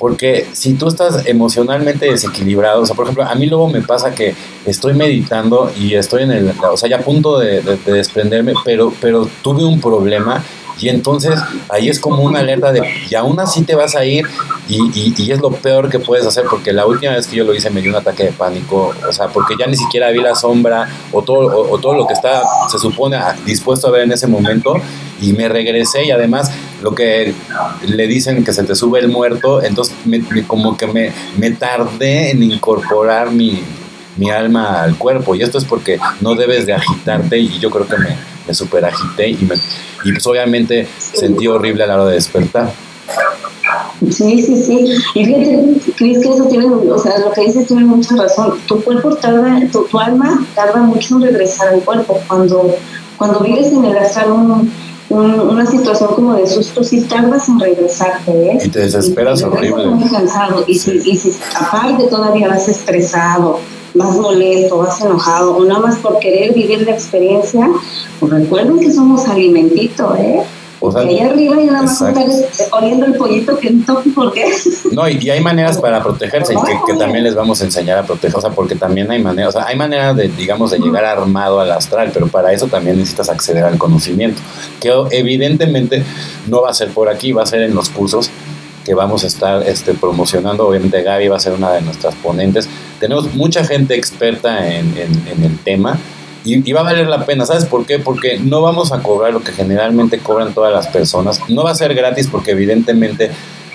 porque 0.02 0.48
si 0.52 0.74
tú 0.74 0.88
estás 0.88 1.26
emocionalmente 1.26 2.06
desequilibrado, 2.06 2.82
o 2.82 2.86
sea, 2.86 2.96
por 2.96 3.04
ejemplo, 3.04 3.22
a 3.22 3.36
mí 3.36 3.46
luego 3.46 3.68
me 3.68 3.82
pasa 3.82 4.12
que 4.12 4.34
estoy 4.66 4.94
meditando 4.94 5.70
y 5.78 5.94
estoy 5.94 6.24
en 6.24 6.32
el, 6.32 6.52
o 6.60 6.76
sea, 6.76 6.90
ya 6.90 6.96
a 6.96 7.02
punto 7.02 7.38
de, 7.38 7.62
de 7.62 7.92
desprenderme, 7.92 8.52
pero, 8.64 8.92
pero 9.00 9.28
tuve 9.42 9.64
un 9.64 9.80
problema 9.80 10.42
y 10.80 10.88
entonces 10.88 11.38
ahí 11.68 11.88
es 11.88 12.00
como 12.00 12.24
una 12.24 12.40
alerta 12.40 12.72
de, 12.72 12.82
y 13.08 13.14
aún 13.14 13.38
así 13.38 13.62
te 13.62 13.76
vas 13.76 13.94
a 13.94 14.04
ir 14.04 14.26
y, 14.68 15.14
y, 15.16 15.30
es 15.30 15.40
lo 15.40 15.52
peor 15.52 15.88
que 15.88 16.00
puedes 16.00 16.26
hacer 16.26 16.46
porque 16.50 16.72
la 16.72 16.84
última 16.84 17.12
vez 17.12 17.28
que 17.28 17.36
yo 17.36 17.44
lo 17.44 17.54
hice 17.54 17.70
me 17.70 17.80
dio 17.80 17.90
un 17.90 17.96
ataque 17.96 18.24
de 18.24 18.32
pánico, 18.32 18.92
o 19.08 19.12
sea, 19.12 19.28
porque 19.28 19.54
ya 19.56 19.68
ni 19.68 19.76
siquiera 19.76 20.10
vi 20.10 20.20
la 20.20 20.34
sombra 20.34 20.88
o 21.12 21.22
todo, 21.22 21.70
o, 21.70 21.78
todo 21.78 21.94
lo 21.94 22.08
que 22.08 22.14
está, 22.14 22.42
se 22.68 22.78
supone, 22.78 23.18
dispuesto 23.44 23.86
a 23.86 23.90
ver 23.92 24.02
en 24.02 24.12
ese 24.12 24.26
momento 24.26 24.74
y 25.20 25.32
me 25.32 25.48
regresé 25.48 26.06
y 26.06 26.10
además 26.10 26.50
lo 26.82 26.94
que 26.94 27.32
le 27.86 28.06
dicen 28.06 28.44
que 28.44 28.52
se 28.52 28.64
te 28.64 28.74
sube 28.74 28.98
el 29.00 29.08
muerto, 29.08 29.62
entonces 29.62 29.94
como 30.46 30.76
que 30.76 30.86
me, 30.86 31.12
me 31.38 31.50
tardé 31.52 32.30
en 32.30 32.42
incorporar 32.42 33.30
mi, 33.30 33.62
mi 34.16 34.30
alma 34.30 34.82
al 34.82 34.96
cuerpo 34.96 35.34
y 35.34 35.42
esto 35.42 35.58
es 35.58 35.64
porque 35.64 35.98
no 36.20 36.34
debes 36.34 36.66
de 36.66 36.74
agitarte 36.74 37.38
y 37.38 37.58
yo 37.58 37.70
creo 37.70 37.86
que 37.86 37.96
me, 37.96 38.16
me 38.46 38.54
super 38.54 38.84
agité 38.84 39.30
y, 39.30 39.38
me, 39.44 39.54
y 40.04 40.12
pues 40.12 40.26
obviamente 40.26 40.86
sentí 40.98 41.46
horrible 41.46 41.84
a 41.84 41.86
la 41.86 41.94
hora 41.94 42.06
de 42.06 42.14
despertar. 42.14 42.72
Sí, 44.10 44.42
sí, 44.42 44.56
sí. 44.56 44.96
Y 45.14 45.24
fíjate, 45.24 45.80
Cris, 45.96 46.18
que 46.18 46.28
eso 46.28 46.44
tiene, 46.48 46.66
o 46.66 46.98
sea, 46.98 47.18
lo 47.18 47.30
que 47.32 47.42
dices 47.42 47.68
tiene 47.68 47.84
mucha 47.84 48.16
razón. 48.16 48.58
Tu 48.66 48.82
cuerpo 48.82 49.14
tarda, 49.16 49.60
tu, 49.70 49.98
alma 49.98 50.44
tarda 50.54 50.80
mucho 50.80 51.16
en 51.16 51.22
regresar 51.22 51.68
al 51.68 51.80
cuerpo. 51.82 52.20
Cuando, 52.26 52.74
cuando 53.16 53.40
vives 53.40 53.68
en 53.68 53.84
el 53.84 53.96
astral 53.96 54.32
una 55.12 55.66
situación 55.66 56.14
como 56.14 56.34
de 56.34 56.46
susto, 56.46 56.82
si 56.82 57.02
tardas 57.02 57.48
en 57.48 57.60
regresarte, 57.60 58.32
¿ves? 58.32 58.66
Y 58.66 58.68
te 58.70 58.80
desesperas 58.80 59.40
y 59.40 59.44
horrible. 59.44 59.86
Muy 59.86 60.08
cansado. 60.08 60.64
Y, 60.66 60.78
si, 60.78 60.92
y 61.04 61.16
si 61.16 61.32
aparte 61.54 62.04
todavía 62.04 62.48
vas 62.48 62.68
estresado, 62.68 63.58
más 63.94 64.16
molesto, 64.16 64.78
más 64.78 65.00
enojado, 65.00 65.56
o 65.56 65.64
nada 65.64 65.80
más 65.80 65.98
por 65.98 66.18
querer 66.18 66.54
vivir 66.54 66.82
la 66.82 66.92
experiencia, 66.92 67.68
pues 68.20 68.32
recuerden 68.32 68.78
que 68.80 68.90
somos 68.90 69.28
alimentito, 69.28 70.14
¿eh? 70.16 70.42
O 70.82 70.92
sea, 70.92 71.02
ahí 71.02 71.20
arriba 71.20 71.60
y 71.60 71.66
nada 71.66 71.82
más 71.82 72.00
estar 72.00 72.26
oliendo 72.72 73.06
el 73.06 73.14
pollito 73.14 73.56
que 73.58 73.70
no 73.70 74.02
por 74.14 74.32
qué. 74.32 74.44
No, 74.90 75.08
y, 75.08 75.30
hay 75.30 75.40
maneras 75.40 75.78
para 75.78 76.02
protegerse 76.02 76.54
y 76.54 76.86
que, 76.86 76.94
también 76.94 77.24
les 77.24 77.34
vamos 77.34 77.60
a 77.62 77.64
enseñar 77.64 77.98
a 77.98 78.02
proteger, 78.02 78.36
o 78.36 78.40
sea, 78.40 78.50
porque 78.50 78.74
también 78.74 79.10
hay 79.10 79.22
maneras, 79.22 79.54
o 79.54 79.58
sea, 79.58 79.68
hay 79.68 79.76
maneras 79.76 80.16
de, 80.16 80.28
digamos, 80.28 80.70
de 80.70 80.78
llegar 80.78 81.04
armado 81.04 81.60
al 81.60 81.70
astral, 81.72 82.10
pero 82.12 82.26
para 82.26 82.52
eso 82.52 82.66
también 82.66 82.96
necesitas 82.96 83.30
acceder 83.30 83.64
al 83.64 83.78
conocimiento, 83.78 84.42
que 84.80 84.92
evidentemente 85.10 86.02
no 86.48 86.62
va 86.62 86.70
a 86.70 86.74
ser 86.74 86.90
por 86.90 87.08
aquí, 87.08 87.32
va 87.32 87.42
a 87.42 87.46
ser 87.46 87.62
en 87.62 87.74
los 87.74 87.88
cursos 87.88 88.30
que 88.84 88.94
vamos 88.94 89.24
a 89.24 89.26
estar 89.26 89.62
este, 89.66 89.94
promocionando. 89.94 90.66
Obviamente 90.66 91.02
Gaby 91.02 91.28
va 91.28 91.36
a 91.36 91.40
ser 91.40 91.52
una 91.52 91.72
de 91.72 91.82
nuestras 91.82 92.14
ponentes. 92.16 92.68
Tenemos 93.00 93.34
mucha 93.34 93.64
gente 93.64 93.94
experta 93.94 94.68
en, 94.68 94.94
el 94.96 95.58
tema 95.64 95.98
y, 96.44 96.72
va 96.72 96.80
a 96.80 96.84
valer 96.84 97.08
la 97.08 97.24
pena. 97.24 97.46
¿Sabes 97.46 97.64
por 97.66 97.86
qué? 97.86 97.98
Porque 97.98 98.38
no 98.38 98.62
vamos 98.62 98.92
a 98.92 99.02
cobrar 99.02 99.32
lo 99.32 99.42
que 99.42 99.52
generalmente 99.52 100.18
cobran 100.18 100.52
todas 100.54 100.72
las 100.72 100.88
personas. 100.88 101.40
No 101.48 101.64
va 101.64 101.70
a 101.70 101.74
ser 101.74 101.94
gratis 101.94 102.28
porque 102.30 102.52
evidentemente 102.52 103.30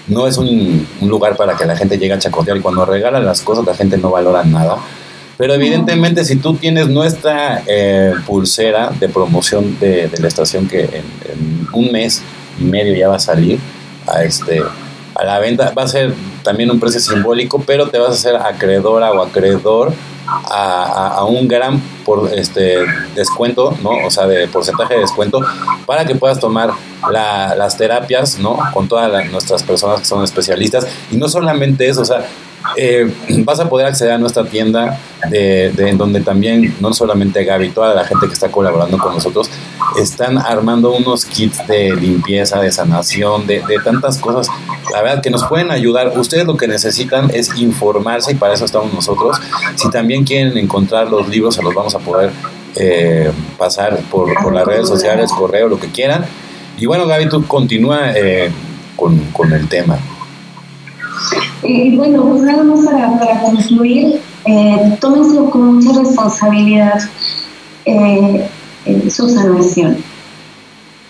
no 0.08 0.28
es 0.28 0.38
un, 0.38 0.88
lugar 1.02 1.36
para 1.36 1.56
que 1.56 1.66
la 1.66 1.76
gente 1.76 1.98
llegue 1.98 2.14
a 2.14 2.20
chacotear 2.20 2.58
y 2.58 2.62
cuando 2.62 2.86
regalan 2.86 3.26
las 3.26 3.42
cosas 3.42 3.66
la 3.66 3.76
gente 3.76 3.98
no 3.98 4.12
valora 4.12 4.44
nada. 4.44 4.78
Pero 5.38 5.54
evidentemente 5.54 6.26
si 6.26 6.38
tú 6.38 6.56
tienes 6.56 6.88
nuestra 6.90 7.64
eh, 7.68 8.14
pulsera 8.26 8.92
de 9.00 9.08
promoción 9.08 9.78
de, 9.80 10.10
la 10.20 10.28
estación 10.28 10.68
que 10.68 10.82
en, 10.84 11.68
un 11.74 11.92
mes 11.92 12.24
y 12.60 12.64
medio 12.64 12.96
ya 12.96 13.08
va 13.08 13.18
a 13.18 13.20
salir 13.20 13.60
a 14.08 14.24
este 14.24 14.62
a 15.18 15.24
la 15.26 15.40
venta. 15.40 15.74
Va 15.78 15.84
a 15.84 15.88
ser 15.88 16.14
también 16.44 16.72
un 16.72 16.80
precio 16.80 17.00
simbólico, 17.00 17.64
pero 17.66 17.90
te 17.90 17.98
vas 18.00 18.10
a 18.10 18.14
hacer 18.14 18.36
acreedora 18.36 19.12
o 19.12 19.22
acreedor 19.22 19.94
a, 20.28 21.24
un 21.26 21.48
gran 21.48 21.82
por, 22.06 22.32
este, 22.34 22.78
descuento, 23.16 23.76
¿no? 23.82 23.92
O 24.06 24.12
sea, 24.12 24.28
de 24.28 24.48
porcentaje 24.48 24.96
de 24.96 25.02
descuento 25.02 25.42
para 25.86 26.06
que 26.06 26.16
puedas 26.16 26.40
tomar 26.40 26.72
las 27.12 27.78
terapias, 27.78 28.40
¿no? 28.40 28.58
Con 28.74 28.88
todas 28.88 29.30
nuestras 29.32 29.64
personas 29.64 30.00
que 30.00 30.06
son 30.06 30.24
especialistas. 30.24 30.88
Y 31.12 31.18
no 31.18 31.30
solamente 31.30 31.88
eso, 31.88 32.02
o 32.02 32.06
sea, 32.06 32.26
eh, 32.76 33.12
vas 33.40 33.60
a 33.60 33.70
poder 33.70 33.88
acceder 33.88 34.14
a 34.14 34.18
nuestra 34.18 34.44
tienda 34.46 35.00
de, 35.30 35.68
en 35.78 35.98
donde 35.98 36.22
también 36.22 36.76
no 36.80 36.94
solamente 36.94 37.44
Gaby, 37.44 37.70
toda 37.70 37.94
la 37.96 38.06
gente 38.06 38.28
que 38.28 38.34
está 38.34 38.50
colaborando 38.50 38.98
con 38.98 39.14
nosotros 39.14 39.50
están 40.00 40.38
armando 40.38 40.92
unos 40.94 41.26
kits 41.26 41.66
de 41.68 41.96
limpieza, 41.96 42.60
de 42.60 42.72
sanación, 42.72 43.48
de, 43.48 43.62
tantas 43.84 44.18
cosas, 44.20 44.48
la 44.92 45.02
verdad 45.02 45.22
que 45.22 45.30
nos 45.30 45.46
pueden 45.46 45.72
ayudar. 45.72 46.18
Ustedes 46.18 46.46
lo 46.46 46.58
que 46.58 46.68
necesitan 46.68 47.32
es 47.34 47.58
informarse 47.58 48.34
y 48.34 48.36
para 48.36 48.54
eso 48.54 48.66
estamos 48.66 48.94
nosotros. 48.94 49.38
Si 49.76 49.90
también 49.90 50.24
quieren 50.24 50.58
encontrar 50.58 51.10
los 51.10 51.28
libros, 51.28 51.56
se 51.56 51.64
los 51.64 51.74
vamos 51.74 51.96
a 51.96 52.00
poder 52.00 52.32
eh, 52.76 53.32
pasar 53.58 53.98
por, 54.12 54.32
por, 54.42 54.54
las 54.54 54.66
redes 54.66 54.88
sociales, 54.88 55.32
correo, 55.32 55.68
lo 55.68 55.80
que 55.80 55.88
quieran. 55.88 56.26
Y 56.78 56.86
bueno, 56.86 57.08
Gaby, 57.08 57.30
tú 57.30 57.46
continúa 57.48 58.12
eh, 58.14 58.52
con, 58.96 59.18
con 59.32 59.52
el 59.52 59.68
tema. 59.68 59.98
Y 61.68 61.98
bueno, 61.98 62.24
pues 62.24 62.44
nada 62.44 62.64
más 62.64 62.86
para, 62.86 63.42
concluir, 63.42 64.22
eh, 64.46 64.98
tómense 65.02 65.36
con 65.50 65.76
mucha 65.76 66.00
responsabilidad 66.00 66.98
eh, 67.84 68.50
su 69.10 69.28
sanación. 69.28 69.98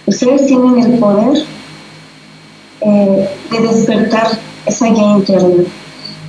Ustedes 0.07 0.47
tienen 0.47 0.79
el 0.79 0.99
poder 0.99 1.45
eh, 2.81 3.29
de 3.51 3.67
despertar 3.67 4.27
esa 4.65 4.87
guía 4.87 5.17
interna. 5.17 5.63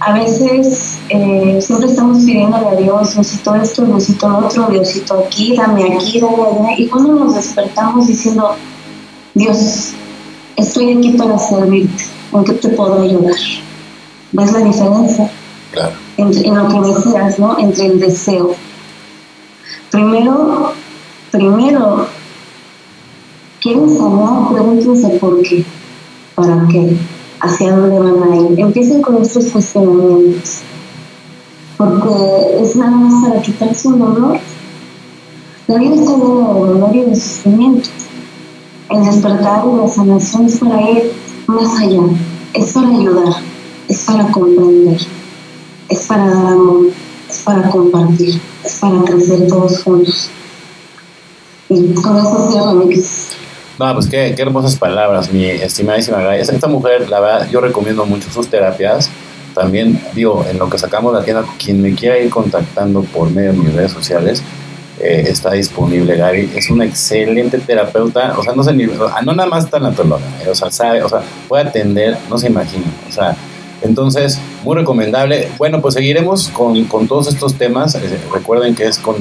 A 0.01 0.13
veces 0.13 0.99
eh, 1.09 1.59
siempre 1.63 1.89
estamos 1.89 2.19
pidiéndole 2.19 2.69
a 2.69 2.75
Dios, 2.75 3.15
Diosito 3.15 3.55
esto, 3.55 3.85
Diosito 3.87 4.39
otro, 4.45 4.67
Diosito 4.67 5.25
aquí, 5.27 5.57
dame 5.57 5.95
aquí, 5.95 6.21
dame 6.21 6.35
allá. 6.35 6.79
Y 6.79 6.87
cuando 6.89 7.15
nos 7.15 7.35
despertamos 7.35 8.07
diciendo, 8.07 8.55
Dios, 9.35 9.93
estoy 10.57 10.99
aquí 10.99 11.13
para 11.13 11.39
servirte 11.39 12.05
¿En 12.33 12.45
qué 12.45 12.53
te 12.53 12.69
puedo 12.69 13.01
ayudar? 13.01 13.35
¿Ves 14.33 14.53
la 14.53 14.59
diferencia? 14.59 15.31
Claro. 15.73 15.93
En 16.17 16.55
lo 16.55 16.69
que 16.69 16.93
decías, 16.93 17.39
¿no? 17.39 17.59
Entre 17.59 17.87
el 17.87 18.01
deseo. 18.01 18.55
Primero, 19.91 20.73
primero, 21.31 22.07
¿quieren 23.61 23.89
sanar? 23.97 24.53
Pregúntense 24.53 25.09
por 25.19 25.41
qué, 25.43 25.65
para 26.35 26.67
qué, 26.71 26.97
hacia 27.41 27.75
dónde 27.75 27.99
van 27.99 28.33
a 28.33 28.37
ir. 28.37 28.61
Empiecen 28.61 29.01
con 29.01 29.23
estos 29.23 29.47
cuestionamientos, 29.47 30.59
porque 31.79 32.61
es 32.61 32.77
nada 32.77 32.91
más 32.91 33.29
para 33.29 33.41
quitarse 33.41 33.89
un 33.89 33.99
dolor. 33.99 34.39
La 35.69 35.77
vida 35.77 35.95
está 35.95 36.13
llena 36.13 36.49
de 36.53 36.61
dolor 36.61 36.97
y 36.97 37.01
de 37.05 37.17
sufrimiento. 37.17 37.89
El 38.91 39.05
despertar 39.05 39.65
y 39.67 39.77
la 39.77 39.89
sanación 39.89 40.47
es 40.47 40.59
para 40.59 40.81
ir 40.91 41.13
más 41.47 41.79
allá, 41.81 42.03
es 42.55 42.73
para 42.73 42.89
ayudar, 42.89 43.35
es 43.89 44.05
para 44.05 44.31
comprender, 44.31 45.01
es 45.89 46.07
para 46.07 46.27
dar 46.27 46.47
amor, 46.53 46.87
es 47.29 47.39
para 47.39 47.69
compartir, 47.71 48.41
es 48.65 48.75
para 48.77 49.03
crecer 49.03 49.47
todos 49.49 49.83
juntos. 49.83 50.31
Y 51.69 51.95
con 51.95 52.17
eso 52.19 52.49
cierro 52.51 52.73
mi 52.75 52.95
no, 53.79 53.95
pues 53.95 54.09
qué, 54.09 54.35
qué, 54.35 54.43
hermosas 54.43 54.77
palabras, 54.77 55.33
mi 55.33 55.45
estimadísima 55.45 56.21
Gaia. 56.21 56.43
Esta 56.43 56.67
mujer, 56.67 57.09
la 57.09 57.21
verdad, 57.21 57.49
yo 57.49 57.61
recomiendo 57.61 58.05
mucho 58.05 58.29
sus 58.29 58.49
terapias. 58.49 59.09
También, 59.55 60.03
digo, 60.17 60.45
en 60.51 60.59
lo 60.59 60.69
que 60.69 60.79
sacamos 60.79 61.15
la 61.15 61.23
tienda, 61.23 61.45
quien 61.63 61.81
me 61.81 61.95
quiera 61.95 62.19
ir 62.19 62.29
contactando 62.29 63.03
por 63.03 63.31
medio 63.31 63.53
de 63.53 63.59
mis 63.59 63.73
redes 63.73 63.93
sociales, 63.93 64.43
eh, 64.99 65.27
está 65.29 65.53
disponible 65.53 66.17
Gaby. 66.17 66.51
Es 66.57 66.71
una 66.71 66.87
excelente 66.87 67.59
terapeuta, 67.59 68.37
o 68.37 68.43
sea, 68.43 68.53
no 68.53 68.65
ni, 68.73 68.87
no 68.87 69.33
nada 69.33 69.49
más 69.49 69.71
tanatóloga, 69.71 70.27
eh, 70.45 70.49
o 70.51 70.55
sea, 70.57 70.73
sabe, 70.73 71.03
o 71.05 71.09
sea, 71.09 71.23
puede 71.47 71.69
atender, 71.69 72.19
no 72.29 72.37
se 72.37 72.49
imagina, 72.49 72.87
o 73.09 73.13
sea, 73.13 73.37
entonces, 73.83 74.39
muy 74.65 74.77
recomendable. 74.77 75.49
Bueno, 75.59 75.81
pues 75.81 75.95
seguiremos 75.95 76.49
con, 76.49 76.85
con 76.85 77.09
todos 77.09 77.29
estos 77.29 77.55
temas. 77.55 77.95
Eh, 77.95 78.21
recuerden 78.33 78.75
que 78.75 78.87
es 78.87 78.99
con, 78.99 79.17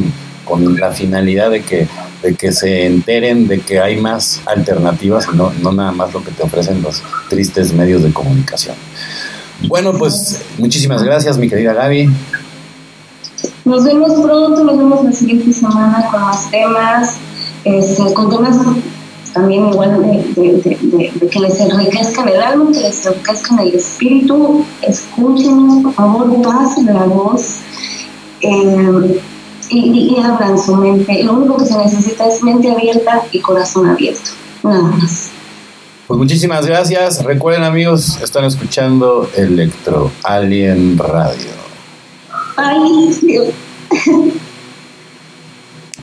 con 0.45 0.77
la 0.79 0.91
finalidad 0.91 1.51
de 1.51 1.61
que 1.61 1.87
de 2.23 2.35
que 2.35 2.51
se 2.51 2.85
enteren 2.85 3.47
de 3.47 3.59
que 3.59 3.79
hay 3.79 3.97
más 3.97 4.41
alternativas 4.45 5.27
y 5.31 5.37
no, 5.37 5.51
no 5.61 5.71
nada 5.71 5.91
más 5.91 6.13
lo 6.13 6.23
que 6.23 6.31
te 6.31 6.43
ofrecen 6.43 6.81
los 6.81 7.01
tristes 7.29 7.73
medios 7.73 8.03
de 8.03 8.11
comunicación. 8.11 8.75
Bueno, 9.67 9.93
pues 9.97 10.41
muchísimas 10.57 11.03
gracias, 11.03 11.37
mi 11.37 11.49
querida 11.49 11.73
Gaby. 11.73 12.09
Nos 13.65 13.83
vemos 13.83 14.13
pronto, 14.21 14.63
nos 14.63 14.77
vemos 14.77 15.03
la 15.03 15.11
siguiente 15.11 15.51
semana 15.53 16.07
con 16.11 16.21
más 16.21 16.49
temas, 16.49 17.15
este, 17.63 18.13
con 18.13 18.29
temas 18.29 18.57
también 19.37 19.69
igual 19.69 20.01
de, 20.01 21.29
que 21.31 21.39
les 21.39 21.59
enriquezcan 21.59 22.27
el 22.27 22.41
alma, 22.41 22.71
que 22.71 22.79
les 22.79 23.05
enriquezcan 23.05 23.59
el 23.59 23.75
espíritu. 23.75 24.65
Escúchenos, 24.81 25.83
por 25.83 25.93
favor, 25.93 26.41
pasen 26.41 26.85
la 26.87 27.05
voz. 27.05 27.57
Eh, 28.41 29.21
y, 29.69 30.15
y, 30.15 30.21
abran 30.23 30.57
su 30.57 30.75
mente. 30.75 31.23
Lo 31.23 31.33
único 31.33 31.57
que 31.57 31.65
se 31.65 31.77
necesita 31.77 32.27
es 32.27 32.41
mente 32.41 32.71
abierta 32.71 33.23
y 33.31 33.39
corazón 33.39 33.89
abierto. 33.89 34.31
Nada 34.63 34.83
más. 34.83 35.29
Pues 36.07 36.17
muchísimas 36.17 36.65
gracias. 36.65 37.23
Recuerden 37.23 37.63
amigos, 37.63 38.17
están 38.21 38.45
escuchando 38.45 39.29
Electro 39.35 40.09
Alien 40.23 40.97
Radio. 40.97 41.51
Ay, 42.55 43.13
Dios. 43.21 43.49